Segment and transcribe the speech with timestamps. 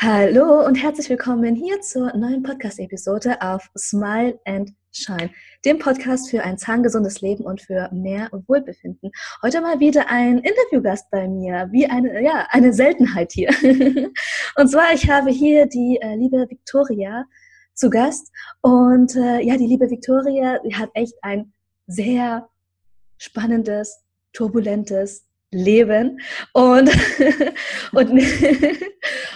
[0.00, 5.30] Hallo und herzlich willkommen hier zur neuen Podcast-Episode auf Smile and Shine,
[5.64, 9.10] dem Podcast für ein zahngesundes Leben und für mehr Wohlbefinden.
[9.42, 13.48] Heute mal wieder ein Interviewgast bei mir, wie eine, ja, eine Seltenheit hier.
[14.56, 17.24] und zwar, ich habe hier die äh, liebe Victoria
[17.74, 18.30] zu Gast
[18.60, 21.52] und äh, ja, die liebe Victoria, sie hat echt ein
[21.88, 22.48] sehr
[23.16, 26.20] spannendes, turbulentes Leben
[26.52, 26.88] und,
[27.92, 28.10] und,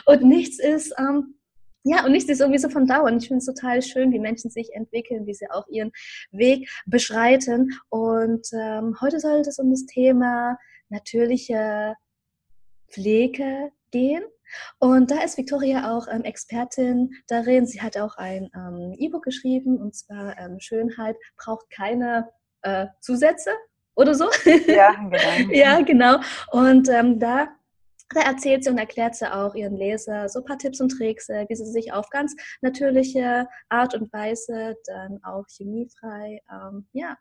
[0.07, 1.35] und nichts ist, ähm,
[1.85, 3.05] ja, und nichts ist irgendwie so von Dauer.
[3.05, 5.91] Und ich finde es total schön, wie Menschen sich entwickeln, wie sie auch ihren
[6.31, 7.73] Weg beschreiten.
[7.89, 10.59] Und ähm, heute soll es um das Thema
[10.91, 11.95] natürliche
[12.89, 14.23] Pflege gehen.
[14.79, 17.67] Und da ist Victoria auch ähm, Expertin darin.
[17.67, 22.29] Sie hat auch ein ähm, E-Book geschrieben, und zwar ähm, Schönheit braucht keine
[22.63, 23.51] äh, Zusätze
[23.95, 24.29] oder so.
[24.67, 25.53] Ja, genau.
[25.53, 26.21] ja, genau.
[26.51, 27.49] Und ähm, da,
[28.15, 31.29] da erzählt sie und erklärt sie auch ihren Leser so ein paar Tipps und Tricks,
[31.29, 37.17] äh, wie sie sich auf ganz natürliche Art und Weise dann auch chemiefrei ähm, ja,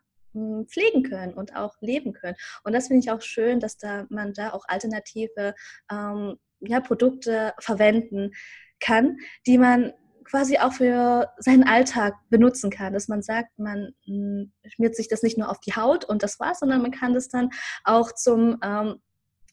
[0.68, 2.36] pflegen können und auch leben können.
[2.64, 5.54] Und das finde ich auch schön, dass da man da auch alternative
[5.90, 8.32] ähm, ja, Produkte verwenden
[8.80, 9.92] kann, die man
[10.24, 15.22] quasi auch für seinen Alltag benutzen kann, dass man sagt, man hm, schmiert sich das
[15.22, 17.50] nicht nur auf die Haut und das war's, sondern man kann das dann
[17.84, 19.00] auch zum ähm,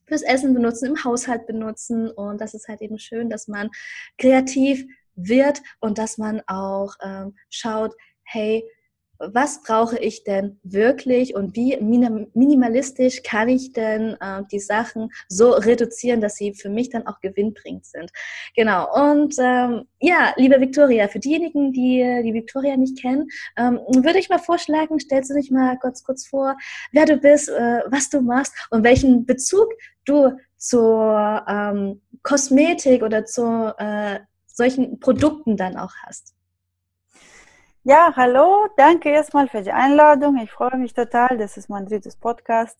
[0.10, 2.12] fürs Essen benutzen, im Haushalt benutzen.
[2.12, 3.70] Und das ist halt eben schön, dass man
[4.18, 8.64] kreativ wird und dass man auch ähm, schaut, hey,
[9.20, 15.52] was brauche ich denn wirklich und wie minimalistisch kann ich denn äh, die Sachen so
[15.52, 18.12] reduzieren, dass sie für mich dann auch gewinnbringend sind.
[18.56, 18.88] Genau.
[18.94, 24.30] Und ähm, ja, liebe Victoria, für diejenigen, die die Victoria nicht kennen, ähm, würde ich
[24.30, 26.56] mal vorschlagen, stellst du dich mal kurz kurz vor,
[26.92, 29.67] wer du bist, äh, was du machst und welchen Bezug
[30.06, 36.36] du zur ähm, Kosmetik oder zu äh, solchen Produkten dann auch hast.
[37.89, 40.38] Ja, hallo, danke erstmal für die Einladung.
[40.38, 41.39] Ich freue mich total.
[41.39, 42.77] Das ist mein drittes Podcast.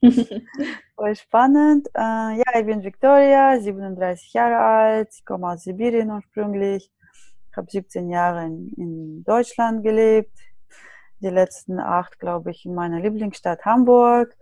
[0.96, 1.88] Voll spannend.
[1.94, 5.10] Äh, ja, ich bin Victoria, 37 Jahre alt.
[5.12, 6.90] Ich komme aus Sibirien ursprünglich.
[7.50, 10.32] Ich habe 17 Jahre in, in, Deutschland gelebt.
[11.20, 14.34] Die letzten acht, glaube ich, in meiner Lieblingsstadt Hamburg.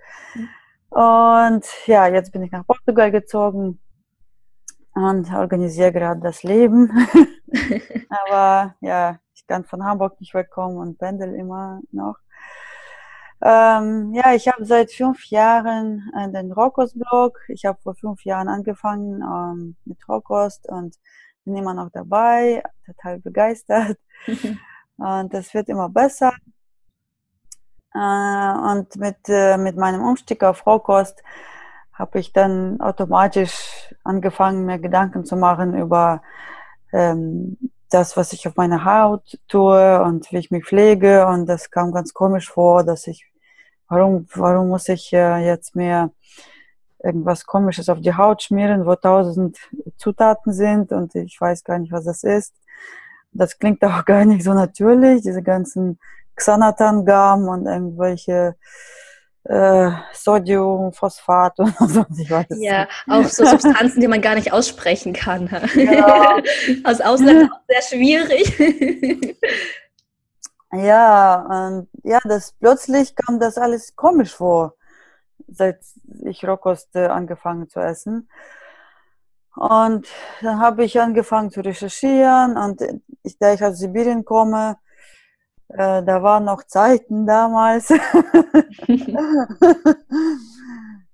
[0.91, 3.81] Und ja, jetzt bin ich nach Portugal gezogen
[4.95, 6.91] und organisiere gerade das Leben.
[8.09, 12.17] Aber ja, ich kann von Hamburg nicht wegkommen und pendel immer noch.
[13.43, 17.39] Ähm, ja, ich habe seit fünf Jahren äh, den Rockos-Blog.
[17.49, 20.97] Ich habe vor fünf Jahren angefangen ähm, mit Rockost und
[21.45, 23.99] bin immer noch dabei, total begeistert.
[24.97, 26.33] und das wird immer besser.
[27.93, 31.23] Äh, und mit, äh, mit meinem Umstieg auf Rohkost
[31.95, 36.23] habe ich dann automatisch angefangen, mir Gedanken zu machen über
[36.93, 37.57] ähm,
[37.91, 41.27] das, was ich auf meiner Haut tue und wie ich mich pflege.
[41.27, 43.31] Und das kam ganz komisch vor, dass ich,
[43.89, 46.11] warum, warum muss ich äh, jetzt mir
[47.03, 49.59] irgendwas Komisches auf die Haut schmieren, wo tausend
[49.97, 52.55] Zutaten sind und ich weiß gar nicht, was das ist.
[53.33, 55.99] Das klingt auch gar nicht so natürlich, diese ganzen
[56.35, 58.57] Xanathan-Gam und irgendwelche
[59.45, 62.05] äh, Sodium, Phosphat und so.
[62.17, 65.49] Ich weiß ja, auch so Substanzen, die man gar nicht aussprechen kann.
[65.75, 66.39] Ja.
[66.85, 69.37] Aus Ausland auch sehr schwierig.
[70.73, 74.75] ja, und ja, das plötzlich kam das alles komisch vor,
[75.49, 75.79] seit
[76.25, 78.29] ich Rohkost angefangen zu essen.
[79.57, 80.09] Und
[80.41, 82.83] dann habe ich angefangen zu recherchieren und
[83.23, 84.77] ich, da ich aus Sibirien komme,
[85.77, 87.89] äh, da waren noch Zeiten damals.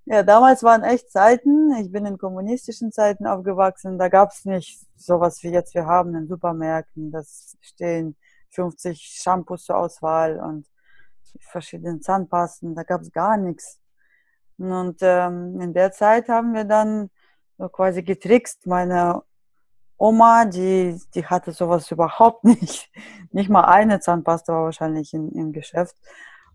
[0.04, 1.72] ja, damals waren echt Zeiten.
[1.76, 3.98] Ich bin in kommunistischen Zeiten aufgewachsen.
[3.98, 7.10] Da gab es nicht sowas wie jetzt wir haben in Supermärkten.
[7.10, 8.16] Das stehen
[8.50, 10.66] 50 Shampoos zur Auswahl und
[11.40, 12.74] verschiedene Zahnpasten.
[12.74, 13.80] Da gab es gar nichts.
[14.58, 17.08] Und ähm, in der Zeit haben wir dann
[17.56, 18.66] so quasi getrickst.
[18.66, 19.22] Meine
[20.00, 22.90] Oma, die, die hatte sowas überhaupt nicht.
[23.32, 25.94] Nicht mal eine Zahnpasta war wahrscheinlich in, im Geschäft.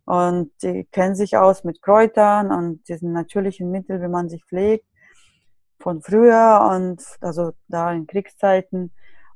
[0.05, 4.85] Und die kennen sich aus mit Kräutern und diesen natürlichen Mitteln, wie man sich pflegt,
[5.79, 8.91] von früher und also da in Kriegszeiten.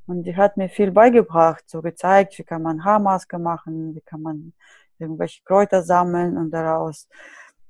[0.07, 4.23] Und die hat mir viel beigebracht, so gezeigt, wie kann man Haarmaske machen, wie kann
[4.23, 4.53] man
[4.97, 7.07] irgendwelche Kräuter sammeln und daraus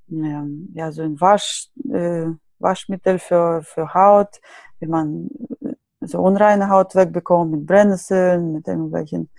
[0.09, 2.27] ähm, ja, so ein Wasch, äh,
[2.59, 4.39] Waschmittel für, für Haut,
[4.80, 5.30] wie man
[6.09, 9.29] so unreine Haut wegbekommen mit Brennnesseln, mit irgendwelchen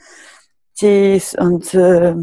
[0.74, 2.14] Tees und äh,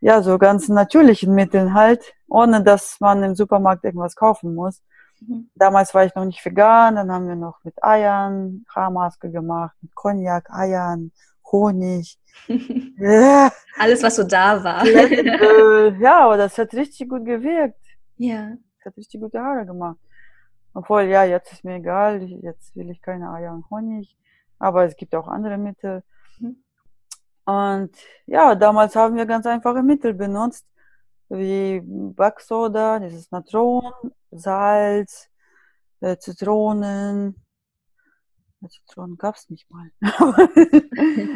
[0.00, 4.82] ja, so ganz natürlichen Mitteln halt, ohne dass man im Supermarkt irgendwas kaufen muss.
[5.20, 5.48] Mhm.
[5.54, 9.94] Damals war ich noch nicht vegan, dann haben wir noch mit Eiern Haarmaske gemacht, mit
[9.94, 11.12] Cognac, Eiern,
[11.50, 12.18] Honig.
[12.98, 13.50] ja.
[13.78, 14.84] Alles, was so da war.
[14.86, 17.78] ja, aber das hat richtig gut gewirkt.
[18.16, 18.50] Ja.
[18.78, 19.98] Das hat richtig gute Haare gemacht.
[20.74, 24.16] Obwohl, ja, jetzt ist mir egal, jetzt will ich keine Eier und Honig.
[24.58, 26.02] Aber es gibt auch andere Mittel.
[26.38, 26.56] Mhm.
[27.44, 30.66] Und ja, damals haben wir ganz einfache Mittel benutzt,
[31.28, 33.92] wie Backsoda, dieses Natron,
[34.30, 35.30] Salz,
[36.00, 36.16] äh,
[38.68, 39.90] Zitronen gab es nicht mal.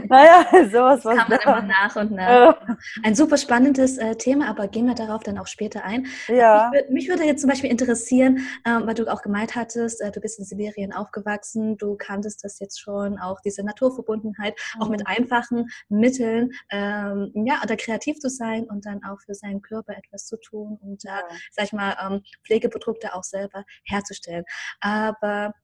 [0.08, 1.16] naja, sowas was.
[1.16, 2.76] Kam dann immer nach und nach.
[3.02, 6.06] Ein super spannendes äh, Thema, aber gehen wir darauf dann auch später ein.
[6.28, 6.70] Ja.
[6.72, 10.20] Mich, mich würde jetzt zum Beispiel interessieren, ähm, weil du auch gemeint hattest, äh, du
[10.20, 14.82] bist in Sibirien aufgewachsen, du kanntest das jetzt schon, auch diese Naturverbundenheit, mhm.
[14.82, 15.06] auch mit mhm.
[15.06, 20.26] einfachen Mitteln, ähm, ja, oder kreativ zu sein und dann auch für seinen Körper etwas
[20.26, 21.24] zu tun und da, ja.
[21.52, 24.44] sag ich mal, ähm, Pflegeprodukte auch selber herzustellen.
[24.80, 25.54] Aber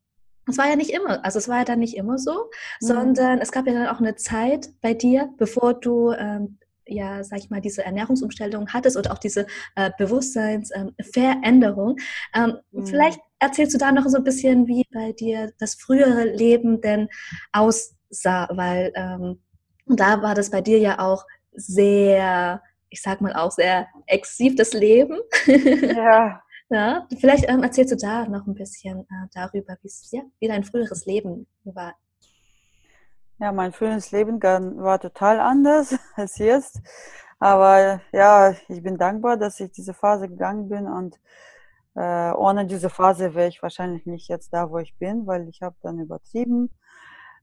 [0.49, 2.87] es war ja nicht immer, also es war ja dann nicht immer so, mhm.
[2.87, 7.39] sondern es gab ja dann auch eine Zeit bei dir, bevor du ähm, ja, sag
[7.39, 11.97] ich mal, diese Ernährungsumstellung hattest oder auch diese äh, Bewusstseinsveränderung.
[12.35, 12.87] Ähm, mhm.
[12.87, 17.09] Vielleicht erzählst du da noch so ein bisschen, wie bei dir das frühere Leben denn
[17.53, 19.43] aussah, weil ähm,
[19.87, 24.73] da war das bei dir ja auch sehr, ich sag mal auch sehr exzessiv das
[24.73, 25.19] Leben.
[25.47, 26.43] Ja.
[26.75, 29.77] Ja, vielleicht ähm, erzählst du da noch ein bisschen äh, darüber,
[30.11, 31.95] ja, wie dein früheres Leben war.
[33.39, 36.81] Ja, mein früheres Leben war total anders als jetzt.
[37.39, 41.21] Aber ja, ich bin dankbar, dass ich diese Phase gegangen bin und
[41.95, 45.63] äh, ohne diese Phase wäre ich wahrscheinlich nicht jetzt da, wo ich bin, weil ich
[45.63, 46.71] habe dann übertrieben.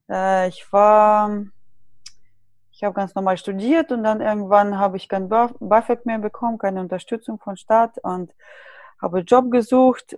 [0.10, 1.45] Äh, ich war,
[2.69, 6.81] ich habe ganz normal studiert und dann irgendwann habe ich kein BAföG mehr bekommen, keine
[6.81, 8.34] Unterstützung von Staat und
[9.01, 10.18] habe Job gesucht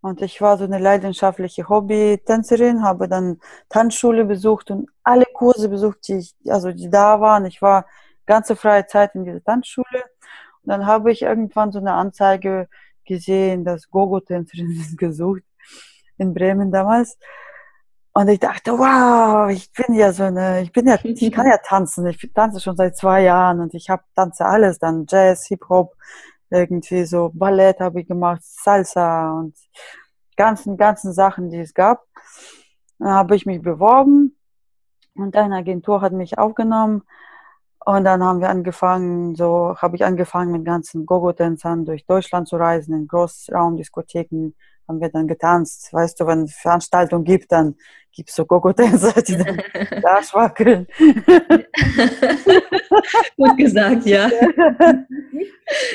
[0.00, 6.06] und ich war so eine leidenschaftliche Hobby-Tänzerin, habe dann Tanzschule besucht und alle Kurse besucht,
[6.08, 7.46] die, ich, also die da waren.
[7.46, 7.86] Ich war
[8.26, 10.04] ganze freie Zeit in dieser Tanzschule.
[10.62, 12.68] Und dann habe ich irgendwann so eine Anzeige
[13.04, 15.42] gesehen, dass Gogo-Tänzerinnen gesucht
[16.16, 17.18] in Bremen damals.
[18.12, 21.58] Und ich dachte, wow, ich bin ja so eine, ich bin ja, ich kann ja
[21.58, 22.06] tanzen.
[22.06, 25.94] Ich tanze schon seit zwei Jahren und ich habe tanze alles, dann Jazz, Hip-Hop,
[26.50, 29.54] irgendwie so Ballett habe ich gemacht, Salsa und
[30.36, 32.04] ganzen, ganzen Sachen, die es gab.
[32.98, 34.36] Dann habe ich mich beworben
[35.14, 37.02] und eine Agentur hat mich aufgenommen
[37.84, 42.56] und dann haben wir angefangen, so habe ich angefangen mit ganzen Gogo-Tänzern durch Deutschland zu
[42.56, 44.54] reisen, in Großraumdiskotheken
[44.88, 45.92] haben wir dann getanzt.
[45.92, 47.76] Weißt du, wenn es Veranstaltungen gibt, dann
[48.12, 49.62] gibt es so Gogo-Tänzer, die dann
[50.02, 50.86] da schwackeln.
[53.36, 54.28] Gut gesagt, ja.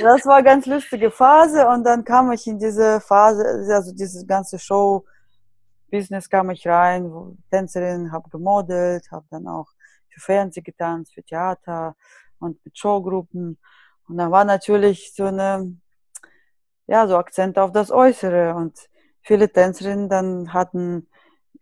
[0.01, 3.43] Das war eine ganz lustige Phase und dann kam ich in diese Phase,
[3.73, 5.03] also diese ganze Show,
[5.89, 7.11] Business kam ich rein,
[7.49, 9.67] Tänzerin, habe gemodelt, habe dann auch
[10.09, 11.95] für Fernsehen getanzt, für Theater
[12.39, 13.57] und mit Showgruppen.
[14.07, 15.75] Und dann war natürlich so eine
[16.87, 18.55] ja, so Akzent auf das Äußere.
[18.55, 18.77] Und
[19.21, 21.07] viele Tänzerinnen dann hatten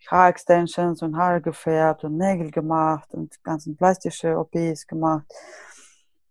[0.07, 5.25] Haarextensions und Haare gefärbt und Nägel gemacht und ganzen plastische OPs gemacht.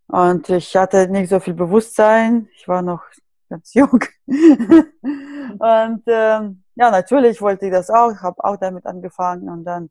[0.08, 2.48] Und ich hatte nicht so viel Bewusstsein.
[2.56, 3.04] Ich war noch
[3.48, 4.00] ganz jung.
[4.26, 8.10] und ähm, ja, natürlich wollte ich das auch.
[8.12, 9.90] Ich habe auch damit angefangen und dann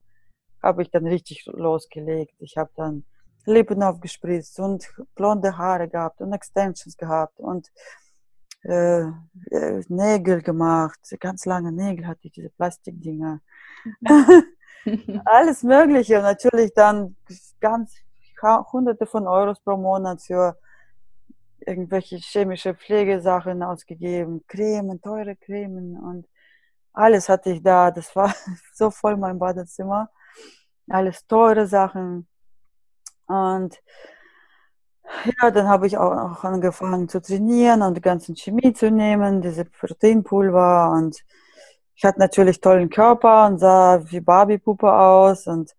[0.62, 2.36] habe ich dann richtig losgelegt.
[2.40, 3.06] Ich habe dann
[3.46, 7.70] Lippen aufgespritzt und blonde Haare gehabt und Extensions gehabt und
[8.64, 13.42] äh, äh, Nägel gemacht, ganz lange Nägel hatte ich, diese Plastikdinger.
[15.26, 17.16] Alles Mögliche und natürlich dann
[17.60, 17.96] ganz
[18.42, 20.58] hunderte von Euros pro Monat für
[21.60, 26.26] irgendwelche chemische Pflegesachen ausgegeben, Cremen, teure Cremen und
[26.94, 27.92] alles hatte ich da.
[27.92, 28.34] Das war
[28.74, 30.10] so voll mein Badezimmer.
[30.90, 32.28] Alles teure Sachen.
[33.28, 33.80] Und
[35.26, 39.66] ja, dann habe ich auch angefangen zu trainieren und die ganzen Chemie zu nehmen, diese
[39.66, 41.24] Proteinpulver und
[41.96, 45.76] ich hatte natürlich tollen Körper und sah wie Barbie-Puppe aus und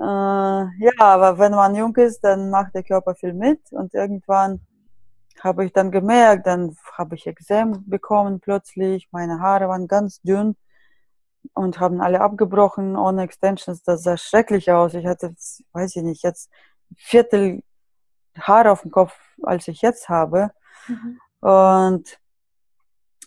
[0.00, 4.60] ja, aber wenn man jung ist, dann macht der Körper viel mit und irgendwann
[5.40, 10.56] habe ich dann gemerkt, dann habe ich Exem bekommen plötzlich, meine Haare waren ganz dünn
[11.54, 13.82] und haben alle abgebrochen ohne Extensions.
[13.82, 14.94] Das sah schrecklich aus.
[14.94, 15.34] Ich hatte,
[15.72, 16.50] weiß ich nicht, jetzt
[16.90, 17.62] ein Viertel
[18.38, 20.50] Haare auf dem Kopf, als ich jetzt habe.
[20.88, 21.20] Mhm.
[21.40, 22.18] Und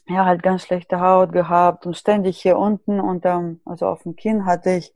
[0.08, 4.46] ja, halt ganz schlechte Haut gehabt und ständig hier unten unterm, also auf dem Kinn
[4.46, 4.94] hatte ich,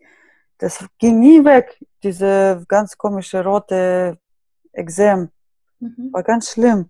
[0.60, 4.20] das ging nie weg, diese ganz komische rote
[4.72, 5.30] Exem.
[5.80, 6.10] Mhm.
[6.12, 6.90] War ganz schlimm.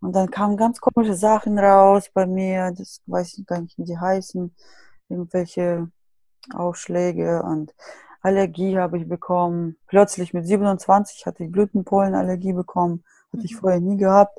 [0.00, 3.84] Und dann kamen ganz komische Sachen raus bei mir, das weiß ich gar nicht, wie
[3.84, 4.54] die heißen,
[5.08, 5.90] irgendwelche
[6.52, 7.74] Ausschläge und
[8.22, 9.76] Allergie habe ich bekommen.
[9.86, 13.58] Plötzlich mit 27 hatte ich Blütenpollenallergie bekommen, hatte ich mhm.
[13.58, 14.38] vorher nie gehabt.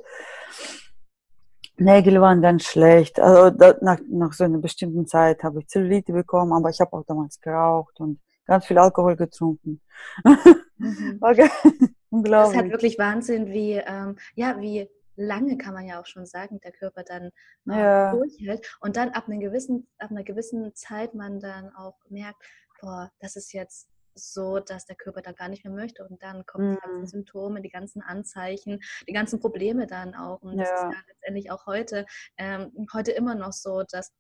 [1.78, 3.20] Nägel waren ganz schlecht.
[3.20, 6.94] Also da, nach, nach so einer bestimmten Zeit habe ich Zellulite bekommen, aber ich habe
[6.94, 9.82] auch damals geraucht und ganz viel Alkohol getrunken.
[10.78, 11.20] Mhm.
[12.10, 12.30] Unglaublich.
[12.30, 16.26] Das ist halt wirklich Wahnsinn, wie, ähm, ja, wie lange kann man ja auch schon
[16.26, 17.32] sagen, der Körper dann
[17.66, 18.12] ja.
[18.12, 22.44] durchhält und dann ab, einer gewissen, ab einer gewissen Zeit man dann auch merkt,
[22.82, 26.08] boah, das ist jetzt so, dass der Körper da gar nicht mehr möchte.
[26.08, 27.08] Und dann kommen die ganzen mhm.
[27.08, 30.42] Symptome, die ganzen Anzeichen, die ganzen Probleme dann auch.
[30.42, 30.76] Und das ja.
[30.76, 32.06] ist ja letztendlich auch heute,
[32.38, 34.14] ähm, heute immer noch so, dass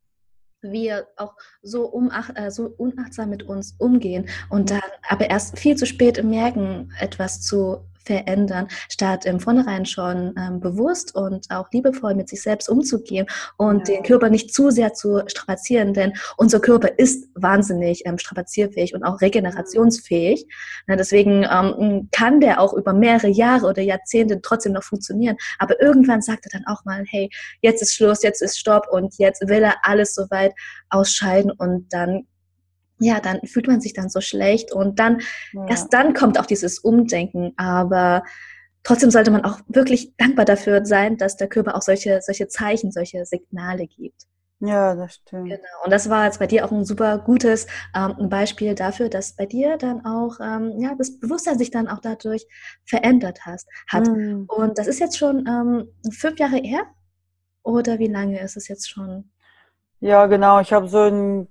[0.61, 5.75] wir auch so, umach, äh, so unachtsam mit uns umgehen und dann aber erst viel
[5.75, 12.15] zu spät merken, etwas zu verändern, statt im Vornherein schon ähm, bewusst und auch liebevoll
[12.15, 13.95] mit sich selbst umzugehen und ja.
[13.95, 19.03] den Körper nicht zu sehr zu strapazieren, denn unser Körper ist wahnsinnig ähm, strapazierfähig und
[19.03, 20.45] auch regenerationsfähig.
[20.87, 25.37] Na, deswegen ähm, kann der auch über mehrere Jahre oder Jahrzehnte trotzdem noch funktionieren.
[25.59, 27.29] Aber irgendwann sagt er dann auch mal, hey,
[27.61, 30.53] jetzt ist Schluss, jetzt ist Stopp und jetzt will er alles soweit
[30.89, 32.27] ausscheiden und dann
[32.99, 35.21] ja, dann fühlt man sich dann so schlecht und dann,
[35.53, 35.67] ja.
[35.67, 38.23] erst dann kommt auch dieses Umdenken, aber
[38.83, 42.91] trotzdem sollte man auch wirklich dankbar dafür sein, dass der Körper auch solche, solche Zeichen,
[42.91, 44.23] solche Signale gibt.
[44.59, 45.49] Ja, das stimmt.
[45.49, 45.83] Genau.
[45.83, 49.45] Und das war jetzt bei dir auch ein super gutes ähm, Beispiel dafür, dass bei
[49.45, 52.47] dir dann auch ähm, ja, das Bewusstsein sich dann auch dadurch
[52.85, 54.07] verändert hast, hat.
[54.07, 54.45] Mhm.
[54.47, 56.83] Und das ist jetzt schon ähm, fünf Jahre her?
[57.63, 59.31] Oder wie lange ist es jetzt schon?
[59.99, 60.61] Ja, genau.
[60.61, 61.47] Ich habe so ein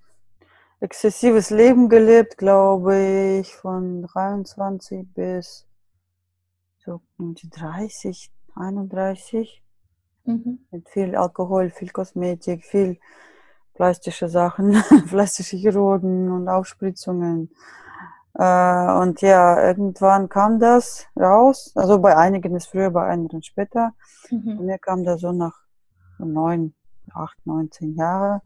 [0.85, 5.67] exzessives Leben gelebt, glaube ich, von 23 bis
[6.85, 9.63] so um die 30, 31.
[10.27, 10.59] Mhm.
[10.71, 12.99] Mit viel Alkohol, viel Kosmetik, viel
[13.73, 14.73] plastische Sachen,
[15.09, 17.51] plastische Chirurgen und Aufspritzungen.
[18.35, 21.73] Äh, und ja, irgendwann kam das raus.
[21.75, 23.95] Also bei einigen ist früher, bei anderen später.
[24.31, 24.59] Mhm.
[24.59, 25.59] Bei mir kam das so nach
[26.19, 26.75] neun,
[27.15, 28.43] acht, neunzehn Jahren.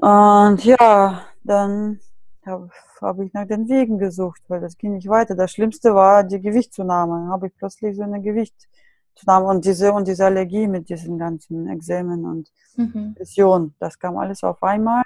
[0.00, 2.00] Und ja, dann
[2.46, 5.34] habe hab ich nach den Wegen gesucht, weil das ging nicht weiter.
[5.34, 7.14] Das Schlimmste war die Gewichtszunahme.
[7.14, 11.68] Dann habe ich plötzlich so eine Gewichtszunahme und diese und diese Allergie mit diesen ganzen
[11.68, 13.16] Examen und mhm.
[13.78, 15.02] Das kam alles auf einmal.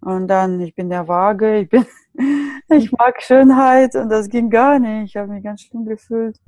[0.00, 1.86] Und dann, ich bin der Waage, ich bin,
[2.68, 5.10] ich mag Schönheit und das ging gar nicht.
[5.10, 6.38] Ich habe mich ganz schlimm gefühlt.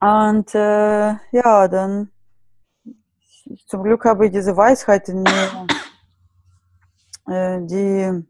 [0.00, 2.11] Und äh, ja, dann
[3.66, 5.66] zum Glück habe ich diese Weisheit in mir
[7.26, 8.24] äh, die,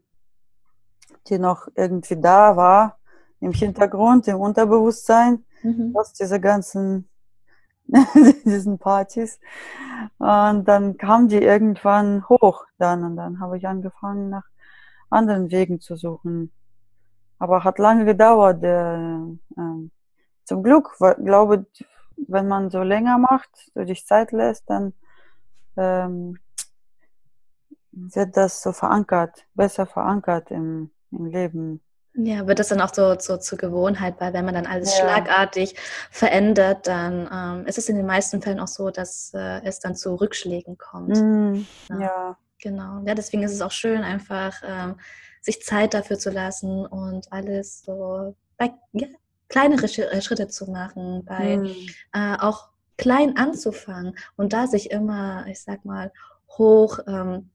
[1.27, 2.99] die noch irgendwie da war,
[3.39, 5.95] im Hintergrund, im Unterbewusstsein, mhm.
[5.95, 7.09] aus dieser ganzen,
[8.45, 9.39] diesen Partys.
[10.17, 14.45] Und dann kam die irgendwann hoch dann und dann habe ich angefangen, nach
[15.09, 16.51] anderen Wegen zu suchen.
[17.39, 18.63] Aber hat lange gedauert.
[18.63, 19.89] Äh, äh,
[20.45, 21.65] zum Glück, weil, glaube
[22.27, 24.93] wenn man so länger macht, so dich Zeit lässt, dann
[25.77, 26.37] ähm,
[27.91, 31.81] wird das so verankert, besser verankert im, im Leben.
[32.15, 35.03] Ja, wird das dann auch so, so zur Gewohnheit, weil wenn man dann alles ja.
[35.03, 35.75] schlagartig
[36.11, 39.95] verändert, dann ähm, ist es in den meisten Fällen auch so, dass äh, es dann
[39.95, 41.17] zu Rückschlägen kommt.
[41.17, 41.99] Mm, ja.
[41.99, 42.37] ja.
[42.59, 43.01] Genau.
[43.05, 44.95] Ja, deswegen ist es auch schön, einfach ähm,
[45.41, 49.07] sich Zeit dafür zu lassen und alles so bei ja,
[49.49, 51.65] kleinere äh, Schritte zu machen, bei mm.
[52.13, 52.69] äh, auch
[53.03, 56.13] klein anzufangen und da sich immer, ich sag mal,
[56.57, 57.49] hoch ähm,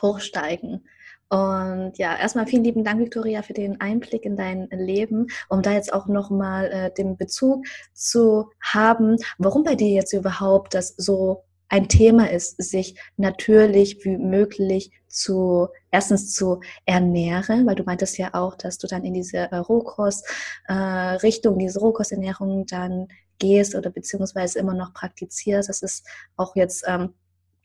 [0.00, 0.86] hochsteigen.
[1.30, 5.72] Und ja, erstmal vielen lieben Dank, Victoria, für den Einblick in dein Leben, um da
[5.72, 11.44] jetzt auch nochmal äh, den Bezug zu haben, warum bei dir jetzt überhaupt das so
[11.70, 18.34] ein Thema ist, sich natürlich wie möglich zu erstens zu ernähren, weil du meintest ja
[18.34, 23.08] auch, dass du dann in diese äh, Rohkost-Richtung, äh, diese Rohkosternährung dann
[23.42, 25.68] gehst oder beziehungsweise immer noch praktizierst.
[25.68, 26.06] Das ist
[26.36, 27.14] auch jetzt ähm,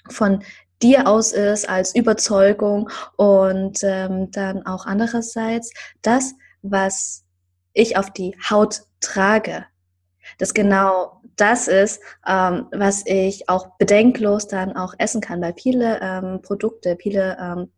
[0.10, 0.44] von
[0.82, 7.24] dir aus ist als Überzeugung und ähm, dann auch andererseits das, was
[7.74, 9.66] ich auf die Haut trage,
[10.40, 16.00] das genau das ist, ähm, was ich auch bedenklos dann auch essen kann, weil viele
[16.02, 17.72] ähm, Produkte, viele ähm,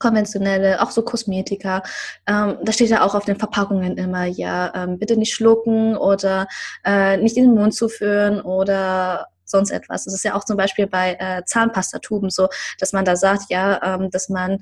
[0.00, 1.84] konventionelle, auch so Kosmetika.
[2.26, 6.48] Ähm, da steht ja auch auf den Verpackungen immer, ja, ähm, bitte nicht schlucken oder
[6.84, 10.04] äh, nicht in den Mund zuführen oder sonst etwas.
[10.04, 13.80] Das ist ja auch zum Beispiel bei äh, Zahnpastatuben so, dass man da sagt, ja,
[13.82, 14.58] ähm, dass man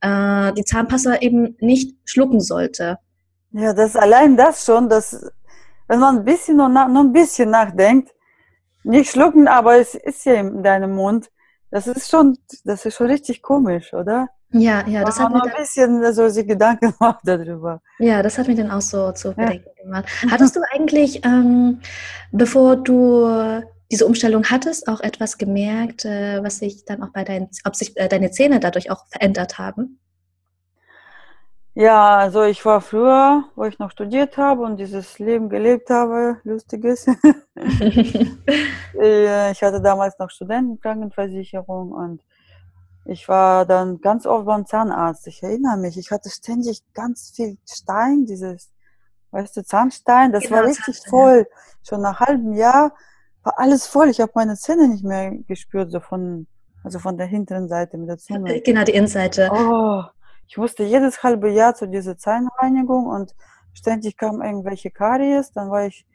[0.00, 2.98] äh, die Zahnpasta eben nicht schlucken sollte.
[3.52, 5.30] Ja, das allein das schon, das
[5.88, 8.12] wenn man ein bisschen noch, noch ein bisschen nachdenkt,
[8.82, 11.30] nicht schlucken, aber es ist ja in deinem Mund.
[11.70, 14.28] Das ist schon, das ist schon richtig komisch, oder?
[14.50, 17.80] Ja, ja, das hat mir ein bisschen so sich Gedanken gemacht darüber.
[17.98, 19.82] Ja, das hat mich dann auch so zu bedenken ja.
[19.84, 20.06] gemacht.
[20.30, 21.80] Hattest du eigentlich, ähm,
[22.32, 27.48] bevor du diese Umstellung hattest, auch etwas gemerkt, äh, was sich dann auch bei deinen,
[27.64, 30.00] ob sich äh, deine Zähne dadurch auch verändert haben?
[31.74, 36.40] Ja, also ich war früher, wo ich noch studiert habe und dieses Leben gelebt habe,
[36.44, 37.06] lustiges.
[38.98, 42.22] Äh, ich hatte damals noch Studentenkrankenversicherung und
[43.08, 45.26] ich war dann ganz oft beim Zahnarzt.
[45.26, 48.70] Ich erinnere mich, ich hatte ständig ganz viel Stein, dieses,
[49.30, 51.46] weißt du, Zahnstein, das genau, war richtig voll.
[51.82, 52.94] Schon nach halben Jahr
[53.42, 54.08] war alles voll.
[54.08, 56.46] Ich habe meine Zähne nicht mehr gespürt, so von,
[56.82, 58.60] also von der hinteren Seite mit der Zunge.
[58.64, 59.50] Genau, die Innenseite.
[59.52, 60.02] Oh,
[60.48, 63.34] ich musste jedes halbe Jahr zu dieser Zahnreinigung und
[63.72, 65.52] ständig kamen irgendwelche Karies.
[65.52, 66.06] Dann war ich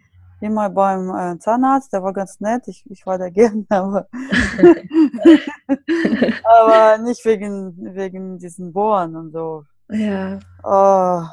[0.42, 2.68] immer beim Zahnarzt, der war ganz nett.
[2.68, 4.08] Ich, ich war da gerne, aber,
[6.44, 9.64] aber nicht wegen, wegen diesen Bohren und so.
[9.90, 10.40] Ja.
[10.64, 11.24] Oh,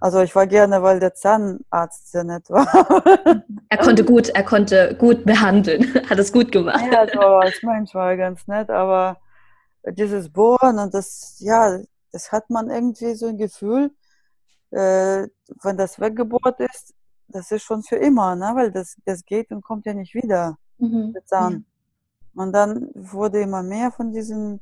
[0.00, 2.66] also ich war gerne, weil der Zahnarzt sehr nett war.
[3.68, 6.84] er konnte gut, er konnte gut behandeln, hat es gut gemacht.
[6.92, 9.18] Ja, so als Mensch war er ganz nett, aber
[9.90, 11.78] dieses Bohren und das, ja,
[12.12, 13.90] das hat man irgendwie so ein Gefühl,
[14.70, 15.26] äh,
[15.62, 16.94] wenn das weggebohrt ist,
[17.28, 18.52] das ist schon für immer, ne?
[18.54, 20.58] weil das, das geht und kommt ja nicht wieder.
[20.78, 21.14] Mhm.
[21.30, 21.52] Ja.
[22.34, 24.60] Und dann wurde immer mehr von diesen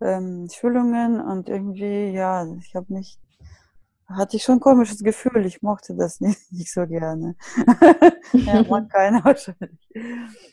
[0.00, 3.18] ähm, Schulungen und irgendwie, ja, ich habe mich,
[4.08, 7.36] hatte ich schon ein komisches Gefühl, ich mochte das nicht, nicht so gerne.
[8.32, 9.88] ja, mag keiner wahrscheinlich.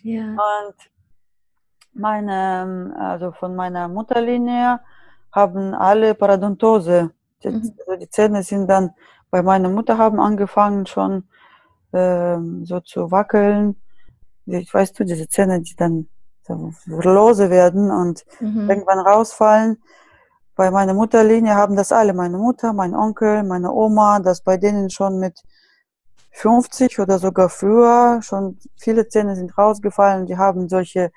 [0.01, 0.29] Ja.
[0.29, 0.75] Und
[1.93, 4.79] meine, also von meiner Mutterlinie
[5.31, 7.11] haben alle Paradontose.
[7.43, 7.73] Die, mhm.
[7.85, 8.91] also die Zähne sind dann
[9.29, 11.27] bei meiner Mutter haben angefangen schon
[11.93, 13.75] so zu wackeln.
[14.45, 16.07] Ich weißt du, diese Zähne, die dann
[16.43, 18.69] so lose werden und mhm.
[18.69, 19.81] irgendwann rausfallen.
[20.55, 24.89] Bei meiner Mutterlinie haben das alle, meine Mutter, mein Onkel, meine Oma, das bei denen
[24.89, 25.39] schon mit
[26.31, 30.25] 50 oder sogar früher schon viele Zähne sind rausgefallen.
[30.25, 31.11] Die haben solche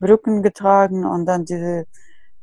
[0.00, 1.86] Brücken getragen und dann diese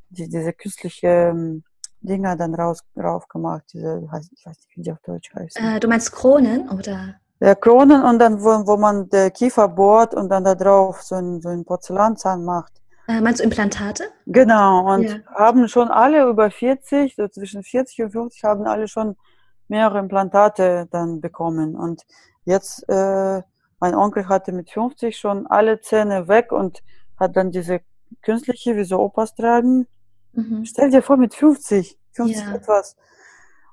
[0.10, 1.64] die, diese künstliche ähm,
[2.02, 3.64] Dinger dann raus, rauf gemacht.
[3.74, 5.64] Diese, ich weiß nicht, wie die auf Deutsch heißen.
[5.64, 7.16] Äh, du meinst Kronen oder?
[7.40, 11.16] Ja, Kronen und dann, wo, wo man der Kiefer bohrt und dann da drauf so
[11.16, 12.74] ein, so Porzellanzahn macht.
[13.08, 14.04] Äh, meinst du Implantate?
[14.26, 15.20] Genau, und ja.
[15.34, 19.16] haben schon alle über 40, so zwischen 40 und 50 haben alle schon
[19.68, 21.76] mehrere Implantate dann bekommen.
[21.76, 22.04] Und
[22.44, 23.42] jetzt, äh,
[23.80, 26.84] mein Onkel hatte mit 50 schon alle Zähne weg und
[27.18, 27.80] hat dann diese
[28.22, 29.88] künstliche, wie so Opas tragen,
[30.34, 30.66] Mhm.
[30.66, 32.56] Stell dir vor, mit 50, 50 ja.
[32.56, 32.96] etwas.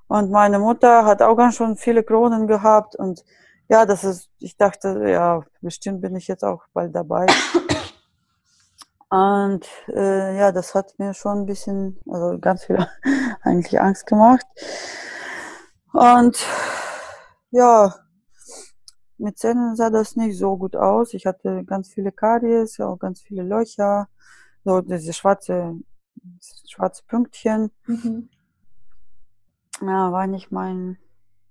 [0.08, 3.24] Und meine Mutter hat auch ganz schon viele Kronen gehabt und
[3.68, 7.26] ja, das ist, ich dachte, ja, bestimmt bin ich jetzt auch bald dabei.
[9.08, 12.78] Und äh, ja, das hat mir schon ein bisschen, also ganz viel
[13.42, 14.46] eigentlich Angst gemacht.
[15.92, 16.44] Und
[17.50, 17.94] ja,
[19.18, 21.14] mit Zähnen sah das nicht so gut aus.
[21.14, 24.08] Ich hatte ganz viele Karies, auch ganz viele Löcher,
[24.64, 25.76] so diese schwarze
[26.68, 27.70] schwarze Pünktchen.
[27.86, 28.28] Mhm.
[29.80, 30.98] Ja, war nicht mein,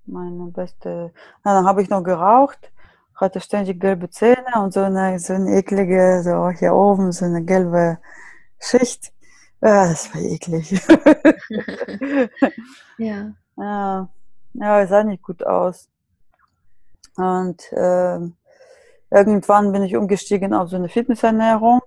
[0.07, 1.11] meine beste.
[1.43, 2.71] Na, dann habe ich noch geraucht,
[3.15, 7.43] hatte ständig gelbe Zähne und so eine, so eine eklige, so hier oben, so eine
[7.43, 7.97] gelbe
[8.59, 9.13] Schicht.
[9.61, 10.71] Ja, das war eklig.
[12.97, 13.33] ja.
[13.57, 14.09] Ja,
[14.53, 15.89] ja, es sah nicht gut aus.
[17.15, 18.19] Und äh,
[19.09, 21.81] irgendwann bin ich umgestiegen auf so eine Fitnessernährung.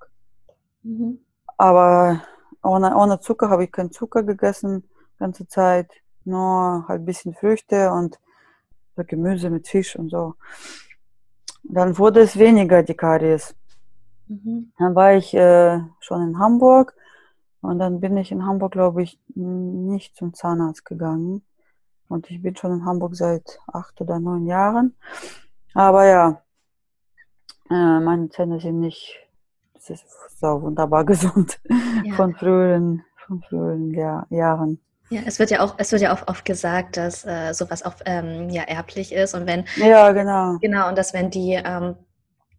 [0.83, 1.21] Mhm.
[1.59, 2.23] Aber
[2.63, 5.91] ohne, ohne Zucker habe ich keinen Zucker gegessen, ganze Zeit.
[6.29, 8.19] Nur halt ein bisschen Früchte und
[8.97, 10.35] so Gemüse mit Fisch und so.
[11.63, 13.55] Dann wurde es weniger, die Karies.
[14.29, 14.73] Mhm.
[14.79, 16.95] Dann war ich äh, schon in Hamburg
[17.61, 21.43] und dann bin ich in Hamburg, glaube ich, nicht zum Zahnarzt gegangen.
[22.09, 24.95] Und ich bin schon in Hamburg seit acht oder neun Jahren.
[25.75, 26.43] Aber ja,
[27.71, 29.29] äh, meine Zähne sind nicht
[29.89, 31.61] das ist so wunderbar gesund
[32.05, 32.15] ja.
[32.15, 34.81] von früheren, von früheren Jahr, Jahren.
[35.11, 37.95] Ja, es wird ja auch, es wird ja auch oft gesagt, dass äh, sowas auch
[38.05, 41.97] ähm, ja erblich ist und wenn ja genau genau und dass wenn die ähm,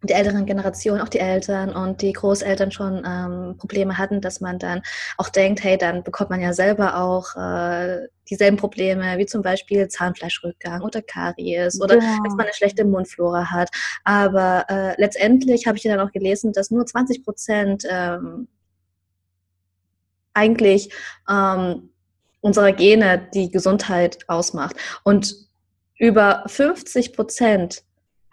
[0.02, 4.58] die älteren Generationen, auch die Eltern und die Großeltern schon ähm, Probleme hatten, dass man
[4.58, 4.82] dann
[5.18, 9.88] auch denkt, hey, dann bekommt man ja selber auch äh, dieselben Probleme, wie zum Beispiel
[9.88, 12.22] Zahnfleischrückgang oder Karies oder genau.
[12.24, 13.68] dass man eine schlechte Mundflora hat.
[14.04, 18.48] Aber äh, letztendlich habe ich dann auch gelesen, dass nur 20 Prozent ähm,
[20.32, 20.92] eigentlich
[21.28, 21.89] ähm,
[22.40, 25.34] unserer Gene die Gesundheit ausmacht und
[25.98, 27.82] über 50 Prozent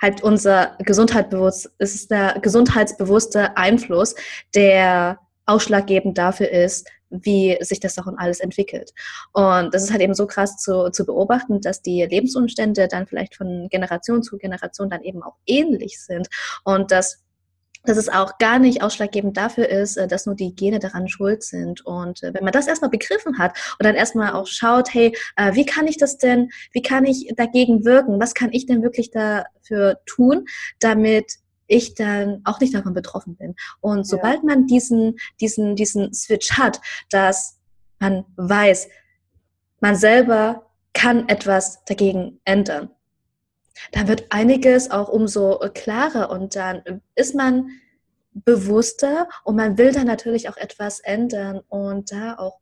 [0.02, 4.16] halt unser Gesundheitsbewusst, es ist der gesundheitsbewusste Einfluss,
[4.56, 8.92] der ausschlaggebend dafür ist, wie sich das auch und alles entwickelt.
[9.34, 13.36] Und das ist halt eben so krass zu, zu beobachten, dass die Lebensumstände dann vielleicht
[13.36, 16.28] von Generation zu Generation dann eben auch ähnlich sind
[16.64, 17.24] und dass
[17.88, 21.44] dass es auch gar nicht ausschlaggebend dafür ist, äh, dass nur die Gene daran schuld
[21.44, 21.86] sind.
[21.86, 25.54] Und äh, wenn man das erstmal begriffen hat und dann erstmal auch schaut, hey, äh,
[25.54, 28.20] wie kann ich das denn, wie kann ich dagegen wirken?
[28.20, 30.46] Was kann ich denn wirklich dafür tun,
[30.80, 33.56] damit ich dann auch nicht davon betroffen bin.
[33.82, 34.44] Und sobald ja.
[34.44, 37.60] man diesen, diesen, diesen Switch hat, dass
[38.00, 38.88] man weiß,
[39.82, 42.90] man selber kann etwas dagegen ändern,
[43.92, 47.70] dann wird einiges auch umso klarer und dann ist man
[48.34, 52.60] bewusster und man will dann natürlich auch etwas ändern und da auch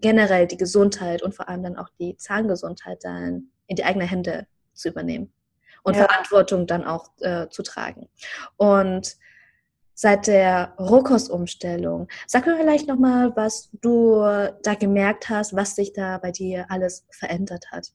[0.00, 4.46] generell die Gesundheit und vor allem dann auch die Zahngesundheit dann in die eigenen Hände
[4.72, 5.32] zu übernehmen
[5.82, 6.04] und ja.
[6.04, 8.08] Verantwortung dann auch äh, zu tragen.
[8.56, 9.16] Und
[9.94, 14.20] seit der Rohkostumstellung, sag mir vielleicht nochmal, was du
[14.62, 17.92] da gemerkt hast, was sich da bei dir alles verändert hat.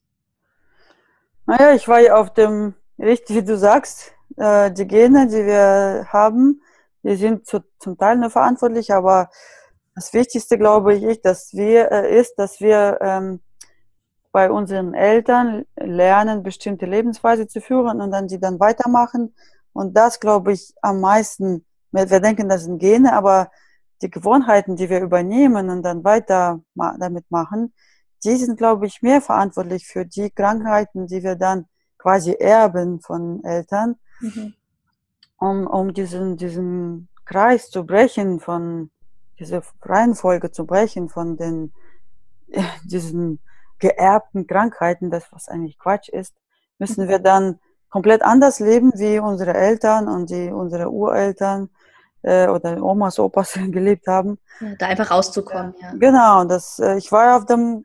[1.46, 6.06] Naja, ich war ja auf dem, richtig wie du sagst, äh, die Gene, die wir
[6.08, 6.62] haben,
[7.02, 9.30] die sind zu, zum Teil nur verantwortlich, aber
[9.94, 13.40] das Wichtigste, glaube ich, dass wir, äh, ist, dass wir ähm,
[14.32, 19.34] bei unseren Eltern lernen, bestimmte Lebensweise zu führen und dann die dann weitermachen.
[19.72, 21.66] Und das glaube ich am meisten.
[21.92, 23.50] Wir denken, das sind Gene, aber
[24.02, 27.74] die Gewohnheiten, die wir übernehmen und dann weiter damit machen,
[28.24, 31.66] die sind, glaube ich, mehr verantwortlich für die Krankheiten, die wir dann
[31.98, 34.54] quasi erben von Eltern, mhm.
[35.38, 38.90] um, um diesen, diesen Kreis zu brechen, von
[39.38, 41.72] diese Reihenfolge zu brechen, von den,
[42.84, 43.40] diesen
[43.78, 46.34] geerbten Krankheiten, das was eigentlich Quatsch ist,
[46.78, 51.70] müssen wir dann komplett anders leben, wie unsere Eltern und die unsere Ureltern
[52.22, 54.38] äh, oder Omas, Opas gelebt haben.
[54.60, 55.74] Ja, da einfach rauszukommen.
[55.80, 55.92] Ja.
[55.98, 57.84] Genau, das, äh, ich war auf dem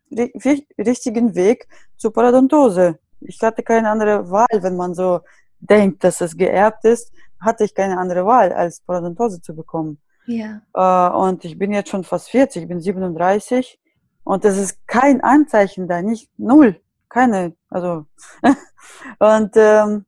[0.77, 1.67] richtigen Weg
[1.97, 2.99] zur Parodontose.
[3.21, 5.21] Ich hatte keine andere Wahl, wenn man so
[5.59, 9.99] denkt, dass es geerbt ist, hatte ich keine andere Wahl, als Parodontose zu bekommen.
[10.25, 10.61] Ja.
[10.73, 13.79] Äh, und ich bin jetzt schon fast 40, ich bin 37
[14.23, 18.05] und das ist kein Anzeichen da, nicht null, keine, also.
[19.19, 20.05] und ähm,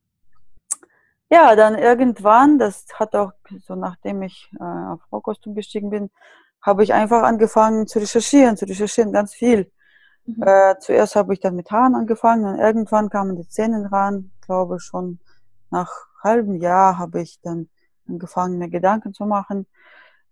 [1.30, 3.34] ja, dann irgendwann, das hat auch
[3.66, 6.10] so nachdem ich äh, auf Rohkostum gestiegen bin,
[6.62, 9.72] habe ich einfach angefangen zu recherchieren, zu recherchieren ganz viel.
[10.26, 10.44] Mhm.
[10.44, 14.80] Äh, zuerst habe ich dann mit Haaren angefangen und irgendwann kamen die Zähne ran, glaube
[14.80, 15.20] schon
[15.70, 15.92] nach
[16.24, 17.70] halbem Jahr habe ich dann
[18.08, 19.68] angefangen, mir Gedanken zu machen,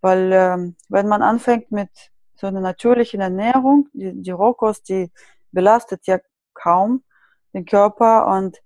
[0.01, 1.89] weil ähm, wenn man anfängt mit
[2.35, 3.89] so eine natürliche Ernährung.
[3.93, 5.11] Die, die Rohkost, die
[5.51, 6.19] belastet ja
[6.53, 7.03] kaum
[7.53, 8.57] den Körper und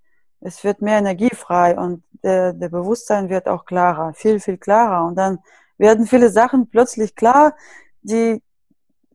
[0.42, 5.06] es wird mehr Energie frei und der, der Bewusstsein wird auch klarer, viel, viel klarer.
[5.06, 5.40] Und dann
[5.78, 7.56] werden viele Sachen plötzlich klar,
[8.02, 8.42] die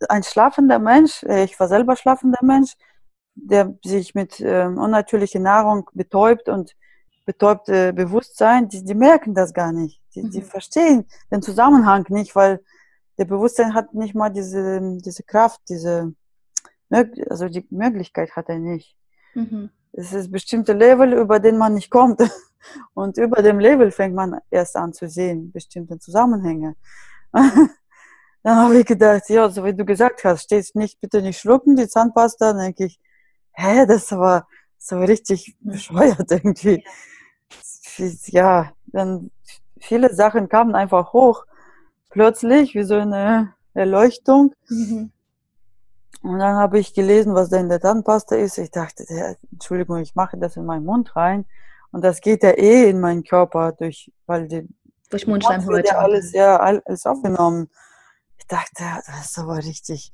[0.09, 2.75] ein schlafender Mensch, äh, ich war selber schlafender Mensch,
[3.35, 6.77] der sich mit äh, unnatürlicher Nahrung betäubt und
[7.27, 10.01] betäubt äh, Bewusstsein, die, die merken das gar nicht.
[10.14, 10.31] Die, mhm.
[10.31, 12.61] die verstehen den Zusammenhang nicht, weil
[13.19, 16.12] der Bewusstsein hat nicht mal diese, diese Kraft, diese,
[16.90, 18.97] also die Möglichkeit hat er nicht.
[19.35, 19.71] Mhm.
[19.93, 22.21] Es ist bestimmte Level, über den man nicht kommt.
[22.94, 26.77] Und über dem Level fängt man erst an zu sehen, bestimmte Zusammenhänge.
[27.33, 31.77] Dann habe ich gedacht, ja, so wie du gesagt hast, stehst nicht, bitte nicht schlucken,
[31.77, 32.53] die Zahnpasta.
[32.53, 33.00] Dann denke ich,
[33.53, 34.46] hä, das war
[34.79, 35.70] so richtig mhm.
[35.70, 36.85] bescheuert irgendwie.
[38.27, 39.31] Ja, dann
[39.81, 41.46] viele Sachen kamen einfach hoch
[42.11, 44.55] plötzlich, wie so eine Erleuchtung.
[44.68, 45.11] Mhm.
[46.22, 48.59] Und dann habe ich gelesen, was da in der Zahnpasta ist.
[48.59, 51.44] Ich dachte, ja, Entschuldigung, ich mache das in meinen Mund rein.
[51.94, 54.68] Und das geht ja eh in meinen Körper durch, weil die
[55.11, 55.90] durch Mundschleimhäute.
[55.90, 57.70] Ja alles, ja, alles aufgenommen.
[58.37, 60.11] Ich dachte, das ist aber richtig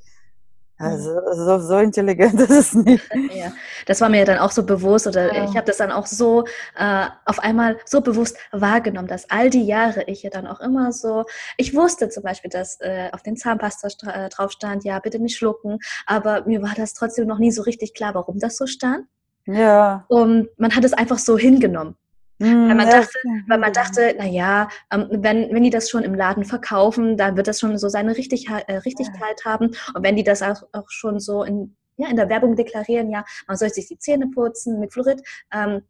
[0.77, 3.09] also so, so intelligent ist es nicht.
[3.35, 3.53] Ja,
[3.87, 5.45] das war mir dann auch so bewusst oder ja.
[5.45, 6.45] ich habe das dann auch so
[6.77, 10.93] äh, auf einmal so bewusst wahrgenommen, dass all die Jahre ich ja dann auch immer
[10.93, 11.25] so,
[11.57, 15.37] ich wusste zum Beispiel, dass äh, auf den Zahnpasta äh, drauf stand, ja, bitte nicht
[15.37, 19.07] schlucken, aber mir war das trotzdem noch nie so richtig klar, warum das so stand.
[19.53, 20.05] Ja.
[20.09, 21.97] Und man hat es einfach so hingenommen.
[22.41, 26.05] Hm, weil man ja, dachte, weil man dachte, naja, ähm, wenn, wenn die das schon
[26.05, 29.51] im Laden verkaufen, dann wird das schon so seine Richtig, äh, Richtigkeit ja.
[29.51, 29.73] haben.
[29.95, 33.25] Und wenn die das auch, auch schon so in, ja, in der Werbung deklarieren, ja,
[33.47, 35.21] man soll sich die Zähne putzen mit Fluorid,
[35.53, 35.83] ähm,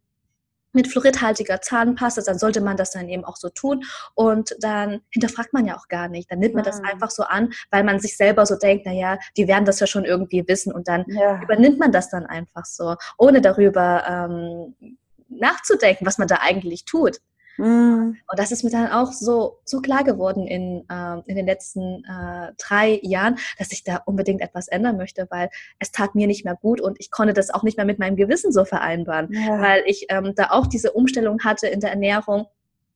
[0.73, 3.83] mit fluoridhaltiger Zahnpasta, dann sollte man das dann eben auch so tun.
[4.15, 6.31] Und dann hinterfragt man ja auch gar nicht.
[6.31, 6.85] Dann nimmt man das hm.
[6.85, 10.05] einfach so an, weil man sich selber so denkt, naja, die werden das ja schon
[10.05, 10.73] irgendwie wissen.
[10.73, 11.41] Und dann ja.
[11.41, 14.97] übernimmt man das dann einfach so, ohne darüber ähm,
[15.29, 17.19] nachzudenken, was man da eigentlich tut.
[17.57, 18.17] Mhm.
[18.27, 22.03] Und das ist mir dann auch so, so klar geworden in, äh, in den letzten
[22.05, 26.45] äh, drei Jahren, dass ich da unbedingt etwas ändern möchte, weil es tat mir nicht
[26.45, 29.59] mehr gut und ich konnte das auch nicht mehr mit meinem Gewissen so vereinbaren, Ja.
[29.59, 32.47] weil ich ähm, da auch diese Umstellung hatte in der Ernährung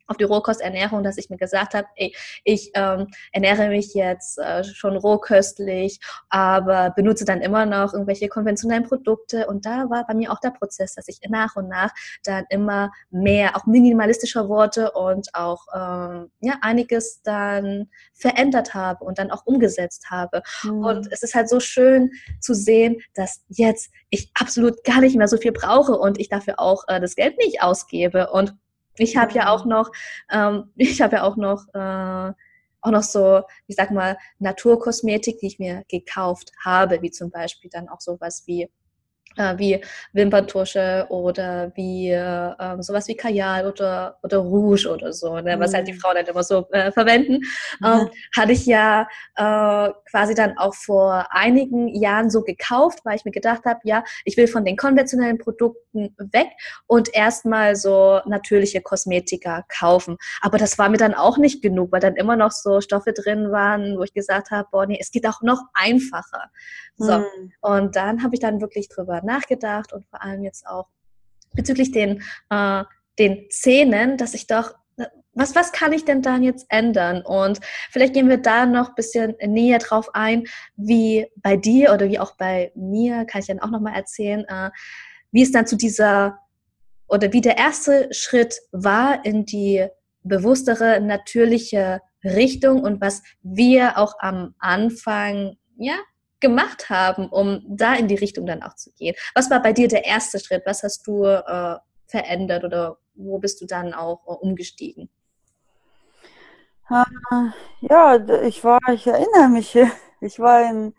[0.07, 4.63] auf die Rohkosternährung, dass ich mir gesagt habe, ey, ich ähm, ernähre mich jetzt äh,
[4.63, 9.47] schon rohköstlich, aber benutze dann immer noch irgendwelche konventionellen Produkte.
[9.47, 11.91] Und da war bei mir auch der Prozess, dass ich nach und nach
[12.23, 19.17] dann immer mehr, auch minimalistischer wurde und auch ähm, ja, einiges dann verändert habe und
[19.17, 20.41] dann auch umgesetzt habe.
[20.63, 20.85] Mhm.
[20.85, 25.27] Und es ist halt so schön zu sehen, dass jetzt ich absolut gar nicht mehr
[25.27, 28.31] so viel brauche und ich dafür auch äh, das Geld nicht ausgebe.
[28.31, 28.55] Und
[28.97, 29.91] ich habe ja auch noch,
[30.31, 32.33] ähm, ich habe ja auch noch, äh,
[32.81, 37.71] auch noch so, ich sag mal, Naturkosmetik, die ich mir gekauft habe, wie zum Beispiel
[37.71, 38.69] dann auch sowas wie
[39.37, 45.59] äh, wie Wimperntusche oder wie äh, sowas wie Kajal oder, oder Rouge oder so, ne,
[45.59, 45.99] was halt die Mhm.
[45.99, 47.41] Frauen dann immer so äh, verwenden,
[47.83, 53.25] ähm, hatte ich ja äh, quasi dann auch vor einigen Jahren so gekauft, weil ich
[53.25, 56.47] mir gedacht habe, ja, ich will von den konventionellen Produkten weg
[56.87, 60.17] und erstmal so natürliche Kosmetika kaufen.
[60.41, 63.51] Aber das war mir dann auch nicht genug, weil dann immer noch so Stoffe drin
[63.51, 66.49] waren, wo ich gesagt habe, boah, nee, es geht auch noch einfacher.
[66.97, 67.19] So.
[67.19, 67.51] Mhm.
[67.61, 70.87] Und dann habe ich dann wirklich drüber nachgedacht und vor allem jetzt auch
[71.53, 72.83] bezüglich den, äh,
[73.19, 74.75] den Zähnen, dass ich doch,
[75.33, 77.21] was, was kann ich denn dann jetzt ändern?
[77.21, 77.59] Und
[77.91, 82.19] vielleicht gehen wir da noch ein bisschen näher drauf ein, wie bei dir oder wie
[82.19, 84.69] auch bei mir, kann ich dann auch nochmal erzählen, äh,
[85.31, 86.39] wie es dann zu dieser
[87.07, 89.85] oder wie der erste Schritt war in die
[90.23, 95.97] bewusstere, natürliche Richtung und was wir auch am Anfang, ja,
[96.39, 99.15] gemacht haben, um da in die Richtung dann auch zu gehen.
[99.33, 100.63] Was war bei dir der erste Schritt?
[100.65, 105.09] Was hast du äh, verändert oder wo bist du dann auch äh, umgestiegen?
[106.89, 107.03] Äh,
[107.81, 109.75] Ja, ich war, ich erinnere mich,
[110.21, 110.93] ich war in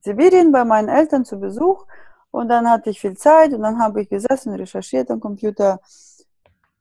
[0.00, 1.86] Sibirien bei meinen Eltern zu Besuch
[2.30, 5.80] und dann hatte ich viel Zeit und dann habe ich gesessen, recherchiert am Computer,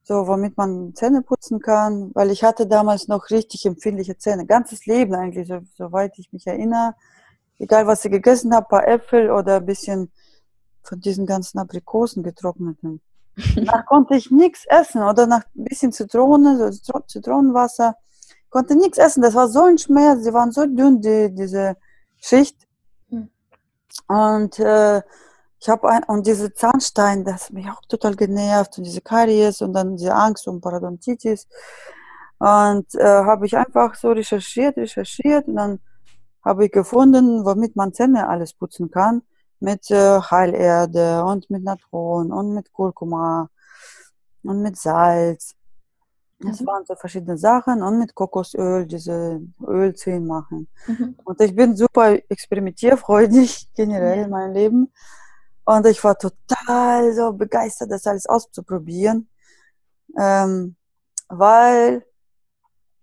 [0.04, 4.86] so womit man Zähne putzen kann, weil ich hatte damals noch richtig empfindliche Zähne, ganzes
[4.86, 6.96] Leben eigentlich, so, soweit ich mich erinnere.
[7.60, 10.12] Egal was ich gegessen habe, paar Äpfel oder ein bisschen
[10.82, 13.02] von diesen ganzen Aprikosen getrockneten.
[13.56, 17.96] Danach konnte ich nichts essen oder nach ein bisschen Zitrone, so Zitro- Zitronenwasser.
[18.50, 19.22] Konnte nichts essen.
[19.22, 20.24] Das war so ein Schmerz.
[20.24, 21.76] Sie waren so dünn, die, diese
[22.18, 22.58] Schicht.
[23.10, 23.30] Hm.
[24.08, 25.02] Und äh,
[25.60, 29.62] ich habe ein, und diese Zahnstein, das hat mich auch total genervt und diese Karies
[29.62, 31.48] und dann diese Angst um Parodontitis.
[32.40, 35.80] Und äh, habe ich einfach so recherchiert, recherchiert und dann
[36.44, 39.22] habe ich gefunden, womit man Zähne alles putzen kann.
[39.60, 43.50] Mit äh, Heilerde und mit Natron und mit Kurkuma
[44.44, 45.56] und mit Salz.
[46.40, 46.68] Das Mhm.
[46.68, 50.70] waren so verschiedene Sachen und mit Kokosöl diese Ölzehen machen.
[50.88, 51.16] Mhm.
[51.26, 54.94] Und ich bin super experimentierfreudig generell in meinem Leben.
[55.66, 59.30] Und ich war total so begeistert, das alles auszuprobieren.
[60.18, 60.76] Ähm,
[61.28, 62.06] weil,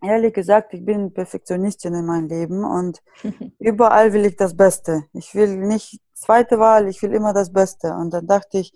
[0.02, 3.02] ehrlich gesagt, ich bin Perfektionistin in meinem Leben und
[3.58, 5.04] überall will ich das Beste.
[5.12, 7.92] Ich will nicht zweite Wahl, ich will immer das Beste.
[7.92, 8.72] Und dann dachte ich,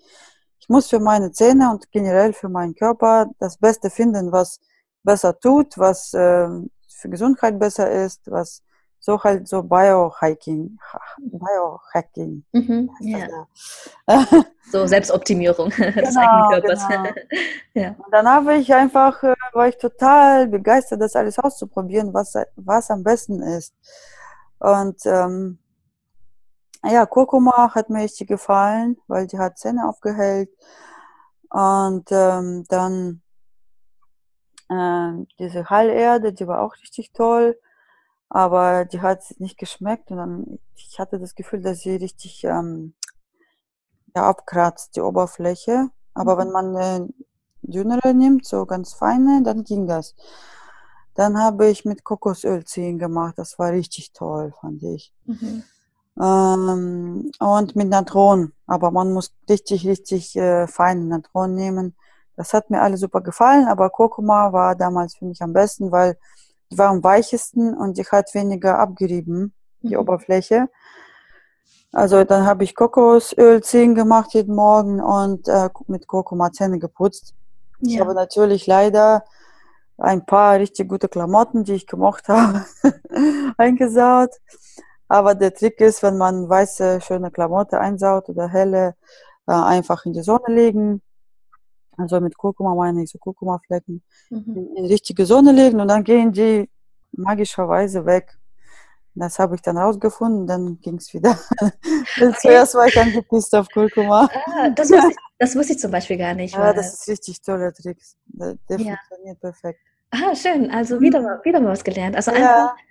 [0.59, 4.59] ich muss für meine Zähne und generell für meinen Körper das Beste finden, was
[5.03, 8.61] besser tut, was ähm, für Gesundheit besser ist, was
[9.01, 10.77] so halt so Biohacking,
[11.19, 12.45] Biohacking.
[12.53, 12.89] Mhm.
[13.01, 13.27] Ja.
[14.71, 15.75] So Selbstoptimierung des
[16.15, 16.87] Genau, eigenen Körpers.
[16.87, 17.09] genau.
[17.73, 17.89] ja.
[17.97, 22.89] Und dann habe ich einfach, äh, war ich total begeistert, das alles auszuprobieren, was, was
[22.89, 23.73] am besten ist.
[24.59, 25.57] Und ähm,
[26.85, 30.49] ja, Kurkuma hat mir richtig gefallen, weil die hat Zähne aufgehellt.
[31.49, 33.21] Und ähm, dann
[34.69, 37.59] ähm, diese Heilerde, die war auch richtig toll,
[38.33, 40.09] aber die hat nicht geschmeckt.
[40.09, 42.93] Und dann, ich hatte das Gefühl, dass sie richtig ähm,
[44.15, 45.89] ja, abkratzt, die Oberfläche.
[46.13, 47.09] Aber wenn man eine
[47.61, 50.15] dünnere nimmt, so ganz feine, dann ging das.
[51.13, 53.33] Dann habe ich mit Kokosöl ziehen gemacht.
[53.37, 55.13] Das war richtig toll, fand ich.
[55.25, 55.63] Mhm.
[56.17, 58.53] Ähm, und mit Natron.
[58.65, 61.97] Aber man muss richtig, richtig äh, feinen Natron nehmen.
[62.37, 66.17] Das hat mir alle super gefallen, aber Kurkuma war damals für mich am besten, weil
[66.77, 70.01] war am weichesten und die hat weniger abgerieben, die Mhm.
[70.01, 70.69] Oberfläche.
[71.93, 77.33] Also dann habe ich Kokosöl ziehen gemacht jeden Morgen und äh, mit Kurkuma Zähne geputzt.
[77.81, 78.01] Ich Ja.
[78.01, 79.23] habe natürlich leider
[79.97, 82.65] ein paar richtig gute Klamotten, die ich gemocht habe,
[83.57, 84.31] eingesaut.
[85.07, 88.95] Aber der Trick ist, wenn man weiße, schöne Klamotte einsaut oder helle,
[89.47, 91.01] äh, einfach in die Sonne legen.
[91.97, 94.69] Also mit Kurkuma meine ich so Kurkumaflecken mhm.
[94.75, 96.69] in richtige Sonne legen und dann gehen die
[97.11, 98.37] magischerweise weg.
[99.13, 101.37] Das habe ich dann rausgefunden, dann ging es wieder.
[102.17, 102.33] Okay.
[102.39, 104.29] Zuerst war ich angepisst auf Kurkuma.
[104.45, 106.53] Ah, das, wusste ich, das wusste ich zum Beispiel gar nicht.
[106.53, 107.97] Ja, das ist richtig toller Trick.
[108.25, 108.95] Der, der ja.
[108.97, 109.79] funktioniert perfekt.
[110.11, 110.69] Ah, schön.
[110.71, 112.15] Also wieder, mal, wieder mal was gelernt.
[112.17, 112.37] Also ja.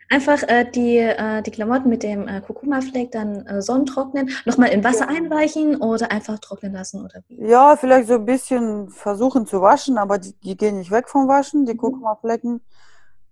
[0.08, 4.70] einfach, einfach äh, die, äh, die Klamotten mit dem äh, Kurkuma-Fleck dann äh, sonnentrocknen, nochmal
[4.70, 5.16] in Wasser ja.
[5.16, 7.46] einweichen oder einfach trocknen lassen oder wie?
[7.46, 11.28] Ja, vielleicht so ein bisschen versuchen zu waschen, aber die, die gehen nicht weg vom
[11.28, 11.78] Waschen, die mhm.
[11.78, 12.62] Kurkuma-Flecken.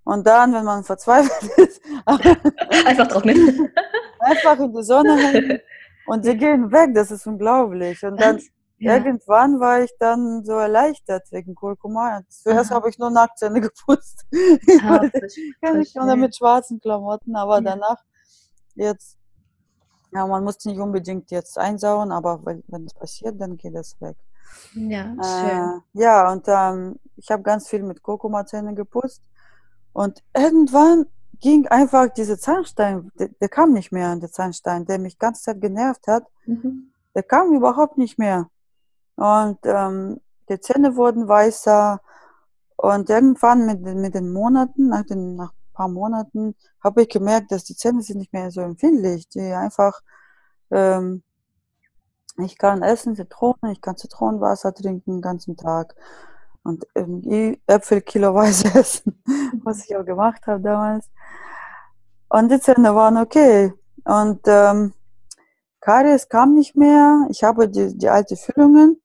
[0.05, 3.71] Und dann, wenn man verzweifelt ist, einfach trocknen.
[4.21, 5.61] einfach in die Sonne hängen
[6.07, 6.91] und die gehen weg.
[6.95, 8.03] Das ist unglaublich.
[8.05, 8.41] Und dann
[8.79, 8.95] ja.
[8.95, 12.23] Irgendwann war ich dann so erleichtert wegen Kurkuma.
[12.29, 14.27] Zuerst habe ich nur Nacktzähne geputzt.
[14.31, 15.01] Ich ah,
[15.61, 17.61] kann ich schon mit schwarzen Klamotten, aber ja.
[17.63, 18.03] danach
[18.75, 19.19] jetzt,
[20.13, 24.17] ja, man muss nicht unbedingt jetzt einsauen, aber wenn, es passiert, dann geht es weg.
[24.75, 25.83] Ja, schön.
[25.95, 29.23] Äh, ja, und ähm, ich habe ganz viel mit Kurkuma-Zähne geputzt.
[29.93, 31.07] Und irgendwann
[31.41, 35.61] ging einfach dieser Zahnstein, der, der, kam nicht mehr, der Zahnstein, der mich ganze Zeit
[35.61, 36.25] genervt hat.
[36.47, 36.93] Mhm.
[37.15, 38.49] Der kam überhaupt nicht mehr.
[39.19, 42.01] Und ähm, die Zähne wurden weißer.
[42.77, 47.51] Und irgendwann mit, mit den Monaten, nach, den, nach ein paar Monaten, habe ich gemerkt,
[47.51, 49.29] dass die Zähne sind nicht mehr so empfindlich.
[49.29, 50.01] Die einfach,
[50.71, 51.25] ähm,
[52.39, 55.97] ich kann essen Zitronen, ich kann Zitronenwasser trinken den ganzen Tag
[56.63, 59.21] und ähm, Äpfel kiloweise essen,
[59.65, 61.11] was ich auch gemacht habe damals.
[62.29, 63.73] Und die Zähne waren okay.
[64.05, 64.93] Und ähm,
[65.81, 67.27] Karies kam nicht mehr.
[67.31, 69.01] Ich habe die, die alte Füllungen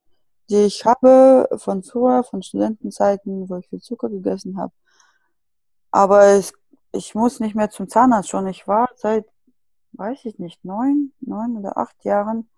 [0.53, 4.73] ich habe von früher, von Studentenzeiten, wo ich viel Zucker gegessen habe.
[5.91, 6.53] Aber es,
[6.91, 8.47] ich muss nicht mehr zum Zahnarzt schon.
[8.47, 9.25] Ich war seit,
[9.93, 12.49] weiß ich nicht, neun, neun oder acht Jahren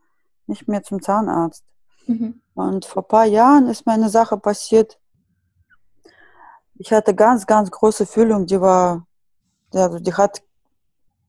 [0.47, 1.63] nicht mehr zum Zahnarzt.
[2.07, 2.41] Mhm.
[2.53, 4.99] Und vor ein paar Jahren ist mir eine Sache passiert.
[6.77, 9.05] Ich hatte ganz, ganz große Füllung, die war,
[9.73, 10.43] also die hat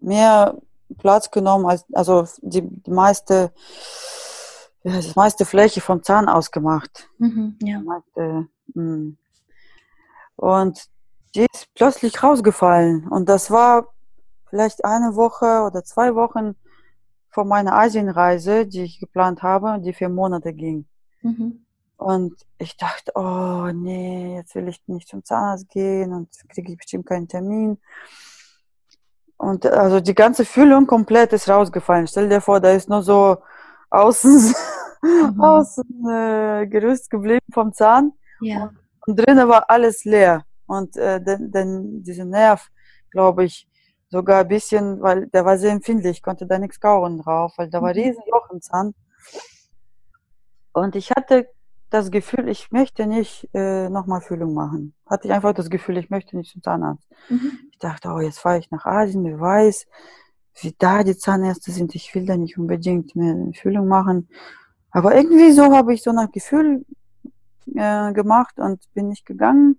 [0.01, 0.61] mehr
[0.99, 3.53] Platz genommen als, also die, die meiste
[4.93, 7.09] das meiste Fläche vom Zahn ausgemacht.
[7.19, 7.83] Mhm, ja.
[8.75, 9.17] Hm.
[10.37, 10.89] und
[11.35, 13.07] die ist plötzlich rausgefallen.
[13.09, 13.89] Und das war
[14.49, 16.57] vielleicht eine Woche oder zwei Wochen
[17.29, 20.87] vor meiner Asienreise, die ich geplant habe, die vier Monate ging.
[21.23, 21.67] Mhm.
[21.99, 26.79] Und ich dachte, oh nee, jetzt will ich nicht zum Zahnarzt gehen und kriege ich
[26.79, 27.79] bestimmt keinen Termin.
[29.37, 32.07] Und also die ganze Füllung komplett ist rausgefallen.
[32.07, 33.39] Stell dir vor, da ist nur so
[33.91, 34.55] außen,
[35.03, 35.41] mhm.
[35.41, 38.13] außen äh, Gerüst geblieben vom Zahn.
[38.41, 38.65] Ja.
[38.65, 40.45] Und, und drinnen war alles leer.
[40.67, 42.69] Und äh, denn, denn dieser Nerv,
[43.11, 43.69] glaube ich,
[44.09, 47.83] sogar ein bisschen, weil der war sehr empfindlich, konnte da nichts kauen drauf, weil da
[47.83, 48.01] war mhm.
[48.01, 48.95] riesen Loch im Zahn.
[50.73, 51.49] Und ich hatte
[51.91, 54.95] das Gefühl, ich möchte nicht äh, nochmal Füllung machen.
[55.07, 57.09] Hatte ich einfach das Gefühl, ich möchte nicht zum Zahnarzt.
[57.29, 57.53] Mhm.
[57.71, 59.87] Ich dachte, oh, jetzt fahre ich nach Asien, wer weiß,
[60.61, 61.95] wie da die Zahnärzte sind.
[61.95, 64.29] Ich will da nicht unbedingt mehr eine Füllung machen.
[64.91, 66.85] Aber irgendwie so habe ich so nach Gefühl
[67.75, 69.79] äh, gemacht und bin nicht gegangen.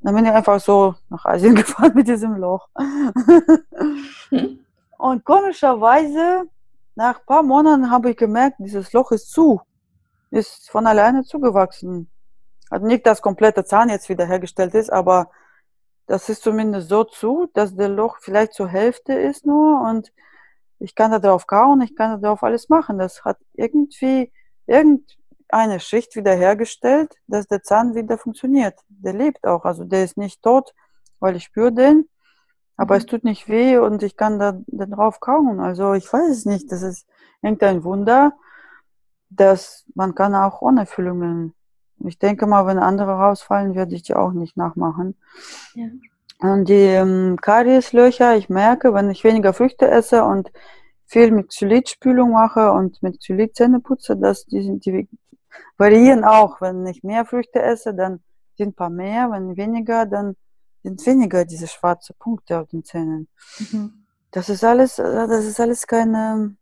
[0.00, 2.68] Dann bin ich einfach so nach Asien gefahren mit diesem Loch.
[4.98, 6.44] und komischerweise,
[6.94, 9.60] nach ein paar Monaten habe ich gemerkt, dieses Loch ist zu.
[10.30, 12.10] Ist von alleine zugewachsen.
[12.70, 15.30] Also nicht, dass komplette Zahn jetzt wiederhergestellt ist, aber
[16.08, 20.10] das ist zumindest so zu, dass der Loch vielleicht zur Hälfte ist nur und
[20.78, 22.98] ich kann da drauf kauen, ich kann da drauf alles machen.
[22.98, 24.32] Das hat irgendwie
[24.66, 28.78] irgendeine Schicht wiederhergestellt, dass der Zahn wieder funktioniert.
[28.88, 30.74] Der lebt auch, also der ist nicht tot,
[31.20, 32.08] weil ich spüre den,
[32.76, 32.98] aber mhm.
[33.00, 35.60] es tut nicht weh und ich kann da, da drauf kauen.
[35.60, 37.06] Also ich weiß es nicht, das ist
[37.42, 38.32] irgendein Wunder,
[39.28, 41.54] dass man kann auch ohne Füllungen
[42.04, 45.16] ich denke mal, wenn andere rausfallen, werde ich die auch nicht nachmachen.
[45.74, 45.86] Ja.
[46.40, 50.52] Und die ähm, Karieslöcher, ich merke, wenn ich weniger Früchte esse und
[51.06, 55.08] viel mit Xylitspülung mache und mit Xylit Zähne putze, dass die, die
[55.76, 56.60] variieren auch.
[56.60, 58.20] Wenn ich mehr Früchte esse, dann
[58.56, 59.30] sind ein paar mehr.
[59.30, 60.36] Wenn weniger, dann
[60.82, 63.28] sind weniger diese schwarzen Punkte auf den Zähnen.
[63.58, 64.04] Mhm.
[64.30, 66.56] Das ist alles, das ist alles keine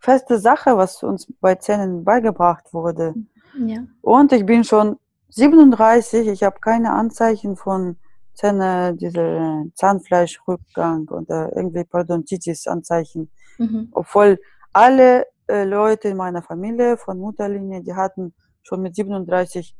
[0.00, 3.12] feste Sache, was uns bei Zähnen beigebracht wurde.
[3.14, 3.28] Mhm.
[3.58, 3.84] Ja.
[4.00, 4.98] Und ich bin schon
[5.30, 7.96] 37, ich habe keine Anzeichen von
[8.34, 13.30] Zähne, diese Zahnfleischrückgang oder irgendwie Parodontitis-Anzeichen.
[13.58, 13.88] Mhm.
[13.92, 14.40] Obwohl
[14.72, 19.76] alle äh, Leute in meiner Familie von Mutterlinie, die hatten schon mit 37,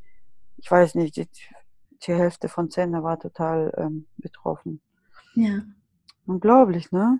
[0.56, 1.28] ich weiß nicht, die,
[2.06, 4.80] die Hälfte von Zähnen war total ähm, betroffen.
[5.34, 5.60] Ja.
[6.30, 7.18] Unglaublich, ne?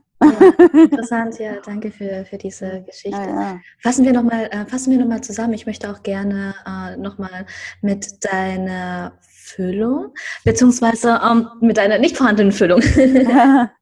[0.72, 3.18] Interessant, ja, danke für, für diese Geschichte.
[3.18, 3.60] Ja, ja.
[3.80, 5.52] Fassen wir nochmal äh, fassen wir noch mal zusammen.
[5.54, 7.44] Ich möchte auch gerne äh, nochmal
[7.82, 12.80] mit deiner Füllung, beziehungsweise ähm, mit deiner nicht vorhandenen Füllung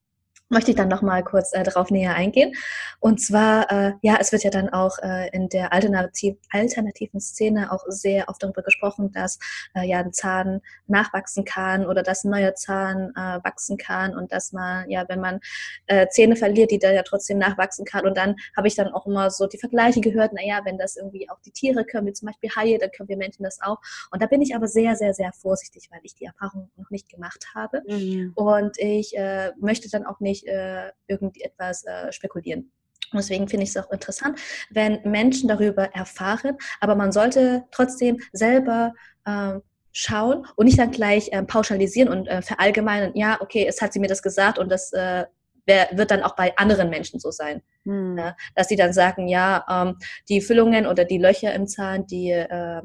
[0.48, 2.54] möchte ich dann noch mal kurz äh, darauf näher eingehen.
[3.00, 7.70] Und zwar, äh, ja, es wird ja dann auch äh, in der Alternativ alternativen Szene
[7.70, 9.38] auch sehr oft darüber gesprochen, dass
[9.74, 14.32] äh, ja ein Zahn nachwachsen kann oder dass ein neuer Zahn äh, wachsen kann und
[14.32, 15.40] dass man, ja, wenn man
[15.86, 18.06] äh, Zähne verliert, die da ja trotzdem nachwachsen kann.
[18.06, 21.28] Und dann habe ich dann auch immer so die Vergleiche gehört, naja, wenn das irgendwie
[21.30, 23.78] auch die Tiere können, wie zum Beispiel Haie, dann können wir Menschen das auch.
[24.10, 27.08] Und da bin ich aber sehr, sehr, sehr vorsichtig, weil ich die Erfahrung noch nicht
[27.08, 27.82] gemacht habe.
[27.86, 28.32] Mhm.
[28.34, 32.72] Und ich äh, möchte dann auch nicht nicht äh, irgendetwas äh, spekulieren.
[33.12, 34.38] Und deswegen finde ich es auch interessant,
[34.70, 38.92] wenn Menschen darüber erfahren, aber man sollte trotzdem selber
[39.24, 39.54] äh,
[39.92, 44.00] schauen und nicht dann gleich äh, pauschalisieren und äh, verallgemeinern, ja, okay, es hat sie
[44.00, 45.24] mir das gesagt und das äh,
[45.66, 47.62] wird dann auch bei anderen Menschen so sein.
[47.84, 48.16] Hm.
[48.16, 49.96] Ja, dass sie dann sagen, ja, ähm,
[50.28, 52.82] die Füllungen oder die Löcher im Zahn, die äh,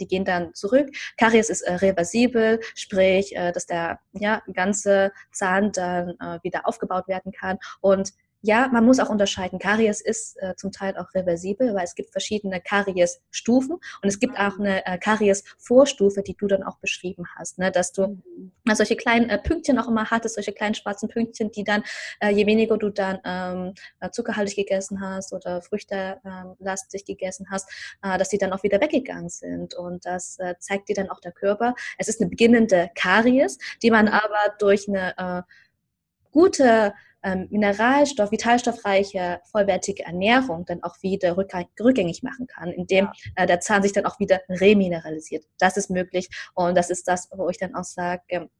[0.00, 0.88] die gehen dann zurück.
[1.16, 7.08] Karies ist äh, reversibel, sprich, äh, dass der ja, ganze Zahn dann äh, wieder aufgebaut
[7.08, 7.58] werden kann.
[7.80, 8.12] Und
[8.44, 9.60] ja, man muss auch unterscheiden.
[9.60, 14.36] Karies ist äh, zum Teil auch reversibel, weil es gibt verschiedene Karies-Stufen und es gibt
[14.36, 17.70] auch eine äh, Karies-Vorstufe, die du dann auch beschrieben hast, ne?
[17.70, 18.50] dass du mhm.
[18.74, 21.84] solche kleinen äh, Pünktchen auch immer hattest, solche kleinen schwarzen Pünktchen, die dann,
[22.20, 27.70] äh, je weniger du dann ähm, äh, zuckerhaltig gegessen hast oder früchtelastig ähm, gegessen hast,
[28.02, 31.20] äh, dass die dann auch wieder weggegangen sind und das äh, zeigt dir dann auch
[31.20, 31.76] der Körper.
[31.96, 34.12] Es ist eine beginnende Karies, die man mhm.
[34.12, 35.42] aber durch eine äh,
[36.32, 43.12] gute ähm, Mineralstoff, vitalstoffreiche, vollwertige Ernährung dann auch wieder rückgängig machen kann, indem ja.
[43.36, 45.44] äh, der Zahn sich dann auch wieder remineralisiert.
[45.58, 48.50] Das ist möglich und das ist das, wo ich dann auch sage, ähm,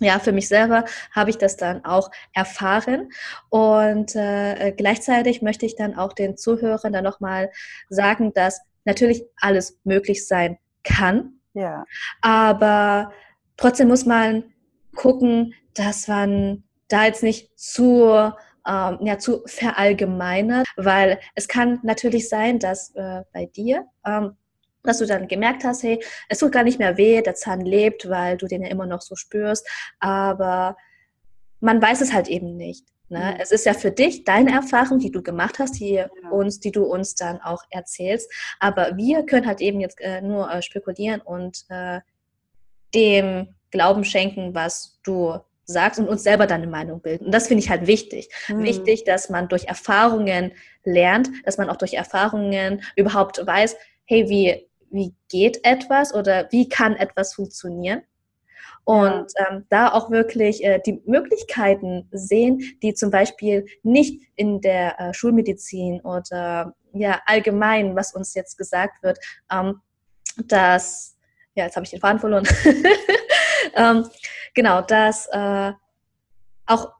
[0.00, 3.10] ja, für mich selber habe ich das dann auch erfahren
[3.48, 7.50] und äh, gleichzeitig möchte ich dann auch den Zuhörern dann nochmal
[7.88, 11.84] sagen, dass natürlich alles möglich sein kann, ja.
[12.20, 13.12] aber
[13.56, 14.44] trotzdem muss man
[14.94, 18.04] gucken, dass man da jetzt nicht zu,
[18.66, 24.36] ähm, ja, zu verallgemeinert, weil es kann natürlich sein, dass äh, bei dir, ähm,
[24.82, 28.08] dass du dann gemerkt hast, hey, es tut gar nicht mehr weh, der Zahn lebt,
[28.08, 29.68] weil du den ja immer noch so spürst,
[30.00, 30.76] aber
[31.60, 32.86] man weiß es halt eben nicht.
[33.08, 33.32] Ne?
[33.34, 33.40] Mhm.
[33.40, 36.08] Es ist ja für dich deine Erfahrung, die du gemacht hast, die ja.
[36.30, 38.30] uns, die du uns dann auch erzählst.
[38.60, 42.00] Aber wir können halt eben jetzt äh, nur äh, spekulieren und äh,
[42.94, 47.26] dem Glauben schenken, was du sagst und uns selber deine Meinung bilden.
[47.26, 48.30] Und das finde ich halt wichtig.
[48.48, 48.64] Mhm.
[48.64, 50.52] Wichtig, dass man durch Erfahrungen
[50.82, 56.68] lernt, dass man auch durch Erfahrungen überhaupt weiß, hey, wie, wie geht etwas oder wie
[56.68, 58.02] kann etwas funktionieren?
[58.84, 64.98] Und ähm, da auch wirklich äh, die Möglichkeiten sehen, die zum Beispiel nicht in der
[64.98, 69.18] äh, Schulmedizin oder ja allgemein, was uns jetzt gesagt wird,
[69.52, 69.82] ähm,
[70.46, 71.18] dass,
[71.54, 72.48] ja, jetzt habe ich den Faden verloren.
[73.78, 74.08] ähm,
[74.54, 75.72] genau, dass äh,
[76.66, 76.92] auch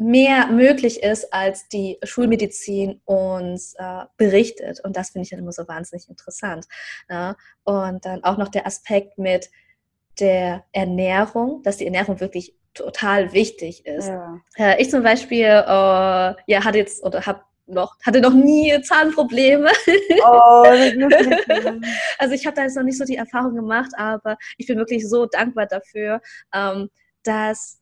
[0.00, 4.80] mehr möglich ist, als die Schulmedizin uns äh, berichtet.
[4.82, 6.66] Und das finde ich dann immer so wahnsinnig interessant.
[7.10, 7.36] Ja?
[7.64, 9.50] Und dann auch noch der Aspekt mit
[10.18, 14.08] der Ernährung, dass die Ernährung wirklich total wichtig ist.
[14.08, 14.40] Ja.
[14.56, 19.70] Äh, ich zum Beispiel äh, ja, hatte jetzt oder habe noch, hatte noch nie Zahnprobleme.
[20.24, 20.64] Oh,
[22.18, 25.08] also ich habe da jetzt noch nicht so die Erfahrung gemacht, aber ich bin wirklich
[25.08, 26.20] so dankbar dafür,
[26.52, 26.90] ähm,
[27.22, 27.80] dass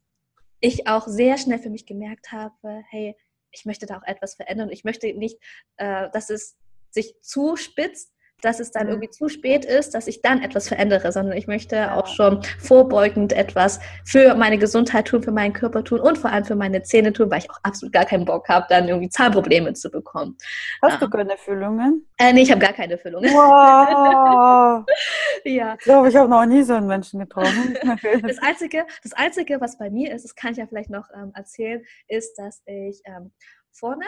[0.61, 3.17] ich auch sehr schnell für mich gemerkt habe, hey,
[3.51, 4.71] ich möchte da auch etwas verändern.
[4.71, 5.39] Ich möchte nicht,
[5.77, 6.57] äh, dass es
[6.91, 8.13] sich zuspitzt,
[8.43, 8.93] dass es dann mhm.
[8.93, 13.33] irgendwie zu spät ist, dass ich dann etwas verändere, sondern ich möchte auch schon vorbeugend
[13.33, 17.13] etwas für meine Gesundheit tun, für meinen Körper tun und vor allem für meine Zähne
[17.13, 20.37] tun, weil ich auch absolut gar keinen Bock habe, dann irgendwie Zahnprobleme zu bekommen.
[20.83, 22.07] Hast du keine Füllungen?
[22.19, 23.31] Äh, nee, ich habe gar keine Füllungen.
[23.31, 24.85] Wow.
[25.45, 25.75] ja.
[25.75, 27.77] Ich glaube, ich habe noch nie so einen Menschen getroffen.
[28.23, 31.33] das, Einzige, das Einzige, was bei mir ist, das kann ich ja vielleicht noch ähm,
[31.35, 33.33] erzählen, ist, dass ich ähm,
[33.73, 34.05] vorne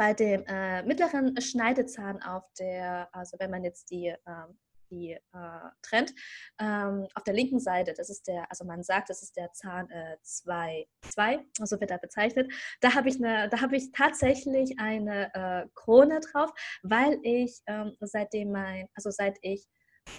[0.00, 4.58] bei dem äh, mittleren Schneidezahn auf der, also wenn man jetzt die, ähm,
[4.90, 6.14] die äh, trennt,
[6.58, 9.90] ähm, auf der linken Seite, das ist der, also man sagt, das ist der Zahn
[10.22, 12.50] 2, äh, 2, so wird er bezeichnet.
[12.80, 16.50] Da habe ich eine, da habe ich tatsächlich eine äh, Krone drauf,
[16.82, 19.66] weil ich ähm, seitdem mein, also seit ich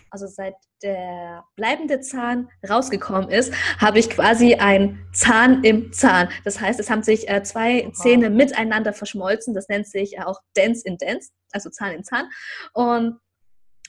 [0.09, 6.29] also seit der bleibende Zahn rausgekommen ist, habe ich quasi einen Zahn im Zahn.
[6.43, 7.93] Das heißt, es haben sich äh, zwei wow.
[7.93, 9.53] Zähne miteinander verschmolzen.
[9.53, 12.29] Das nennt sich äh, auch Dance in Dance, also Zahn in Zahn.
[12.73, 13.19] Und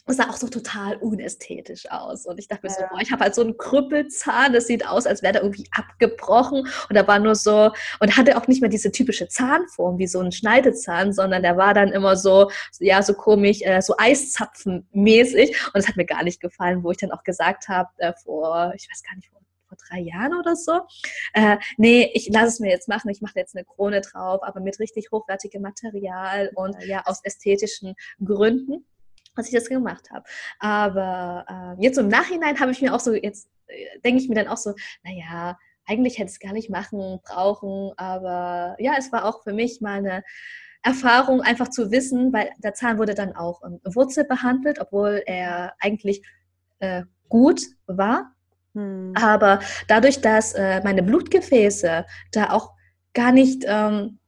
[0.07, 2.26] es sah auch so total unästhetisch aus.
[2.26, 5.07] Und ich dachte mir so, boah, ich habe halt so einen Krüppelzahn, das sieht aus,
[5.07, 6.61] als wäre der irgendwie abgebrochen.
[6.88, 10.20] Und da war nur so, und hatte auch nicht mehr diese typische Zahnform wie so
[10.20, 12.50] ein Schneidezahn, sondern der war dann immer so,
[12.80, 15.57] ja, so komisch, äh, so Eiszapfenmäßig.
[15.72, 18.72] Und es hat mir gar nicht gefallen, wo ich dann auch gesagt habe, äh, vor,
[18.74, 20.80] ich weiß gar nicht, vor vor drei Jahren oder so.
[21.32, 23.09] Äh, nee, ich lasse es mir jetzt machen.
[23.09, 27.94] Ich mache jetzt eine Krone drauf, aber mit richtig hochwertigem Material und ja, aus ästhetischen
[28.22, 28.84] Gründen
[29.35, 30.24] was ich das gemacht habe.
[30.59, 34.35] Aber äh, jetzt im Nachhinein habe ich mir auch so, jetzt äh, denke ich mir
[34.35, 39.11] dann auch so, naja, eigentlich hätte ich es gar nicht machen, brauchen, aber ja, es
[39.12, 40.22] war auch für mich mal eine
[40.83, 45.74] Erfahrung, einfach zu wissen, weil der Zahn wurde dann auch ähm, Wurzel behandelt, obwohl er
[45.80, 46.22] eigentlich
[46.80, 48.33] äh, gut war.
[48.74, 49.12] Hm.
[49.16, 52.72] Aber dadurch, dass äh, meine Blutgefäße da auch
[53.14, 54.18] gar nicht, ähm,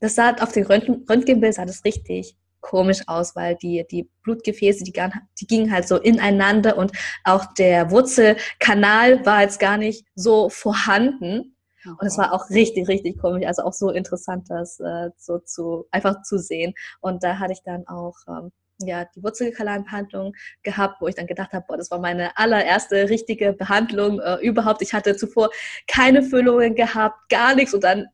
[0.00, 4.84] das sah auf dem Röntgen, Röntgenbild sah das richtig komisch aus, weil die, die Blutgefäße,
[4.84, 4.92] die,
[5.40, 6.92] die gingen halt so ineinander und
[7.24, 11.56] auch der Wurzelkanal war jetzt gar nicht so vorhanden.
[11.84, 15.86] Und es war auch richtig, richtig komisch, also auch so interessant, das äh, so zu
[15.90, 16.74] einfach zu sehen.
[17.00, 18.52] Und da hatte ich dann auch ähm,
[18.86, 23.52] ja, die Wurzelkanalbehandlung gehabt, wo ich dann gedacht habe, boah, das war meine allererste richtige
[23.52, 24.82] Behandlung äh, überhaupt.
[24.82, 25.50] Ich hatte zuvor
[25.88, 28.06] keine Füllungen gehabt, gar nichts und dann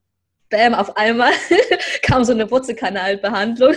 [0.51, 1.33] bam, auf einmal
[2.03, 3.75] kam so eine Wurzelkanalbehandlung.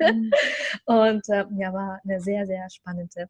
[0.00, 0.30] Mhm.
[0.86, 3.28] Und äh, ja, war eine sehr, sehr spannende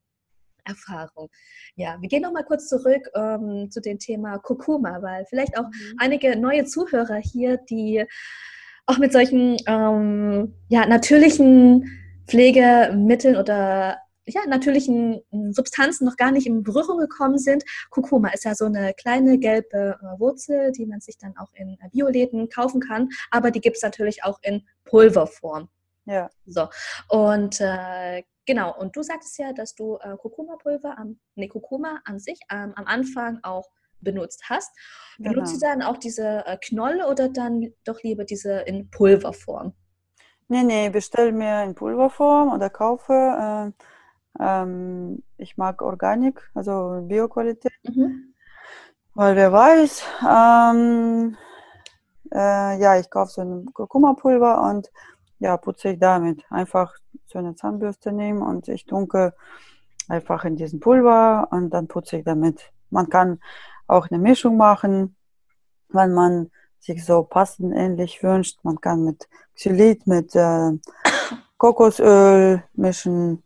[0.65, 1.29] Erfahrung.
[1.77, 5.67] Ja, wir gehen noch mal kurz zurück ähm, zu dem Thema Kurkuma, weil vielleicht auch
[5.67, 5.97] mhm.
[5.99, 8.05] einige neue Zuhörer hier, die
[8.87, 16.63] auch mit solchen ähm, ja, natürlichen Pflegemitteln oder ja, natürlichen Substanzen noch gar nicht in
[16.63, 17.65] Berührung gekommen sind.
[17.91, 21.77] Kurkuma ist ja so eine kleine gelbe äh, Wurzel, die man sich dann auch in
[21.81, 25.69] äh, Bioläden kaufen kann, aber die gibt es natürlich auch in Pulverform.
[26.07, 26.31] Ja.
[26.47, 26.69] So.
[27.09, 32.19] Und äh, genau, und du sagtest ja, dass du äh, Kurkuma-Pulver, am, nee, Kurkuma an
[32.19, 33.69] sich ähm, am Anfang auch
[34.01, 34.71] benutzt hast.
[35.19, 35.75] Benutzt genau.
[35.75, 39.73] du dann auch diese äh, Knolle oder dann doch lieber diese in Pulverform?
[40.49, 43.13] Nee, nee, bestell mir in Pulverform oder kaufe.
[43.13, 43.85] Äh,
[44.41, 48.35] ähm, ich mag Organik, also Bioqualität, mhm.
[49.15, 51.37] weil wer weiß, ähm,
[52.33, 54.91] äh, ja, ich kaufe so ein Kurkuma-Pulver und
[55.39, 56.43] ja, putze ich damit.
[56.51, 56.95] Einfach
[57.27, 59.35] so eine Zahnbürste nehmen und ich tunke
[60.09, 62.73] einfach in diesen Pulver und dann putze ich damit.
[62.91, 63.41] Man kann
[63.87, 65.17] auch eine Mischung machen,
[65.89, 68.59] wenn man sich so passend ähnlich wünscht.
[68.63, 70.73] Man kann mit Xylit, mit äh,
[71.57, 73.43] Kokosöl mischen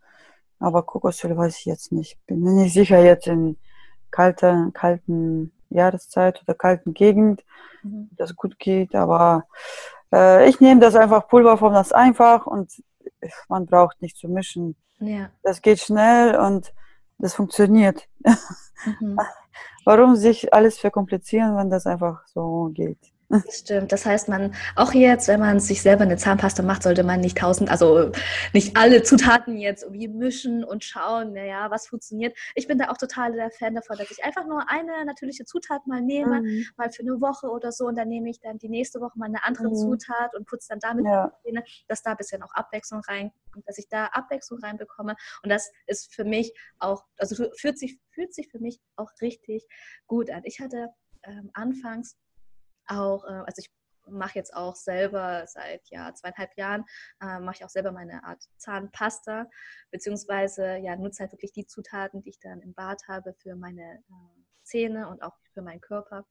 [0.58, 2.18] aber Kokosöl weiß ich jetzt nicht.
[2.26, 3.56] Bin mir nicht sicher jetzt in
[4.10, 7.44] kalter, kalten Jahreszeit oder kalten Gegend,
[7.82, 8.10] mhm.
[8.16, 8.94] das gut geht.
[8.94, 9.44] Aber
[10.12, 12.82] äh, ich nehme das einfach Pulverform, das einfach und
[13.48, 14.76] man braucht nicht zu mischen.
[15.00, 15.30] Ja.
[15.42, 16.72] Das geht schnell und
[17.18, 18.08] das funktioniert.
[19.00, 19.18] Mhm.
[19.84, 22.98] Warum sich alles verkomplizieren, wenn das einfach so geht?
[23.30, 23.92] Das stimmt.
[23.92, 27.36] Das heißt, man, auch jetzt, wenn man sich selber eine Zahnpasta macht, sollte man nicht
[27.36, 28.10] tausend, also
[28.54, 32.34] nicht alle Zutaten jetzt irgendwie mischen und schauen, naja, was funktioniert.
[32.54, 35.86] Ich bin da auch total der Fan davon, dass ich einfach nur eine natürliche Zutat
[35.86, 36.66] mal nehme, mhm.
[36.78, 39.26] mal für eine Woche oder so, und dann nehme ich dann die nächste Woche mal
[39.26, 39.74] eine andere mhm.
[39.74, 41.26] Zutat und putze dann damit ja.
[41.44, 43.30] die Zähne, dass da ein bisschen auch Abwechslung rein,
[43.66, 45.16] dass ich da Abwechslung reinbekomme.
[45.42, 49.66] Und das ist für mich auch, also fühlt sich, fühlt sich für mich auch richtig
[50.06, 50.40] gut an.
[50.44, 50.88] Ich hatte
[51.24, 52.16] ähm, anfangs
[52.88, 53.70] auch, äh, also ich
[54.10, 56.84] mache jetzt auch selber seit ja, zweieinhalb Jahren,
[57.20, 59.46] äh, mache ich auch selber meine Art Zahnpasta,
[59.90, 63.82] beziehungsweise ja, nutze halt wirklich die Zutaten, die ich dann im Bad habe für meine
[63.82, 66.24] äh, Zähne und auch für meinen Körper.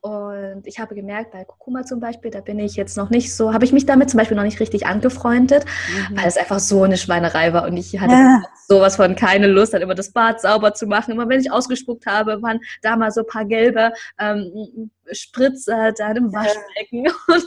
[0.00, 3.54] Und ich habe gemerkt, bei Kurkuma zum Beispiel, da bin ich jetzt noch nicht so,
[3.54, 6.16] habe ich mich damit zum Beispiel noch nicht richtig angefreundet, mhm.
[6.16, 8.42] weil es einfach so eine Schweinerei war und ich hatte ja.
[8.68, 11.12] sowas von keine Lust, dann immer das Bad sauber zu machen.
[11.12, 16.10] Immer wenn ich ausgespuckt habe, waren da mal so ein paar gelbe ähm, Spritzer da
[16.10, 17.06] im Waschbecken.
[17.06, 17.12] Ja.
[17.28, 17.44] Und,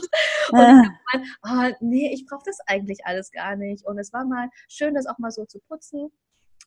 [0.50, 0.82] und ja.
[0.82, 3.84] ich gemeint, oh, nee, ich brauche das eigentlich alles gar nicht.
[3.86, 6.10] Und es war mal schön, das auch mal so zu putzen.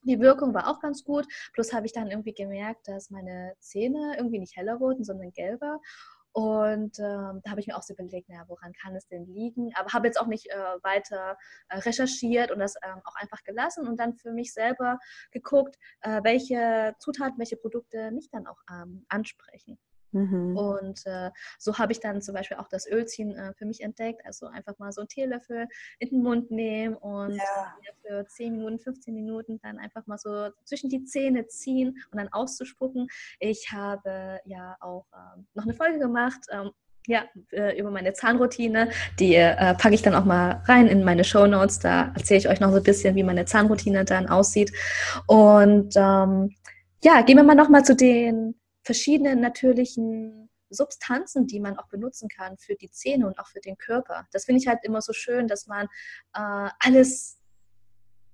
[0.03, 1.27] Die Wirkung war auch ganz gut.
[1.53, 5.79] Plus habe ich dann irgendwie gemerkt, dass meine Zähne irgendwie nicht heller wurden, sondern gelber.
[6.33, 9.71] Und ähm, da habe ich mir auch so überlegt, naja, woran kann es denn liegen?
[9.75, 11.37] Aber habe jetzt auch nicht äh, weiter
[11.67, 14.97] äh, recherchiert und das ähm, auch einfach gelassen und dann für mich selber
[15.31, 19.77] geguckt, äh, welche Zutaten, welche Produkte mich dann auch ähm, ansprechen.
[20.11, 20.57] Mhm.
[20.57, 24.25] Und äh, so habe ich dann zum Beispiel auch das Ölziehen äh, für mich entdeckt.
[24.25, 25.67] Also einfach mal so einen Teelöffel
[25.99, 27.75] in den Mund nehmen und ja.
[28.01, 32.29] für 10 Minuten, 15 Minuten dann einfach mal so zwischen die Zähne ziehen und dann
[32.29, 33.07] auszuspucken.
[33.39, 36.41] Ich habe ja auch ähm, noch eine Folge gemacht.
[36.51, 36.71] Ähm,
[37.07, 38.89] ja, äh, über meine Zahnroutine.
[39.19, 41.79] Die äh, packe ich dann auch mal rein in meine Show Notes.
[41.79, 44.71] Da erzähle ich euch noch so ein bisschen, wie meine Zahnroutine dann aussieht.
[45.25, 46.55] Und ähm,
[47.03, 52.57] ja, gehen wir mal nochmal zu den verschiedenen natürlichen Substanzen, die man auch benutzen kann
[52.57, 54.27] für die Zähne und auch für den Körper.
[54.31, 55.87] Das finde ich halt immer so schön, dass man
[56.33, 57.37] äh, alles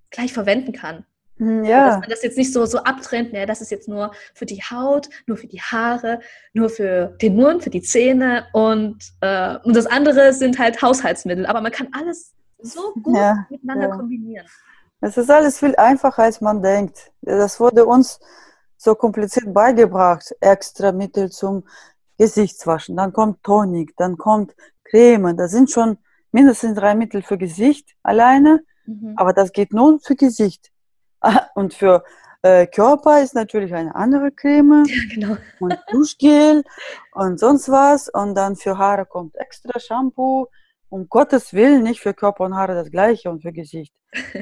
[0.10, 1.06] gleich verwenden kann.
[1.38, 1.88] Hm, ja.
[1.88, 4.62] Dass man das jetzt nicht so, so abtrennt, ne, das ist jetzt nur für die
[4.62, 6.20] Haut, nur für die Haare,
[6.54, 11.46] nur für den Mund, für die Zähne und, äh, und das andere sind halt Haushaltsmittel.
[11.46, 13.96] Aber man kann alles so gut ja, miteinander ja.
[13.96, 14.48] kombinieren.
[15.00, 17.12] Es ist alles viel einfacher, als man denkt.
[17.22, 18.20] Das wurde uns
[18.78, 20.34] so kompliziert beigebracht.
[20.40, 21.64] Extra Mittel zum
[22.18, 25.36] Gesichtswaschen, dann kommt Tonik, dann kommt Creme.
[25.36, 25.98] Das sind schon
[26.32, 29.14] mindestens drei Mittel für Gesicht alleine, mhm.
[29.18, 30.72] aber das geht nur für Gesicht.
[31.56, 32.04] Und für
[32.42, 35.38] äh, Körper ist natürlich eine andere Creme ja, genau.
[35.60, 36.64] und Duschgel
[37.12, 38.10] und sonst was.
[38.10, 40.48] Und dann für Haare kommt extra Shampoo.
[40.90, 43.94] Um Gottes Willen nicht für Körper und Haare das gleiche und für Gesicht.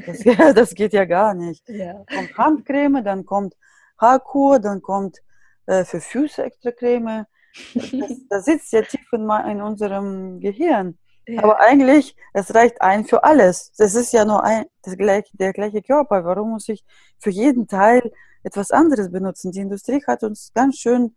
[0.06, 0.18] Das,
[0.54, 1.68] das geht ja gar nicht.
[1.68, 2.04] Ja.
[2.14, 3.54] Kommt Handcreme, dann kommt
[3.98, 5.18] Haarkur, dann kommt
[5.66, 7.26] äh, für Füße extra Creme.
[7.74, 7.90] Das,
[8.30, 10.98] das sitzt ja tief in, in unserem Gehirn.
[11.28, 11.42] Ja.
[11.42, 13.72] Aber eigentlich, es reicht ein für alles.
[13.76, 16.24] Das ist ja nur ein, das gleiche, der gleiche Körper.
[16.24, 16.84] Warum muss ich
[17.18, 18.12] für jeden Teil
[18.44, 19.50] etwas anderes benutzen?
[19.50, 21.16] Die Industrie hat uns ganz schön,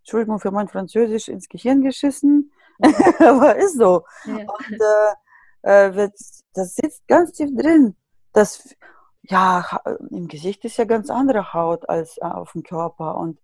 [0.00, 2.52] Entschuldigung für mein Französisch, ins Gehirn geschissen.
[3.18, 4.04] Aber ist so.
[4.26, 4.34] Ja.
[4.34, 4.80] Und
[5.62, 6.10] äh, äh
[6.52, 7.96] das sitzt ganz tief drin.
[8.32, 8.76] Das,
[9.28, 13.16] ja, im Gesicht ist ja ganz andere Haut als äh, auf dem Körper.
[13.16, 13.40] Und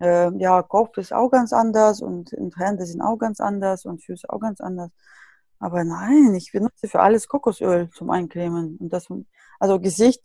[0.00, 4.04] äh, ja, Kopf ist auch ganz anders und, und Hände sind auch ganz anders und
[4.04, 4.90] Füße auch ganz anders.
[5.58, 8.76] Aber nein, ich benutze für alles Kokosöl zum Eincremen.
[8.78, 9.08] Und das,
[9.60, 10.22] also Gesicht,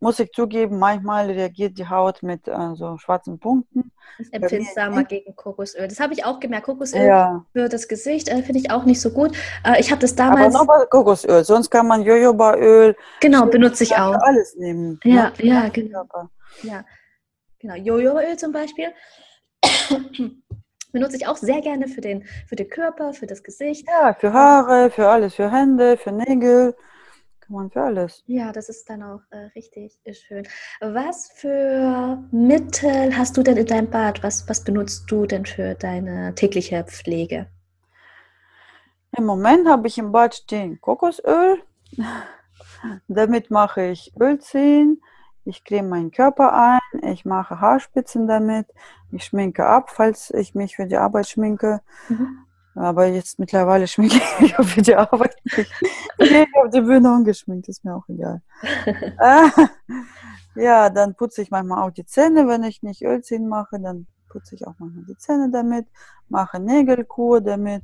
[0.00, 3.92] muss ich zugeben, manchmal reagiert die Haut mit äh, so schwarzen Punkten.
[4.32, 5.86] Empfindsamer gegen Kokosöl.
[5.88, 6.66] Das habe ich auch gemerkt.
[6.66, 7.44] Kokosöl ja.
[7.52, 9.36] für das Gesicht äh, finde ich auch nicht so gut.
[9.64, 10.54] Äh, ich habe das damals.
[10.54, 11.44] Aber nur Kokosöl.
[11.44, 12.96] Sonst kann man Jojobaöl.
[13.20, 14.14] Genau, benutze ich auch.
[14.14, 14.98] Alles nehmen.
[15.04, 16.04] Ja, ja, genau.
[16.62, 16.84] Ja,
[17.58, 17.74] genau.
[17.74, 18.88] Jojobaöl zum Beispiel
[20.92, 23.86] benutze ich auch sehr gerne für den, für den Körper, für das Gesicht.
[23.88, 26.74] Ja, für Haare, für alles, für Hände, für Nägel.
[27.48, 28.22] Kann man für alles.
[28.26, 30.46] Ja, das ist dann auch äh, richtig schön.
[30.80, 34.22] Was für Mittel hast du denn in deinem Bad?
[34.22, 37.46] Was, was benutzt du denn für deine tägliche Pflege?
[39.16, 41.62] Im Moment habe ich im Bad stehen Kokosöl.
[43.08, 45.00] Damit mache ich Ölziehen.
[45.46, 48.66] Ich creme meinen Körper ein, ich mache Haarspitzen damit,
[49.10, 51.80] ich schminke ab, falls ich mich für die Arbeit schminke.
[52.10, 52.44] Mhm.
[52.78, 55.70] Aber jetzt mittlerweile schminke ich für die Arbeit nicht.
[56.18, 58.40] Ich gehe auf die Bühne ungeschminkt, ist mir auch egal.
[59.18, 59.50] Ah,
[60.54, 64.54] ja, dann putze ich manchmal auch die Zähne, wenn ich nicht Ölziehen mache, dann putze
[64.54, 65.86] ich auch manchmal die Zähne damit,
[66.28, 67.82] mache Nägelkur damit.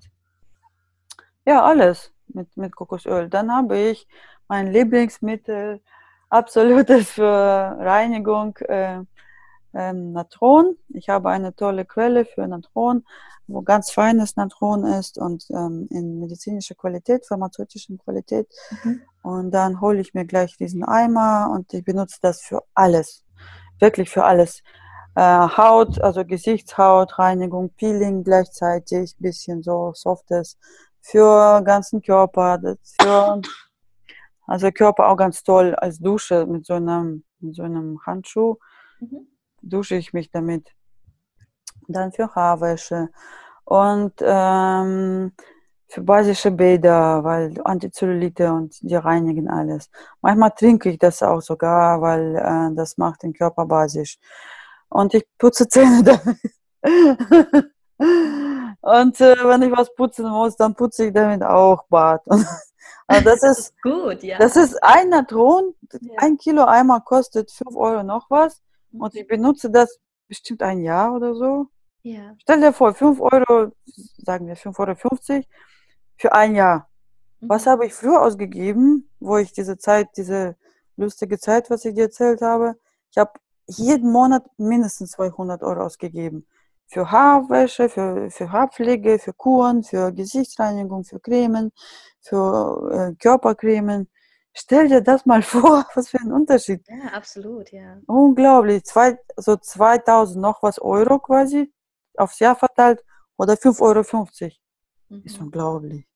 [1.45, 3.29] Ja, alles mit, mit Kokosöl.
[3.29, 4.07] Dann habe ich
[4.47, 5.81] mein Lieblingsmittel,
[6.29, 7.27] absolutes für
[7.81, 9.01] Reinigung äh,
[9.75, 10.77] ähm, Natron.
[10.89, 13.05] Ich habe eine tolle Quelle für Natron,
[13.47, 18.49] wo ganz feines Natron ist und ähm, in medizinischer Qualität, pharmazeutischer Qualität.
[18.83, 19.03] Mhm.
[19.23, 23.25] Und dann hole ich mir gleich diesen Eimer und ich benutze das für alles.
[23.79, 24.63] Wirklich für alles.
[25.17, 30.59] Äh, Haut, also Gesichtshaut, Reinigung, Peeling gleichzeitig, bisschen so softes
[31.01, 32.59] für ganzen Körper,
[33.01, 33.41] für
[34.47, 38.57] also Körper auch ganz toll als Dusche mit so einem, mit so einem Handschuh.
[39.01, 39.29] Mhm.
[39.69, 40.71] Dusche ich mich damit.
[41.89, 43.11] Dann für Haarwäsche
[43.65, 45.33] und ähm,
[45.89, 49.91] für basische Bäder, weil Antizellulite und die reinigen alles.
[50.21, 54.19] Manchmal trinke ich das auch sogar, weil äh, das macht den Körper basisch.
[54.89, 56.39] Und ich putze Zähne damit.
[58.81, 62.23] und äh, wenn ich was putzen muss, dann putze ich damit auch Bad.
[63.07, 64.39] Also das ist gut, ja.
[64.39, 66.15] Das ist ein Natron, ja.
[66.19, 68.63] ein Kilo Eimer kostet 5 Euro noch was.
[68.99, 71.67] Und ich benutze das bestimmt ein Jahr oder so.
[72.03, 72.35] Ja.
[72.39, 73.73] Stell dir vor, 5 Euro,
[74.19, 75.43] sagen wir 5,50 Euro
[76.17, 76.89] für ein Jahr.
[77.41, 77.49] Mhm.
[77.49, 80.57] Was habe ich früher ausgegeben, wo ich diese Zeit, diese
[80.97, 82.77] lustige Zeit, was ich dir erzählt habe?
[83.11, 83.33] Ich habe
[83.67, 86.47] jeden Monat mindestens 200 Euro ausgegeben
[86.87, 91.73] für Haarwäsche, für, für Haarpflege, für Kuren, für Gesichtsreinigung, für Cremen,
[92.21, 94.09] für äh, Körpercremen.
[94.55, 96.87] Stell dir das mal vor, was für ein Unterschied.
[96.89, 97.99] Ja, absolut, ja.
[98.07, 98.85] Unglaublich.
[98.85, 101.73] Zwei, so 2000 noch was Euro quasi
[102.17, 103.05] aufs Jahr verteilt
[103.37, 104.51] oder 5,50 Euro.
[105.09, 105.23] Mhm.
[105.25, 106.07] Ist unglaublich.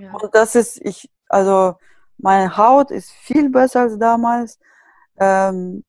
[0.00, 0.12] Ja.
[0.12, 1.74] Und das ist, ich, also
[2.18, 4.58] meine Haut ist viel besser als damals.
[5.18, 5.84] Ähm,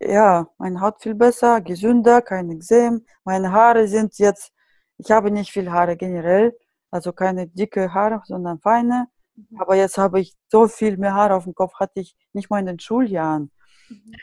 [0.00, 3.04] ja, meine Haut viel besser, gesünder, kein Exem.
[3.24, 4.52] Meine Haare sind jetzt,
[4.98, 6.56] ich habe nicht viel Haare generell,
[6.90, 9.08] Also keine dicke Haare, sondern feine.
[9.36, 9.60] Mhm.
[9.60, 12.60] Aber jetzt habe ich so viel mehr Haare auf dem Kopf, hatte ich nicht mal
[12.60, 13.50] in den Schuljahren.
[13.88, 14.14] Mhm.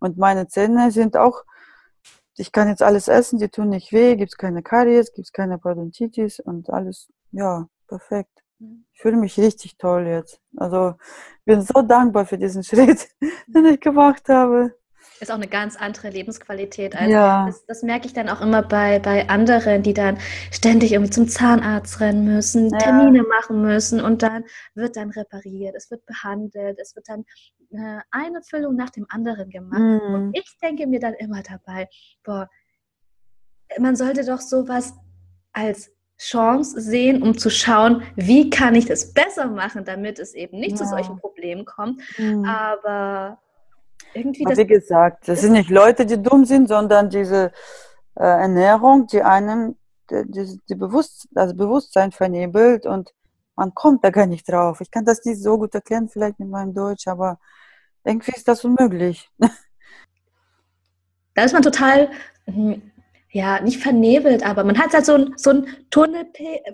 [0.00, 1.44] Und meine Zähne sind auch,
[2.36, 5.32] ich kann jetzt alles essen, die tun nicht weh, gibt es keine Karies, gibt es
[5.32, 8.42] keine Parodontitis und alles, ja, perfekt.
[8.92, 10.40] Ich fühle mich richtig toll jetzt.
[10.56, 10.94] Also
[11.44, 13.08] bin so dankbar für diesen Schritt,
[13.48, 14.74] den ich gemacht habe
[15.22, 16.96] ist auch eine ganz andere Lebensqualität.
[16.96, 17.46] Also ja.
[17.46, 20.18] das, das, merke ich dann auch immer bei, bei anderen, die dann
[20.50, 22.78] ständig irgendwie zum Zahnarzt rennen müssen, ja.
[22.78, 24.44] Termine machen müssen und dann
[24.74, 27.24] wird dann repariert, es wird behandelt, es wird dann
[27.70, 29.80] äh, eine Füllung nach dem anderen gemacht.
[29.80, 30.14] Mhm.
[30.14, 31.88] Und ich denke mir dann immer dabei,
[32.24, 32.50] boah,
[33.78, 34.94] man sollte doch sowas
[35.52, 40.58] als Chance sehen, um zu schauen, wie kann ich das besser machen, damit es eben
[40.58, 40.76] nicht ja.
[40.76, 42.00] zu solchen Problemen kommt.
[42.18, 42.44] Mhm.
[42.44, 43.40] Aber
[44.14, 44.58] irgendwie das.
[44.58, 47.52] Wie gesagt, das sind nicht Leute, die dumm sind, sondern diese
[48.14, 49.76] äh, Ernährung, die einem
[50.10, 53.12] die, die Bewusst das Bewusstsein vernebelt und
[53.56, 54.80] man kommt da gar nicht drauf.
[54.80, 57.38] Ich kann das nicht so gut erklären, vielleicht mit meinem Deutsch, aber
[58.04, 59.30] irgendwie ist das unmöglich.
[61.34, 62.10] Da ist man total
[62.44, 62.91] hm,
[63.32, 66.26] ja, nicht vernebelt, aber man hat halt so ein, so ein Tunnel,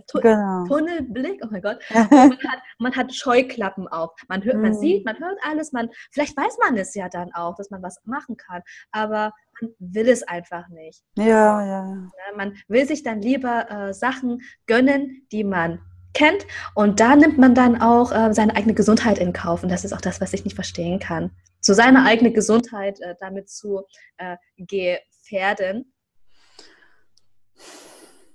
[0.09, 0.66] tu, genau.
[0.66, 1.78] Tunnelblick, oh mein Gott.
[1.90, 4.11] man, hat, man hat Scheuklappen auf.
[4.28, 4.78] Man hört, man mhm.
[4.78, 8.00] sieht, man hört alles, man, vielleicht weiß man es ja dann auch, dass man was
[8.04, 11.04] machen kann, aber man will es einfach nicht.
[11.16, 11.24] Ja,
[11.64, 11.94] ja.
[11.94, 15.80] ja man will sich dann lieber äh, Sachen gönnen, die man
[16.12, 16.44] kennt
[16.74, 19.92] und da nimmt man dann auch äh, seine eigene Gesundheit in Kauf und das ist
[19.92, 21.30] auch das, was ich nicht verstehen kann.
[21.61, 23.82] So seine eigene Gesundheit äh, damit zu
[24.16, 25.92] äh, gefährden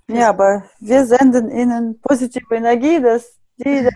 [0.10, 3.94] ja, aber wir senden ihnen positive Energie, dass die, dass,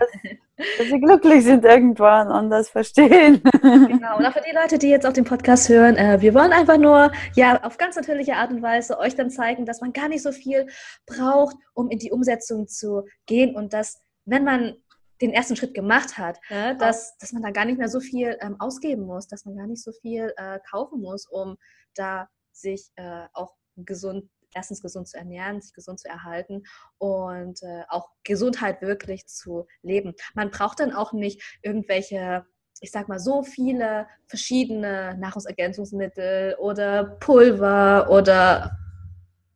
[0.78, 3.42] dass sie glücklich sind irgendwann und das verstehen.
[3.62, 6.52] Genau, und auch für die Leute, die jetzt auf den Podcast hören, äh, wir wollen
[6.52, 10.08] einfach nur, ja, auf ganz natürliche Art und Weise euch dann zeigen, dass man gar
[10.08, 10.66] nicht so viel
[11.06, 14.76] braucht, um in die Umsetzung zu gehen und dass, wenn man
[15.20, 18.36] den ersten Schritt gemacht hat, äh, dass, dass man da gar nicht mehr so viel
[18.40, 21.56] ähm, ausgeben muss, dass man gar nicht so viel äh, kaufen muss, um
[21.94, 26.62] da sich äh, auch gesund erstens gesund zu ernähren, sich gesund zu erhalten
[26.98, 30.14] und äh, auch Gesundheit wirklich zu leben.
[30.34, 32.46] Man braucht dann auch nicht irgendwelche
[32.80, 38.78] ich sag mal, so viele verschiedene Nahrungsergänzungsmittel oder Pulver oder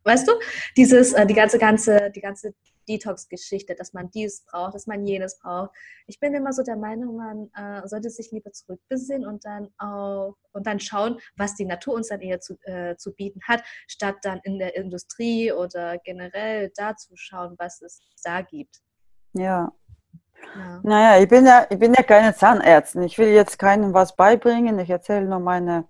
[0.05, 0.33] weißt du,
[0.77, 2.55] dieses, äh, die ganze, ganze, die ganze
[2.89, 5.71] Detox-Geschichte, dass man dies braucht, dass man jenes braucht.
[6.07, 10.37] Ich bin immer so der Meinung, man äh, sollte sich lieber zurückbesinnen und dann auch
[10.53, 14.17] und dann schauen, was die Natur uns dann eher zu, äh, zu bieten hat, statt
[14.23, 18.83] dann in der Industrie oder generell da zu schauen, was es da gibt.
[19.33, 19.73] Ja.
[20.57, 20.81] ja.
[20.83, 23.03] Naja, ich bin ja, ich bin ja keine Zahnärztin.
[23.03, 24.79] Ich will jetzt keinem was beibringen.
[24.79, 25.87] Ich erzähle nur meine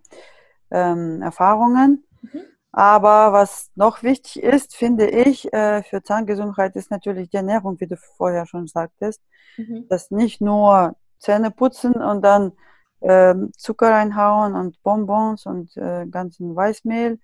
[0.70, 2.04] ähm, Erfahrungen.
[2.22, 2.51] Mhm.
[2.72, 7.86] Aber was noch wichtig ist, finde ich, äh, für Zahngesundheit ist natürlich die Ernährung, wie
[7.86, 9.20] du vorher schon sagtest.
[9.58, 9.86] Mhm.
[9.88, 12.52] Dass nicht nur Zähne putzen und dann
[13.00, 17.20] äh, Zucker reinhauen und Bonbons und äh, ganzen Weißmehl,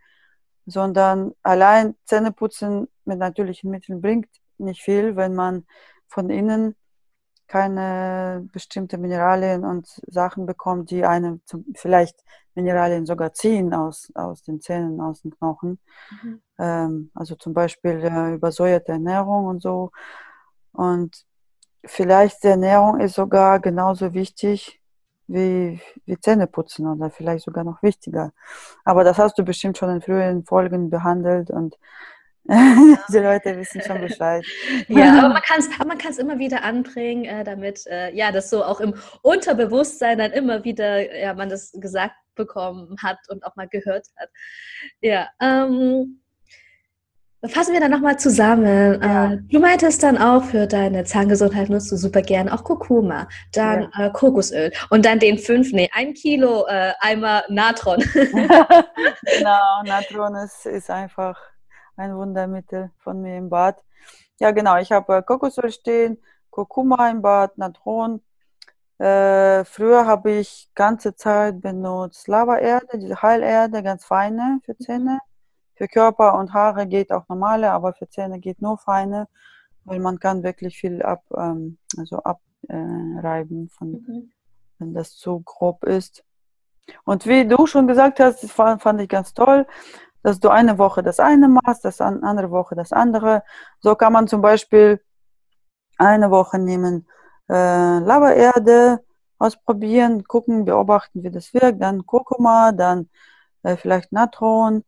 [0.66, 4.28] sondern allein Zähne putzen mit natürlichen Mitteln bringt
[4.59, 5.66] nicht viel, wenn man
[6.09, 6.74] von innen
[7.49, 12.22] keine bestimmte Mineralien und Sachen bekommt, die einem zum, vielleicht
[12.55, 15.78] Mineralien sogar ziehen aus, aus den Zähnen, aus den Knochen.
[16.11, 16.42] Mhm.
[16.59, 19.90] Ähm, also zum Beispiel äh, übersäuerte Ernährung und so.
[20.72, 21.24] Und
[21.84, 24.80] vielleicht die Ernährung ist sogar genauso wichtig
[25.26, 28.32] wie, wie Zähneputzen oder vielleicht sogar noch wichtiger.
[28.84, 31.78] Aber das hast du bestimmt schon in früheren Folgen behandelt und
[33.12, 34.44] die Leute wissen schon Bescheid.
[34.88, 38.80] ja, aber man kann es immer wieder anbringen, äh, damit äh, ja das so auch
[38.80, 44.07] im Unterbewusstsein dann immer wieder ja man das gesagt bekommen hat und auch mal gehört
[44.16, 44.30] hat.
[45.03, 46.20] Ja, ähm,
[47.46, 49.03] fassen wir dann nochmal zusammen.
[49.03, 49.32] Ja.
[49.32, 53.90] Äh, du meintest dann auch, für deine Zahngesundheit nutzt du super gern auch Kurkuma, dann
[53.96, 54.07] ja.
[54.07, 57.99] äh, Kokosöl und dann den 5, nee, ein Kilo äh, Eimer Natron.
[58.14, 61.38] genau, Natron ist, ist einfach
[61.99, 63.84] ein Wundermittel von mir im Bad.
[64.38, 66.18] Ja, genau, ich habe äh, Kokosöl stehen,
[66.51, 68.22] Kurkuma im Bad, Natron.
[68.99, 75.20] Äh, früher habe ich ganze Zeit benutzt Lavaerde, diese Heilerde, ganz feine für Zähne.
[75.74, 79.28] Für Körper und Haare geht auch normale, aber für Zähne geht nur feine,
[79.84, 84.32] weil man kann wirklich viel ab, ähm, also abreiben, äh, von, mhm.
[84.78, 86.24] wenn das zu grob ist.
[87.05, 89.66] Und wie du schon gesagt hast, das fand, fand ich ganz toll
[90.22, 93.42] dass du eine Woche das eine machst, das andere Woche das andere.
[93.80, 95.00] So kann man zum Beispiel
[95.96, 97.06] eine Woche nehmen,
[97.48, 99.00] äh, Lavaerde
[99.38, 103.08] ausprobieren, gucken, beobachten, wie das wirkt, dann Kurkuma, dann
[103.62, 104.84] äh, vielleicht Natron,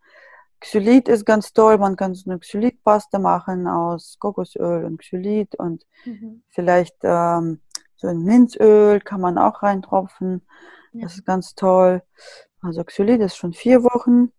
[0.60, 1.78] Xylit ist ganz toll.
[1.78, 6.42] Man kann so eine Xylitpaste machen aus Kokosöl und Xylit und mhm.
[6.50, 7.60] vielleicht ähm,
[7.96, 10.46] so ein Minzöl kann man auch reintropfen.
[10.92, 11.04] Ja.
[11.04, 12.02] Das ist ganz toll.
[12.60, 14.32] Also Xylit ist schon vier Wochen.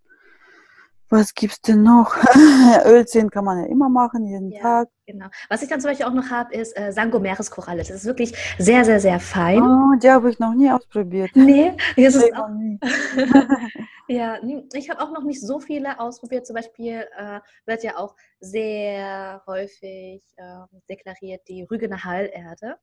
[1.12, 2.16] Was gibt's denn noch?
[2.86, 4.90] Öl ziehen kann man ja immer machen, jeden ja, Tag.
[5.06, 5.26] Genau.
[5.50, 7.80] Was ich dann zum Beispiel auch noch habe, ist äh, Sangomeres-Koralle.
[7.80, 9.62] Das ist wirklich sehr, sehr, sehr fein.
[9.62, 11.32] Oh, die habe ich noch nie ausprobiert.
[11.34, 12.48] Nee, das ist auch,
[14.08, 14.38] ja,
[14.74, 16.48] ich habe auch noch nicht so viele ausprobiert.
[16.48, 22.78] Zum Beispiel äh, wird ja auch sehr häufig äh, deklariert die Rügener Heilerde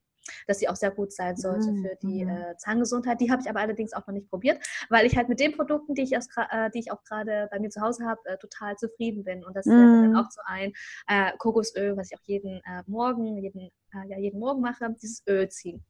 [0.46, 2.30] dass sie auch sehr gut sein sollte für die mhm.
[2.30, 3.20] äh, Zahngesundheit.
[3.20, 5.94] Die habe ich aber allerdings auch noch nicht probiert, weil ich halt mit den Produkten,
[5.94, 8.76] die ich, aus, äh, die ich auch gerade bei mir zu Hause habe, äh, total
[8.76, 9.44] zufrieden bin.
[9.44, 10.16] Und das ist dann mhm.
[10.16, 10.72] auch so ein
[11.06, 15.22] äh, Kokosöl, was ich auch jeden äh, Morgen, jeden, äh, ja, jeden Morgen mache, dieses
[15.26, 15.84] Öl ziehen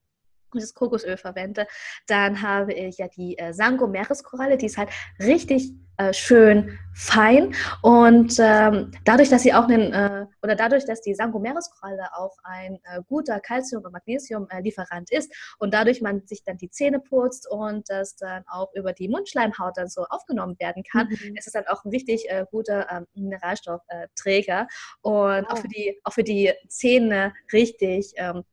[0.55, 1.67] dieses Kokosöl verwende.
[2.07, 4.91] Dann habe ich ja die äh, Sango Meereskoralle, die ist halt
[5.21, 11.01] richtig äh, schön fein und ähm, dadurch, dass sie auch einen, äh, oder dadurch, dass
[11.01, 16.45] die Sango Meereskoralle auch ein äh, guter Calcium- und Magnesium-Lieferant ist und dadurch man sich
[16.45, 20.85] dann die Zähne putzt und das dann auch über die Mundschleimhaut dann so aufgenommen werden
[20.85, 21.37] kann, mhm.
[21.37, 24.69] ist es dann auch ein richtig äh, guter ähm, Mineralstoffträger
[25.03, 25.53] und oh.
[25.53, 28.45] auch für die auch für die Zähne richtig ähm,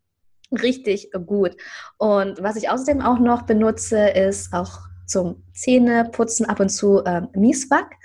[0.52, 1.56] richtig gut.
[1.98, 7.30] Und was ich außerdem auch noch benutze, ist auch zum Zähneputzen ab und zu ähm,
[7.34, 7.96] Mieswack.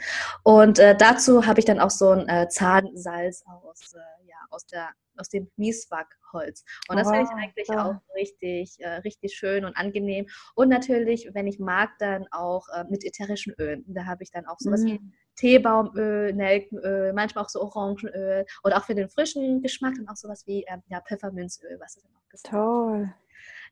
[0.42, 4.66] Und äh, dazu habe ich dann auch so ein äh, Zahnsalz aus, äh, ja, aus,
[4.66, 6.64] der, aus dem Mieswackholz.
[6.88, 7.86] Und das oh, finde ich eigentlich ja.
[7.86, 10.26] auch richtig, äh, richtig schön und angenehm.
[10.54, 13.84] Und natürlich, wenn ich mag, dann auch äh, mit ätherischen Ölen.
[13.86, 14.86] Da habe ich dann auch sowas mm.
[14.86, 15.00] wie
[15.40, 20.46] Teebaumöl, Nelkenöl, manchmal auch so Orangenöl oder auch für den frischen Geschmack dann auch sowas
[20.46, 23.14] wie ähm, ja, Pfefferminzöl, was du dann auch gesagt Toll.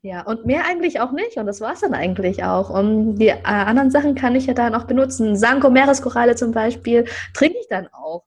[0.00, 1.36] Ja, und mehr eigentlich auch nicht.
[1.36, 2.70] Und das war es dann eigentlich auch.
[2.70, 5.36] Und die äh, anderen Sachen kann ich ja dann auch benutzen.
[5.36, 7.04] Sanko Meereskoralle zum Beispiel
[7.34, 8.24] trinke ich dann auch.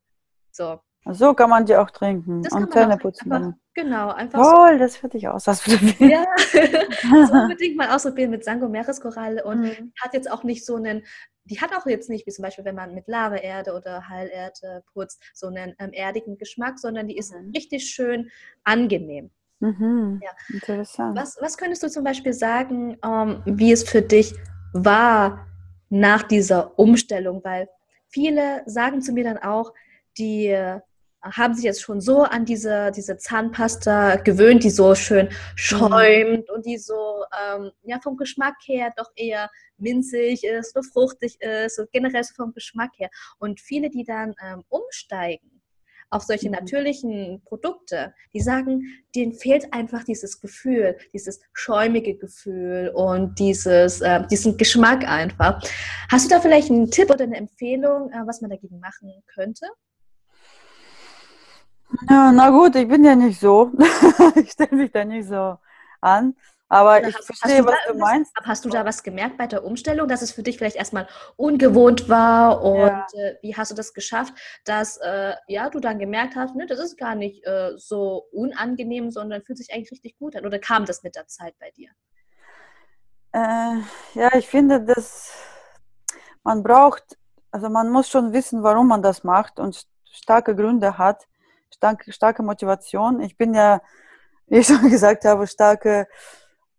[0.52, 0.80] So.
[1.10, 3.32] So kann man die auch trinken das und Zähne putzen.
[3.32, 4.80] Einfach, genau, einfach Toll, so.
[4.80, 6.12] das würde ich auch ausprobieren.
[6.12, 6.26] Ja,
[7.26, 9.94] so unbedingt mal ausprobieren mit Sango Meereskoralle und mhm.
[10.00, 11.04] hat jetzt auch nicht so einen
[11.46, 15.22] die hat auch jetzt nicht, wie zum Beispiel, wenn man mit Lavaerde oder Heilerde putzt,
[15.34, 17.52] so einen ähm, erdigen Geschmack, sondern die ist mhm.
[17.56, 18.30] richtig schön
[18.64, 19.32] angenehm.
[19.60, 20.20] Mhm.
[20.24, 20.32] Ja.
[20.54, 21.18] Interessant.
[21.18, 24.34] Was, was könntest du zum Beispiel sagen, ähm, wie es für dich
[24.74, 25.48] war
[25.90, 27.44] nach dieser Umstellung?
[27.44, 27.70] Weil
[28.08, 29.74] viele sagen zu mir dann auch,
[30.18, 30.56] die
[31.22, 36.56] haben sich jetzt schon so an diese, diese Zahnpasta gewöhnt, die so schön schäumt mhm.
[36.56, 41.80] und die so ähm, ja, vom Geschmack her doch eher minzig ist oder fruchtig ist
[41.80, 43.10] und generell so vom Geschmack her.
[43.40, 45.62] Und viele, die dann ähm, umsteigen
[46.12, 46.56] auf solche mhm.
[46.56, 48.84] natürlichen Produkte, die sagen,
[49.16, 55.64] denen fehlt einfach dieses Gefühl, dieses schäumige Gefühl und dieses, äh, diesen Geschmack einfach.
[56.12, 59.66] Hast du da vielleicht einen Tipp oder eine Empfehlung, äh, was man dagegen machen könnte?
[62.10, 63.72] Ja, na gut, ich bin ja nicht so.
[64.36, 65.58] ich stelle mich da nicht so
[66.02, 66.36] an.
[66.72, 68.32] Aber ich hast, verstehe, was du meinst.
[68.44, 71.06] Hast du da was gemerkt bei der Umstellung, dass es für dich vielleicht erstmal
[71.36, 72.64] ungewohnt war?
[72.64, 73.06] Und ja.
[73.14, 76.80] äh, wie hast du das geschafft, dass äh, ja, du dann gemerkt hast, ne, das
[76.80, 80.46] ist gar nicht äh, so unangenehm, sondern fühlt sich eigentlich richtig gut an?
[80.46, 81.90] Oder kam das mit der Zeit bei dir?
[83.34, 83.82] Äh,
[84.14, 85.34] ja, ich finde, dass
[86.44, 87.18] man braucht,
[87.52, 91.28] also man muss schon wissen, warum man das macht und starke Gründe hat
[91.82, 93.22] starke, starke Motivation.
[93.22, 93.82] Ich bin ja,
[94.48, 96.08] wie ich schon gesagt habe, starke,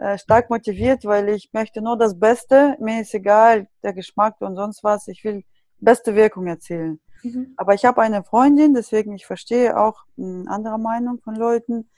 [0.03, 2.77] äh, stark motiviert, weil ich möchte nur das Beste.
[2.81, 5.07] Mir ist egal, der Geschmack und sonst was.
[5.07, 5.45] Ich will
[5.79, 7.01] beste Wirkung erzielen.
[7.23, 7.55] Mhm.
[7.57, 11.89] Aber ich habe eine Freundin, deswegen ich verstehe auch eine andere Meinung von Leuten,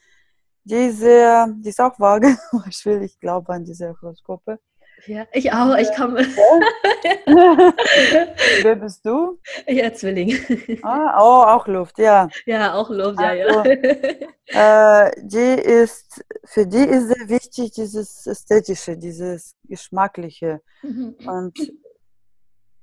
[0.65, 2.37] die sehr, die ist auch vage.
[2.69, 4.59] ich will, ich glaube an diese Horoskope.
[5.07, 5.77] Ja, ich auch.
[5.77, 6.21] Ich komme.
[8.63, 9.39] Wer bist du?
[9.67, 10.37] Ja, Zwilling.
[10.83, 12.29] Ah, oh, auch Luft, ja.
[12.47, 13.75] Ja, auch Luft, ja, also, ja.
[15.07, 20.61] Äh, die ist, für die ist sehr wichtig dieses Ästhetische, dieses Geschmackliche.
[20.83, 21.17] Mhm.
[21.27, 21.73] Und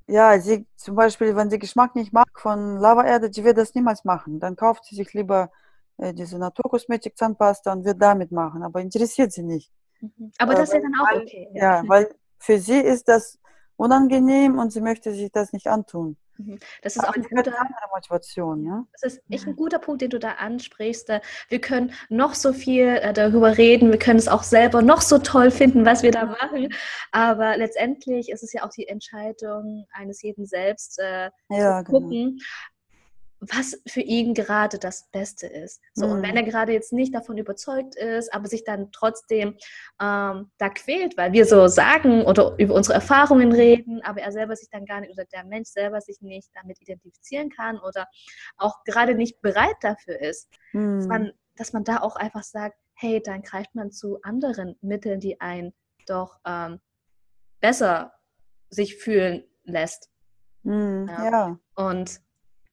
[0.08, 4.04] ja, sie zum Beispiel, wenn sie Geschmack nicht mag von Lavaerde, die wird das niemals
[4.04, 4.40] machen.
[4.40, 5.52] Dann kauft sie sich lieber
[5.98, 8.64] äh, diese Naturkosmetik Zahnpasta und wird damit machen.
[8.64, 9.72] Aber interessiert sie nicht.
[10.02, 10.32] Mhm.
[10.38, 11.48] Aber das ist ja dann auch weil, okay.
[11.54, 11.82] Ja.
[11.82, 13.40] ja, weil für sie ist das
[13.76, 16.18] unangenehm und sie möchte sich das nicht antun.
[16.38, 16.60] Mhm.
[16.82, 17.54] Das ist Aber auch ein guter,
[17.94, 18.86] Motivation, ja?
[18.94, 21.10] Das ist echt ein guter Punkt, den du da ansprichst.
[21.50, 25.18] Wir können noch so viel äh, darüber reden, wir können es auch selber noch so
[25.18, 26.74] toll finden, was wir da machen.
[27.12, 32.00] Aber letztendlich ist es ja auch die Entscheidung eines jeden selbst äh, ja, zu genau.
[32.00, 32.40] gucken.
[33.44, 35.82] Was für ihn gerade das Beste ist.
[35.96, 36.12] So, mhm.
[36.12, 39.58] Und wenn er gerade jetzt nicht davon überzeugt ist, aber sich dann trotzdem
[40.00, 44.56] ähm, da quält, weil wir so sagen oder über unsere Erfahrungen reden, aber er selber
[44.56, 48.08] sich dann gar nicht oder der Mensch selber sich nicht damit identifizieren kann oder
[48.58, 51.00] auch gerade nicht bereit dafür ist, mhm.
[51.00, 55.20] dass, man, dass man da auch einfach sagt, hey, dann greift man zu anderen Mitteln,
[55.20, 55.74] die einen
[56.06, 56.80] doch ähm,
[57.60, 58.14] besser
[58.70, 60.10] sich fühlen lässt.
[60.64, 61.30] Mm, ja.
[61.32, 61.60] ja.
[61.76, 62.22] Und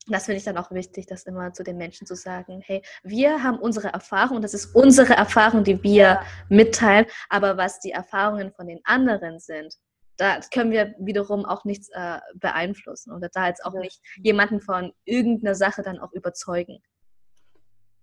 [0.09, 3.43] das finde ich dann auch wichtig, das immer zu den Menschen zu sagen, hey, wir
[3.43, 6.23] haben unsere Erfahrung, das ist unsere Erfahrung, die wir ja.
[6.49, 9.75] mitteilen, aber was die Erfahrungen von den anderen sind,
[10.17, 13.81] da können wir wiederum auch nichts äh, beeinflussen oder da jetzt auch ja.
[13.81, 16.79] nicht jemanden von irgendeiner Sache dann auch überzeugen.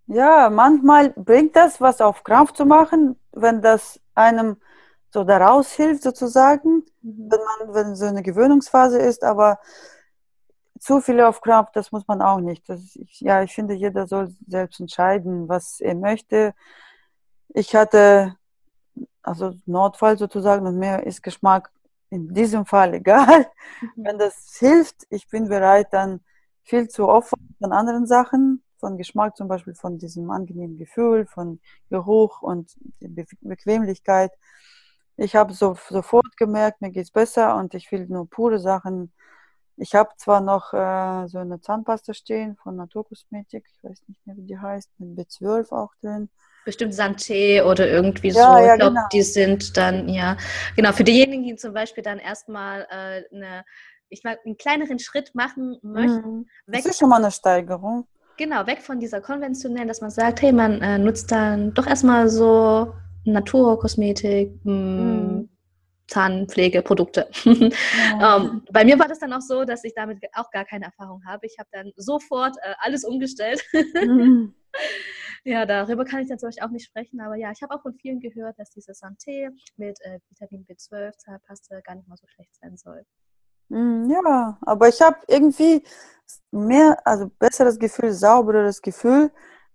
[0.08, 4.58] Ja, manchmal bringt das was auf Kraft zu machen, wenn das einem
[5.12, 7.32] so daraus hilft sozusagen, mhm.
[7.32, 9.60] wenn man, wenn so eine Gewöhnungsphase ist, aber
[10.86, 12.70] zu viel auf Kraft, das muss man auch nicht.
[12.70, 16.54] Das, ja, ich finde, jeder soll selbst entscheiden, was er möchte.
[17.50, 18.36] Ich hatte
[19.24, 21.72] also Notfall sozusagen und mir ist Geschmack
[22.12, 23.48] in diesem Fall egal.
[23.82, 24.06] Mhm.
[24.06, 26.22] Wenn das hilft, ich bin bereit, dann
[26.64, 31.60] viel zu opfern von anderen Sachen, von Geschmack zum Beispiel, von diesem angenehmen Gefühl, von
[31.90, 34.32] Geruch und Be Bequemlichkeit.
[35.18, 39.12] Ich habe so, sofort gemerkt, mir geht es besser und ich will nur pure Sachen
[39.78, 44.38] ich habe zwar noch äh, so eine Zahnpasta stehen von Naturkosmetik, ich weiß nicht mehr,
[44.38, 46.30] wie die heißt, mit B12 auch drin.
[46.64, 48.40] Bestimmt Santé oder irgendwie so.
[48.40, 49.08] Ja, ja, ich glaube, genau.
[49.12, 50.38] die sind dann, ja,
[50.76, 53.64] genau, für diejenigen, die zum Beispiel dann erstmal äh, eine,
[54.10, 56.38] ich mal, einen kleineren Schritt machen möchten.
[56.38, 56.48] Mhm.
[56.68, 58.08] Das ist schon mal eine Steigerung.
[58.38, 62.28] Genau, weg von dieser konventionellen, dass man sagt, hey, man äh, nutzt dann doch erstmal
[62.30, 62.94] so
[63.26, 65.50] Naturkosmetik, mh, mhm.
[66.08, 67.30] Zahnpflegeprodukte.
[68.20, 68.38] Ja.
[68.38, 71.22] ähm, bei mir war das dann auch so, dass ich damit auch gar keine Erfahrung
[71.26, 71.46] habe.
[71.46, 73.64] Ich habe dann sofort äh, alles umgestellt.
[73.74, 74.54] Mhm.
[75.44, 77.82] ja, darüber kann ich dann zum Beispiel auch nicht sprechen, aber ja, ich habe auch
[77.82, 82.28] von vielen gehört, dass diese Santé mit äh, Vitamin B12 Zahnpaste gar nicht mal so
[82.28, 83.04] schlecht sein soll.
[83.70, 85.84] Mhm, ja, aber ich habe irgendwie
[86.52, 89.32] mehr, also besseres Gefühl, saubereres Gefühl,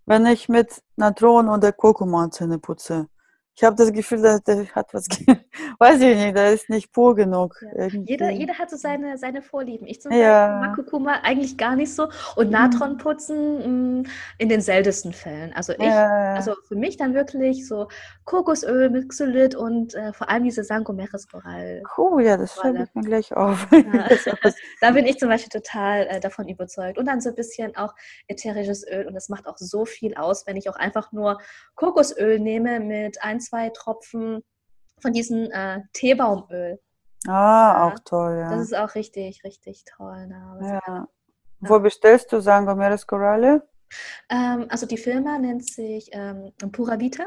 [0.06, 3.08] wenn ich mit Natron oder Kurkuma Zähne putze
[3.60, 5.06] ich habe das Gefühl, dass der hat was,
[5.78, 7.56] weiß ich nicht, da ist nicht pur genug.
[7.76, 7.86] Ja.
[7.86, 9.86] Jeder, jeder hat so seine, seine Vorlieben.
[9.86, 10.58] Ich zum Beispiel ja.
[10.60, 12.52] mag Kurkuma eigentlich gar nicht so und mhm.
[12.52, 14.06] Natron putzen mm,
[14.38, 15.52] in den seltensten Fällen.
[15.52, 16.34] Also ich, ja.
[16.34, 17.88] also für mich dann wirklich so
[18.24, 21.82] Kokosöl mit Xylit und äh, vor allem diese Sangomeres-Korall.
[21.96, 23.66] Cool, ja, das schreibe ich mir gleich auf.
[23.72, 24.08] Ja.
[24.80, 26.98] da bin ich zum Beispiel total äh, davon überzeugt.
[26.98, 27.94] Und dann so ein bisschen auch
[28.28, 31.38] ätherisches Öl und das macht auch so viel aus, wenn ich auch einfach nur
[31.74, 34.42] Kokosöl nehme mit ein, zwei Tropfen
[35.00, 36.80] von diesem äh, Teebaumöl.
[37.26, 38.50] Ah, ja, auch toll, ja.
[38.50, 40.26] Das ist auch richtig, richtig toll.
[40.26, 40.80] Ne?
[40.86, 41.08] Ja.
[41.60, 43.68] Wo bestellst du Sangomeres Coralle?
[44.30, 47.24] Ähm, also die Firma nennt sich ähm, Pura Vita.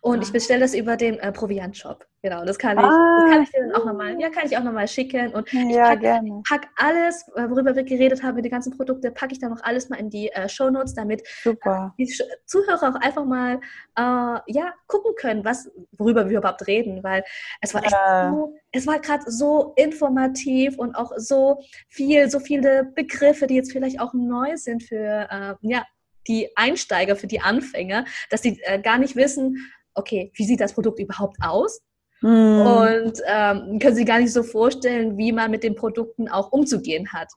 [0.00, 0.22] Und ah.
[0.22, 2.06] ich bestelle das über den äh, Proviant-Shop.
[2.22, 3.18] Genau, das kann ich, ah.
[3.20, 5.32] das kann ich dir dann auch nochmal, ja, kann ich auch nochmal schicken.
[5.32, 6.42] Und ich ja, pack, gerne.
[6.48, 9.88] pack alles, äh, worüber wir geredet haben, die ganzen Produkte, packe ich dann noch alles
[9.88, 11.54] mal in die äh, Show Notes, damit äh,
[11.98, 12.12] die
[12.46, 13.60] Zuhörer auch einfach mal
[13.96, 17.22] äh, ja, gucken können, was, worüber wir überhaupt reden, weil
[17.60, 17.94] es war echt
[18.30, 23.72] so, es war gerade so informativ und auch so viel, so viele Begriffe, die jetzt
[23.72, 25.84] vielleicht auch neu sind für äh, ja,
[26.28, 29.56] die Einsteiger, für die Anfänger, dass sie äh, gar nicht wissen,
[29.94, 31.80] okay, wie sieht das Produkt überhaupt aus?
[32.22, 32.60] Mm.
[32.60, 37.12] Und ähm, können sie gar nicht so vorstellen, wie man mit den Produkten auch umzugehen
[37.12, 37.28] hat.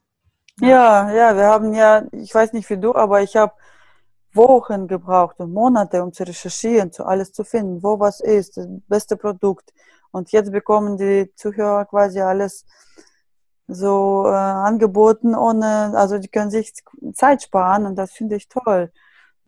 [0.61, 3.53] Ja, ja, wir haben ja, ich weiß nicht wie du, aber ich habe
[4.33, 8.67] Wochen gebraucht und Monate, um zu recherchieren, zu alles zu finden, wo was ist, das
[8.87, 9.73] beste Produkt.
[10.11, 12.65] Und jetzt bekommen die Zuhörer quasi alles
[13.69, 16.73] so äh, angeboten, ohne, also die können sich
[17.13, 18.91] Zeit sparen und das finde ich toll.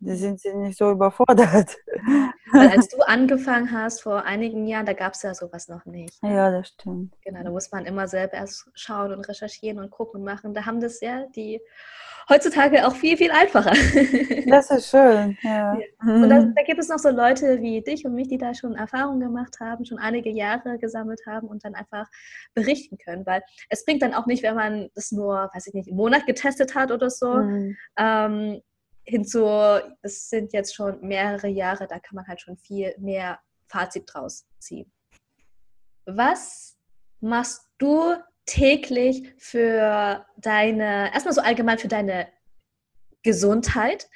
[0.04, 1.76] Die sind sie nicht so überfordert.
[2.52, 6.20] Weil als du angefangen hast vor einigen Jahren, da gab es ja sowas noch nicht.
[6.22, 7.14] Ja, das stimmt.
[7.22, 10.54] Genau, da muss man immer selber erst schauen und recherchieren und gucken und machen.
[10.54, 11.60] Da haben das ja die
[12.28, 13.72] heutzutage auch viel, viel einfacher.
[14.46, 15.78] Das ist schön, ja.
[15.78, 15.86] ja.
[16.00, 18.74] Und da, da, gibt es noch so Leute wie dich und mich, die da schon
[18.74, 22.06] Erfahrungen gemacht haben, schon einige Jahre gesammelt haben und dann einfach
[22.54, 23.24] berichten können.
[23.24, 26.26] Weil es bringt dann auch nicht, wenn man das nur, weiß ich nicht, einen Monat
[26.26, 27.76] getestet hat oder so, mhm.
[27.96, 28.62] ähm,
[29.04, 29.46] hinzu,
[30.02, 34.46] es sind jetzt schon mehrere Jahre, da kann man halt schon viel mehr Fazit draus
[34.58, 34.92] ziehen.
[36.04, 36.76] Was
[37.20, 42.28] machst du täglich für deine, erstmal so allgemein für deine
[43.22, 44.08] Gesundheit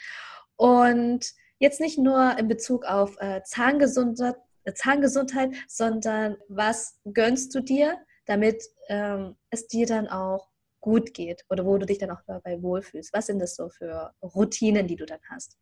[0.56, 7.60] und jetzt nicht nur in Bezug auf äh, Zahngesundheit, äh, Zahngesundheit, sondern was gönnst du
[7.60, 10.48] dir, damit ähm, es dir dann auch
[10.86, 13.12] gut geht oder wo du dich dann auch dabei wohlfühlst?
[13.12, 15.58] Was sind das so für Routinen, die du dann hast?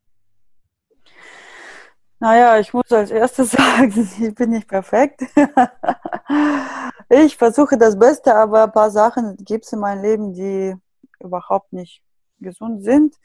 [2.21, 5.23] Naja, ich muss als erstes sagen, ich bin nicht perfekt.
[7.09, 10.77] ich versuche das Beste, aber ein paar Sachen gibt es in meinem Leben, die
[11.21, 12.03] überhaupt nicht
[12.39, 13.17] gesund sind.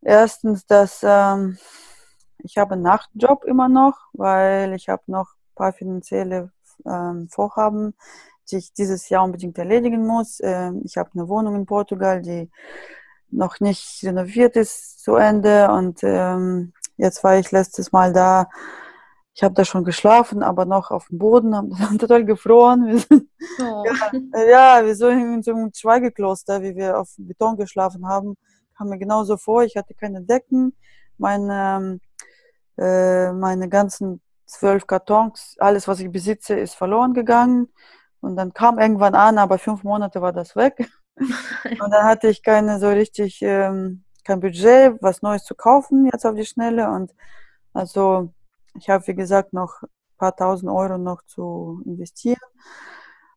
[0.00, 1.58] Erstens, dass ähm,
[2.38, 6.50] ich habe einen Nachtjob immer noch, weil ich habe noch ein paar finanzielle
[6.84, 7.94] ähm, Vorhaben,
[8.50, 10.40] die ich dieses Jahr unbedingt erledigen muss.
[10.42, 12.50] Ähm, ich habe eine Wohnung in Portugal, die
[13.30, 18.48] noch nicht renoviert ist zu Ende und ähm, jetzt war ich letztes Mal da.
[19.34, 22.86] Ich habe da schon geschlafen, aber noch auf dem Boden, haben total gefroren.
[22.86, 23.28] Wir sind,
[23.60, 23.84] oh.
[24.34, 28.36] ja, ja, wir sind in so einem Schweigekloster, wie wir auf Beton geschlafen haben,
[28.76, 29.64] kam mir genauso vor.
[29.64, 30.76] Ich hatte keine Decken,
[31.16, 31.98] meine
[32.78, 37.68] äh, meine ganzen zwölf Kartons, alles, was ich besitze, ist verloren gegangen.
[38.22, 40.88] Und dann kam irgendwann an, aber fünf Monate war das weg.
[41.16, 46.24] Und dann hatte ich keine so richtig, ähm, kein Budget, was Neues zu kaufen jetzt
[46.24, 46.88] auf die Schnelle.
[46.88, 47.12] Und
[47.74, 48.32] also
[48.78, 52.40] ich habe, wie gesagt, noch ein paar tausend Euro noch zu investieren.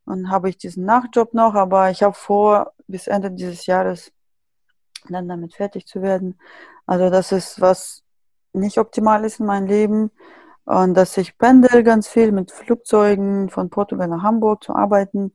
[0.06, 4.12] Und habe ich diesen Nachtjob noch, aber ich habe vor, bis Ende dieses Jahres
[5.10, 6.40] dann damit fertig zu werden.
[6.86, 8.04] Also das ist was,
[8.54, 10.12] nicht optimal ist in meinem Leben
[10.66, 15.34] und dass ich pendel ganz viel mit Flugzeugen von Portugal nach Hamburg zu arbeiten.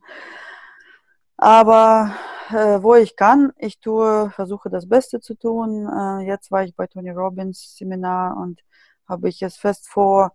[1.37, 2.13] Aber
[2.51, 5.87] äh, wo ich kann, ich tue, versuche das Beste zu tun.
[5.87, 8.61] Äh, jetzt war ich bei Tony Robbins Seminar und
[9.07, 10.33] habe ich es fest vor,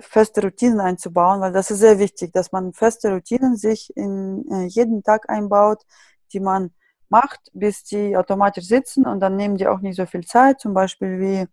[0.00, 4.64] feste Routinen einzubauen, weil das ist sehr wichtig, dass man feste Routinen sich in äh,
[4.66, 5.82] jeden Tag einbaut,
[6.32, 6.72] die man
[7.08, 10.74] macht, bis die automatisch sitzen und dann nehmen die auch nicht so viel Zeit, zum
[10.74, 11.46] Beispiel wie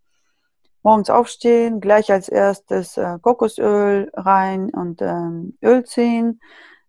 [0.85, 6.39] morgens aufstehen, gleich als erstes äh, Kokosöl rein und ähm, Öl ziehen,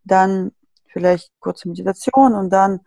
[0.04, 0.52] dann
[0.86, 2.80] vielleicht kurze Meditation und dann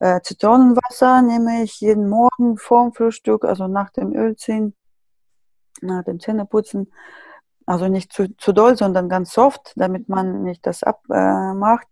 [0.00, 4.74] äh, Zitronenwasser nehme ich jeden Morgen vorm Frühstück, also nach dem Ölziehen,
[5.80, 6.92] nach dem Zähneputzen.
[7.64, 11.88] Also nicht zu, zu doll, sondern ganz soft, damit man nicht das abmacht,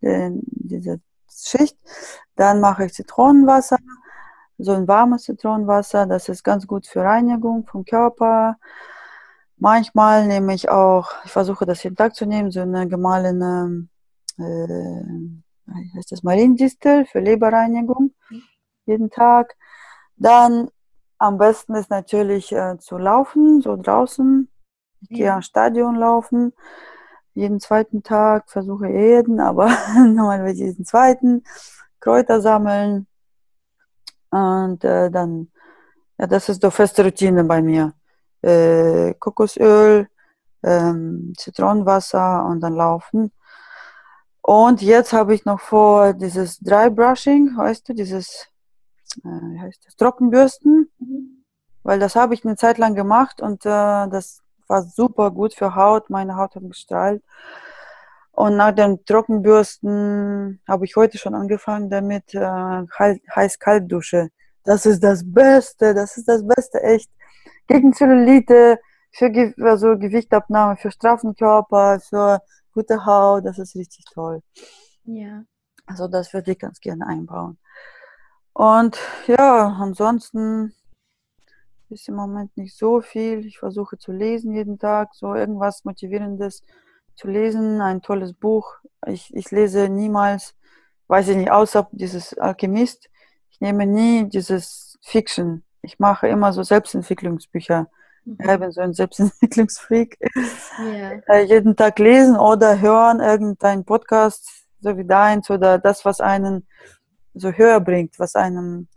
[0.00, 1.76] äh, diese Schicht.
[2.36, 3.78] Dann mache ich Zitronenwasser
[4.62, 6.06] so ein warmes Zitronenwasser.
[6.06, 8.56] Das ist ganz gut für Reinigung vom Körper.
[9.56, 13.88] Manchmal nehme ich auch, ich versuche das jeden Tag zu nehmen, so eine gemahlene,
[14.38, 18.12] äh, heißt das Mariendistel für Leberreinigung,
[18.86, 19.56] jeden Tag.
[20.16, 20.68] Dann
[21.18, 24.48] am besten ist natürlich äh, zu laufen, so draußen.
[25.02, 25.16] Ich ja.
[25.16, 26.52] gehe am Stadion laufen.
[27.34, 31.44] Jeden zweiten Tag versuche jeden, aber normalerweise jeden zweiten.
[32.00, 33.06] Kräuter sammeln,
[34.32, 35.52] und äh, dann,
[36.18, 37.92] ja, das ist doch feste Routine bei mir.
[38.40, 40.08] Äh, Kokosöl,
[40.62, 43.30] ähm, Zitronenwasser und dann laufen.
[44.40, 48.48] Und jetzt habe ich noch vor, dieses Dry Brushing, weißt du, dieses,
[49.22, 51.44] äh, wie heißt das, Trockenbürsten, mhm.
[51.82, 55.74] weil das habe ich eine Zeit lang gemacht und äh, das war super gut für
[55.76, 56.08] Haut.
[56.08, 57.22] Meine Haut hat gestrahlt.
[58.32, 64.30] Und nach dem Trockenbürsten habe ich heute schon angefangen damit, äh, heiß-kalt-Dusche.
[64.64, 67.10] Das ist das Beste, das ist das Beste, echt.
[67.66, 68.78] Gegen Zellulite,
[69.12, 72.40] für Ge also Gewichtabnahme, für straffen Körper, für
[72.72, 74.40] gute Haut, das ist richtig toll.
[75.04, 75.44] Ja.
[75.86, 77.58] Also das würde ich ganz gerne einbauen.
[78.54, 80.74] Und ja, ansonsten
[81.90, 83.44] ist im Moment nicht so viel.
[83.46, 86.62] Ich versuche zu lesen jeden Tag, so irgendwas Motivierendes
[87.14, 88.76] zu lesen, ein tolles Buch.
[89.06, 90.54] Ich, ich lese niemals,
[91.08, 93.10] weiß ich nicht, außer dieses Alchemist.
[93.50, 95.64] Ich nehme nie dieses Fiction.
[95.82, 97.88] Ich mache immer so Selbstentwicklungsbücher.
[98.24, 98.36] Mhm.
[98.40, 100.18] Ich bin so ein Selbstentwicklungsfreak.
[100.78, 101.40] Yeah.
[101.40, 104.48] jeden Tag lesen oder hören irgendeinen Podcast,
[104.80, 106.66] so wie deins oder das, was einen
[107.34, 108.88] so höher bringt, was einem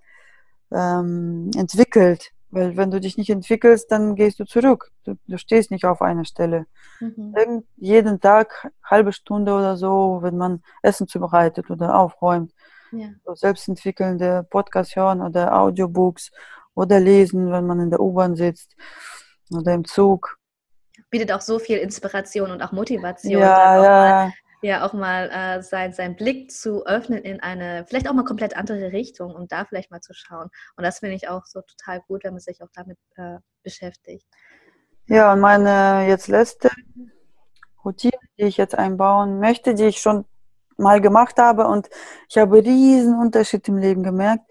[0.71, 2.31] ähm, entwickelt.
[2.51, 4.91] Weil wenn du dich nicht entwickelst, dann gehst du zurück.
[5.03, 6.65] Du, du stehst nicht auf einer Stelle.
[6.99, 7.63] Mhm.
[7.75, 12.53] jeden Tag, halbe Stunde oder so, wenn man Essen zubereitet oder aufräumt.
[12.91, 13.09] Ja.
[13.25, 16.31] So selbstentwickelnde Podcasts hören oder Audiobooks
[16.75, 18.75] oder lesen, wenn man in der U-Bahn sitzt
[19.51, 20.37] oder im Zug.
[21.09, 23.41] Bietet auch so viel Inspiration und auch Motivation.
[23.41, 24.31] Ja, ja
[24.65, 28.55] ja auch mal äh, sein, seinen Blick zu öffnen in eine, vielleicht auch mal komplett
[28.55, 30.49] andere Richtung und da vielleicht mal zu schauen.
[30.75, 34.25] Und das finde ich auch so total gut, wenn man sich auch damit äh, beschäftigt.
[35.07, 36.69] Ja, und meine jetzt letzte
[37.83, 40.25] Routine, die ich jetzt einbauen möchte, die ich schon
[40.77, 41.89] mal gemacht habe und
[42.27, 44.45] ich habe riesen Unterschied im Leben gemerkt,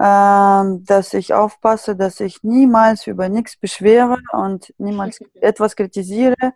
[0.00, 6.52] ähm, dass ich aufpasse, dass ich niemals über nichts beschwere und niemals etwas kritisiere.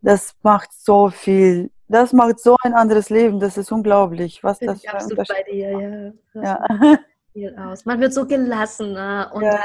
[0.00, 4.82] Das macht so viel das macht so ein anderes Leben, das ist unglaublich, was das
[4.84, 6.42] ich für ein bei dir, ja.
[6.42, 6.66] Ja.
[7.32, 7.84] viel aus.
[7.84, 9.60] Man wird so gelassener und Ja.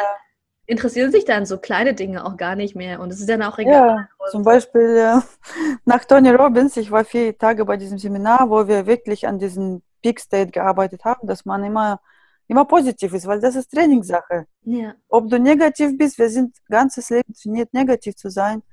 [0.66, 3.60] interessieren sich dann so kleine Dinge auch gar nicht mehr und es ist dann auch
[3.60, 4.10] egal.
[4.24, 5.20] Ja, zum Beispiel äh,
[5.86, 9.84] nach Tony Robbins, ich war vier Tage bei diesem Seminar, wo wir wirklich an diesem
[10.02, 12.00] Peak State gearbeitet haben, dass man immer,
[12.48, 14.48] immer positiv ist, weil das ist Trainingssache.
[14.64, 18.64] Ja, Ob du negativ bist, wir sind ganzes Leben trainiert, negativ zu sein.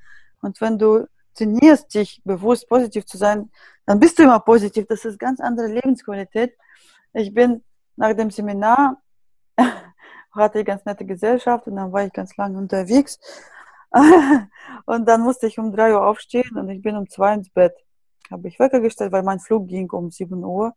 [0.41, 3.51] Und wenn du trainierst, dich bewusst positiv zu sein,
[3.87, 4.87] dann bist du immer positiv.
[4.89, 6.57] Das ist ganz andere Lebensqualität.
[7.15, 7.63] Ich bin
[7.97, 9.03] nach dem Seminar,
[10.33, 13.19] hatte ich ganz nette Gesellschaft und dann war ich ganz lange unterwegs.
[14.87, 17.75] Und dann musste ich um drei Uhr aufstehen und ich bin um zwei ins Bett.
[18.31, 20.75] Habe ich Wecker gestellt, weil mein Flug ging um 7 Uhr.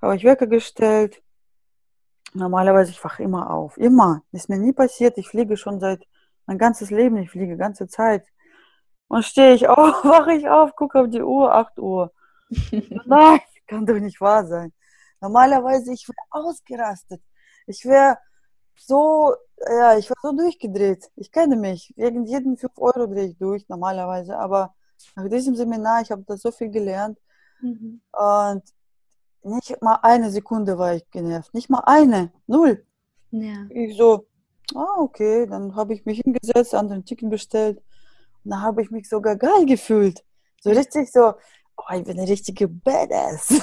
[0.00, 1.22] Habe ich Wecker gestellt.
[2.34, 3.78] Normalerweise, ich wache immer auf.
[3.78, 4.22] Immer.
[4.32, 5.16] Ist mir nie passiert.
[5.18, 6.04] Ich fliege schon seit
[6.46, 7.16] mein ganzes Leben.
[7.18, 8.26] Ich fliege ganze Zeit.
[9.12, 12.10] Und stehe ich auf, wache ich auf, gucke auf die Uhr, 8 Uhr.
[13.04, 14.72] Nein, kann doch nicht wahr sein.
[15.20, 17.20] Normalerweise, ich wäre ausgerastet.
[17.66, 18.16] Ich wäre
[18.74, 19.34] so,
[19.68, 21.10] ja, ich war so durchgedreht.
[21.16, 21.92] Ich kenne mich.
[21.94, 24.38] Wegen jeden 5 Euro drehe ich durch, normalerweise.
[24.38, 24.74] Aber
[25.14, 27.18] nach diesem Seminar, ich habe da so viel gelernt.
[27.60, 28.00] Mhm.
[28.12, 28.62] Und
[29.42, 31.52] nicht mal eine Sekunde war ich genervt.
[31.52, 32.32] Nicht mal eine.
[32.46, 32.82] Null.
[33.30, 33.66] ja.
[33.68, 34.26] Ich so,
[34.74, 37.82] ah, okay, dann habe ich mich hingesetzt, anderen Chicken bestellt.
[38.44, 40.22] Und dann habe ich mich sogar geil gefühlt.
[40.60, 41.34] So richtig so,
[41.76, 43.48] oh, ich bin eine richtige Badass.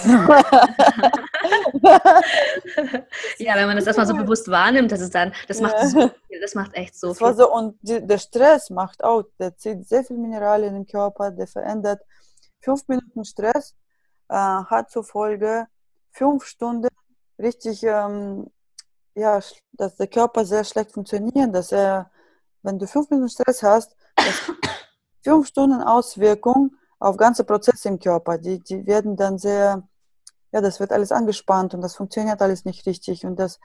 [3.37, 6.41] ja, wenn man das erstmal so bewusst wahrnimmt, das ist dann, das macht so viel,
[6.41, 7.37] das macht echt so Das war viel.
[7.43, 11.47] so, und die, der Stress macht auch, der zieht sehr viel Mineralien im Körper, der
[11.47, 12.01] verändert.
[12.61, 13.75] Fünf Minuten Stress
[14.29, 15.67] äh, hat zur Folge
[16.11, 16.89] fünf Stunden
[17.37, 18.47] richtig, ähm,
[19.15, 19.39] ja,
[19.73, 22.11] dass der Körper sehr schlecht funktioniert, dass er,
[22.63, 23.95] wenn du fünf Minuten Stress hast,
[25.21, 29.83] fünf Stunden Auswirkung auf ganze Prozesse im Körper, die, die werden dann sehr,
[30.51, 33.59] ja, das wird alles angespannt und das funktioniert alles nicht richtig und das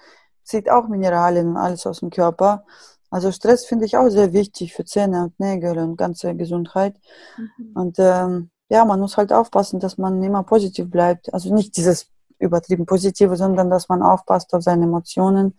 [0.45, 2.65] zieht auch Mineralien und alles aus dem Körper.
[3.11, 6.97] Also Stress finde ich auch sehr wichtig für Zähne und Nägel und ganze Gesundheit.
[7.37, 7.73] Mhm.
[7.75, 11.33] Und ähm, ja, man muss halt aufpassen, dass man immer positiv bleibt.
[11.33, 12.09] Also nicht dieses
[12.39, 15.57] übertrieben Positive, sondern dass man aufpasst auf seine Emotionen,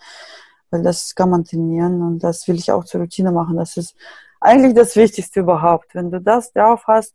[0.70, 3.58] weil das kann man trainieren und das will ich auch zur Routine machen.
[3.58, 3.96] Das ist
[4.46, 5.94] eigentlich das Wichtigste überhaupt.
[5.94, 7.14] Wenn du das drauf hast,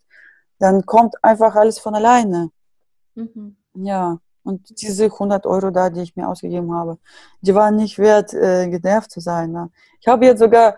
[0.59, 2.51] dann kommt einfach alles von alleine.
[3.15, 3.57] Mhm.
[3.75, 6.99] Ja, und diese 100 Euro da, die ich mir ausgegeben habe,
[7.41, 9.53] die waren nicht wert, äh, genervt zu sein.
[9.53, 9.71] Ne?
[10.01, 10.77] Ich habe jetzt sogar,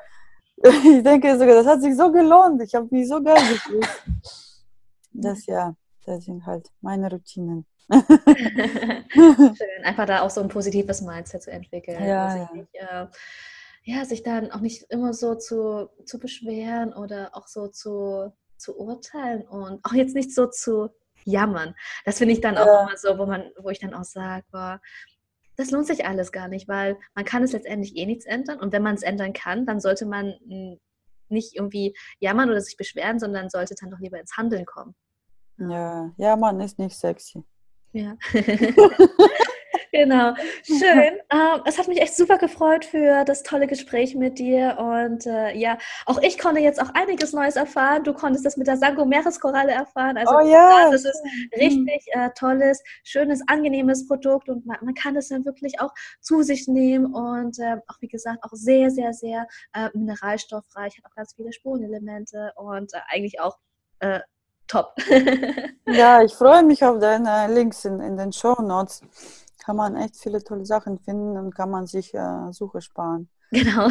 [0.62, 2.62] ich denke sogar, das hat sich so gelohnt.
[2.62, 3.88] Ich habe mich so geil gefühlt.
[5.12, 5.74] Das ja,
[6.04, 7.66] das sind halt meine Routinen.
[9.12, 12.02] Schön, einfach da auch so ein positives Mindset zu entwickeln.
[12.02, 12.50] Ja, ja.
[12.52, 13.06] Nicht, äh,
[13.84, 18.76] ja, sich dann auch nicht immer so zu, zu beschweren oder auch so zu, zu
[18.78, 20.90] urteilen und auch jetzt nicht so zu
[21.24, 21.74] jammern.
[22.04, 22.82] Das finde ich dann auch Ja.
[22.82, 24.80] immer so, wo man, wo ich dann auch sage, boah,
[25.56, 28.72] das lohnt sich alles gar nicht, weil man kann es letztendlich eh nichts ändern und
[28.72, 30.76] wenn man es ändern kann, dann sollte man mh,
[31.28, 34.94] nicht irgendwie jammern oder sich beschweren, sondern sollte dann doch lieber ins Handeln kommen.
[35.58, 37.42] Ja, ja, Mann ist nicht sexy.
[37.92, 38.16] Ja.
[39.92, 40.34] genau.
[40.64, 41.18] Schön.
[41.30, 44.76] Ähm, es hat mich echt super gefreut für das tolle Gespräch mit dir.
[44.78, 48.04] Und äh, ja, auch ich konnte jetzt auch einiges Neues erfahren.
[48.04, 50.16] Du konntest das mit der Sango Meereskoralle erfahren.
[50.16, 51.22] Also oh ja, das ist
[51.54, 56.42] richtig äh, tolles, schönes, angenehmes Produkt und man, man kann es dann wirklich auch zu
[56.42, 61.14] sich nehmen und äh, auch wie gesagt auch sehr, sehr, sehr äh, mineralstoffreich, hat auch
[61.14, 63.58] ganz viele Spurenelemente und äh, eigentlich auch
[64.00, 64.20] äh,
[64.66, 64.94] top.
[65.86, 69.02] Ja, ich freue mich auf deine Links in, in den Show Notes.
[69.64, 73.28] Kann man echt viele tolle Sachen finden und kann man sich äh, Suche sparen.
[73.52, 73.90] Genau.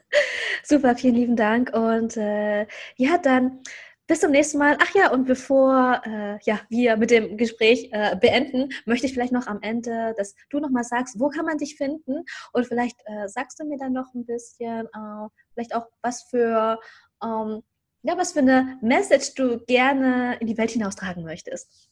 [0.62, 1.74] Super, vielen lieben Dank.
[1.74, 3.58] Und äh, ja, dann
[4.06, 4.76] bis zum nächsten Mal.
[4.80, 9.32] Ach ja, und bevor äh, ja, wir mit dem Gespräch äh, beenden, möchte ich vielleicht
[9.32, 12.24] noch am Ende, dass du nochmal sagst, wo kann man dich finden?
[12.52, 16.78] Und vielleicht äh, sagst du mir dann noch ein bisschen, äh, vielleicht auch, was für,
[17.24, 17.62] ähm,
[18.02, 21.90] ja, was für eine Message du gerne in die Welt hinaustragen möchtest.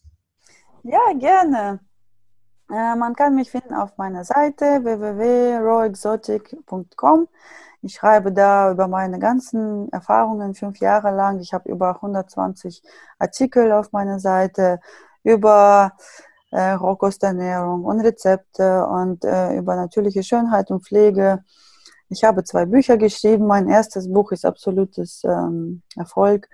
[0.83, 1.81] Ja, gerne.
[2.73, 7.29] Äh, man kann mich finden auf meiner Seite www.rawexotic.com.
[7.83, 11.41] Ich schreibe da über meine ganzen Erfahrungen fünf Jahre lang.
[11.41, 12.83] Ich habe über 120
[13.19, 14.81] Artikel auf meiner Seite
[15.25, 15.93] über
[16.51, 21.45] äh, Rohkosternährung und Rezepte und äh, über natürliche Schönheit und Pflege.
[22.09, 23.47] Ich habe zwei Bücher geschrieben.
[23.47, 26.49] Mein erstes Buch ist absolutes ähm, Erfolg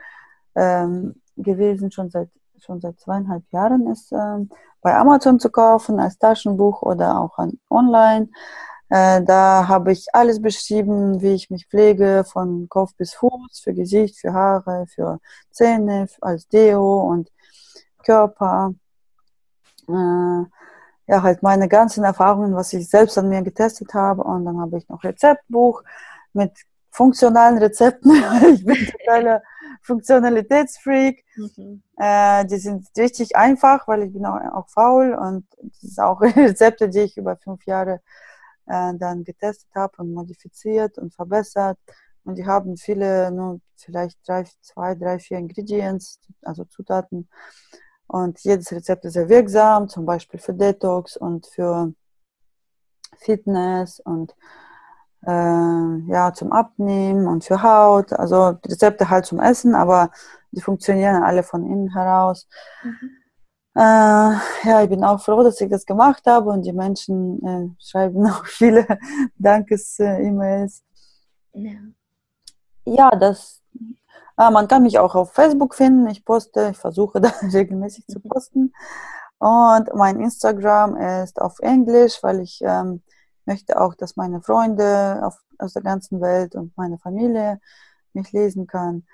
[0.55, 2.29] ähm, gewesen, schon seit,
[2.61, 4.51] schon seit zweieinhalb Jahren ist ähm,
[4.81, 8.29] bei Amazon zu kaufen als Taschenbuch oder auch an, online.
[8.89, 13.75] Äh, da habe ich alles beschrieben, wie ich mich pflege, von Kopf bis Fuß, für
[13.75, 15.19] Gesicht, für Haare, für
[15.51, 17.31] Zähne, als Deo und
[18.05, 18.75] Körper.
[19.89, 20.45] Äh,
[21.09, 24.23] ja, halt meine ganzen Erfahrungen, was ich selbst an mir getestet habe.
[24.23, 25.83] Und dann habe ich noch Rezeptbuch
[26.33, 26.53] mit
[26.97, 28.11] funktionalen Rezepten.
[28.55, 29.43] ich bin totaler
[29.83, 31.25] Funktionalitätsfreak.
[31.37, 31.83] Mhm.
[31.99, 36.21] Äh, die sind richtig einfach, weil ich bin auch, auch faul und das ist auch
[36.23, 38.01] Rezepte, die ich über fünf Jahre
[38.67, 41.79] äh, dann getestet habe und modifiziert und verbessert.
[42.25, 47.29] Und die haben viele, nur vielleicht drei, zwei, drei, vier Ingredients, also Zutaten.
[48.09, 51.93] Und jedes Rezept ist sehr wirksam, zum Beispiel für Detox und für
[53.19, 54.35] Fitness und
[55.27, 58.13] äh, ja, zum Abnehmen und für Haut.
[58.13, 60.11] Also die Rezepte halt zum Essen, aber
[60.53, 62.49] die funktionieren alle von innen heraus.
[62.83, 63.11] Mhm.
[63.75, 63.81] Äh,
[64.69, 68.27] ja, ich bin auch froh, dass ich das gemacht habe und die Menschen äh, schreiben
[68.31, 68.87] auch viele
[69.37, 70.83] Dankes-E-Mails.
[71.53, 71.79] Ja.
[72.85, 73.63] ja, das
[74.39, 76.07] äh, man kann mich auch auf Facebook finden.
[76.09, 78.73] Ich poste, ich versuche da regelmäßig zu posten.
[79.39, 83.03] Und mein Instagram ist auf Englisch, weil ich ähm,
[83.47, 87.61] möchte auch, dass meine Freunde auf, aus der ganzen Welt und meine Familie
[88.13, 89.07] mich lesen kann.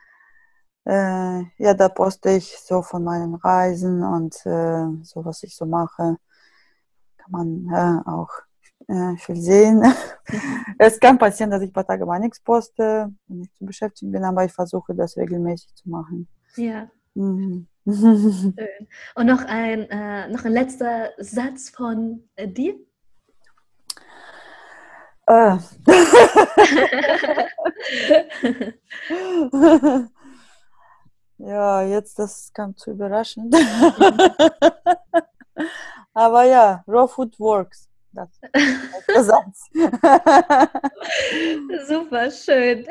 [0.84, 5.66] Äh, ja, da poste ich so von meinen Reisen und äh, so, was ich so
[5.66, 6.16] mache.
[7.18, 8.30] Kann man äh, auch
[8.88, 9.82] äh, viel sehen.
[10.78, 14.10] es kann passieren, dass ich ein paar Tage mal nichts poste, wenn ich zu beschäftigt
[14.10, 16.28] bin, aber ich versuche das regelmäßig zu machen.
[16.56, 16.90] Ja.
[17.14, 17.68] Mhm.
[17.84, 18.54] Schön.
[19.14, 22.74] Und noch ein, äh, noch ein letzter Satz von äh, dir.
[25.32, 25.56] Äh.
[31.38, 33.54] ja, jetzt das kam zu überraschend.
[36.12, 37.88] Aber ja, Raw Food Works.
[38.12, 38.44] Das ist
[39.08, 39.70] der Satz.
[41.88, 42.86] Super schön.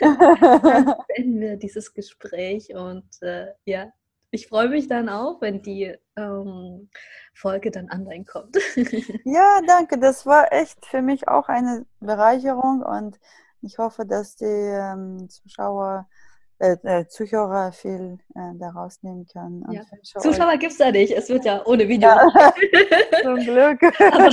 [0.00, 3.90] Dann beenden wir dieses Gespräch und äh, ja,
[4.30, 6.88] ich freue mich dann auch, wenn die ähm,
[7.34, 8.56] Folge dann online kommt.
[9.24, 9.98] ja, danke.
[9.98, 13.18] Das war echt für mich auch eine Bereicherung und
[13.62, 16.08] ich hoffe, dass die ähm, Zuschauer
[16.60, 19.64] äh, äh, Zuhörer viel äh, daraus nehmen können.
[19.70, 19.80] Ja.
[20.20, 22.10] Zuschauer gibt es da nicht, es wird ja ohne Video.
[22.10, 22.52] Ja.
[23.22, 23.82] Zum Glück.
[23.82, 24.30] aber,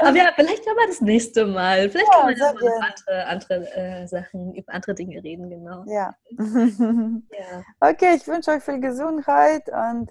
[0.00, 1.90] aber, ja, vielleicht können wir das nächste Mal.
[1.90, 5.84] Vielleicht ja, können wir über andere, andere äh, Sachen, über andere Dinge reden, genau.
[5.86, 6.14] Ja.
[6.38, 7.62] ja.
[7.80, 10.10] Okay, ich wünsche euch viel Gesundheit und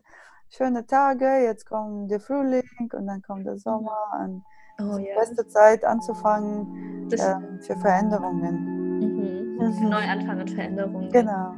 [0.50, 1.46] schöne Tage.
[1.46, 3.98] Jetzt kommt der Frühling und dann kommt der Sommer.
[4.22, 4.44] Und
[4.80, 5.16] oh, ja.
[5.18, 8.89] beste Zeit anzufangen ähm, für Veränderungen.
[9.60, 9.90] Mhm.
[9.90, 11.12] Neuanfang und Veränderungen.
[11.12, 11.56] Genau.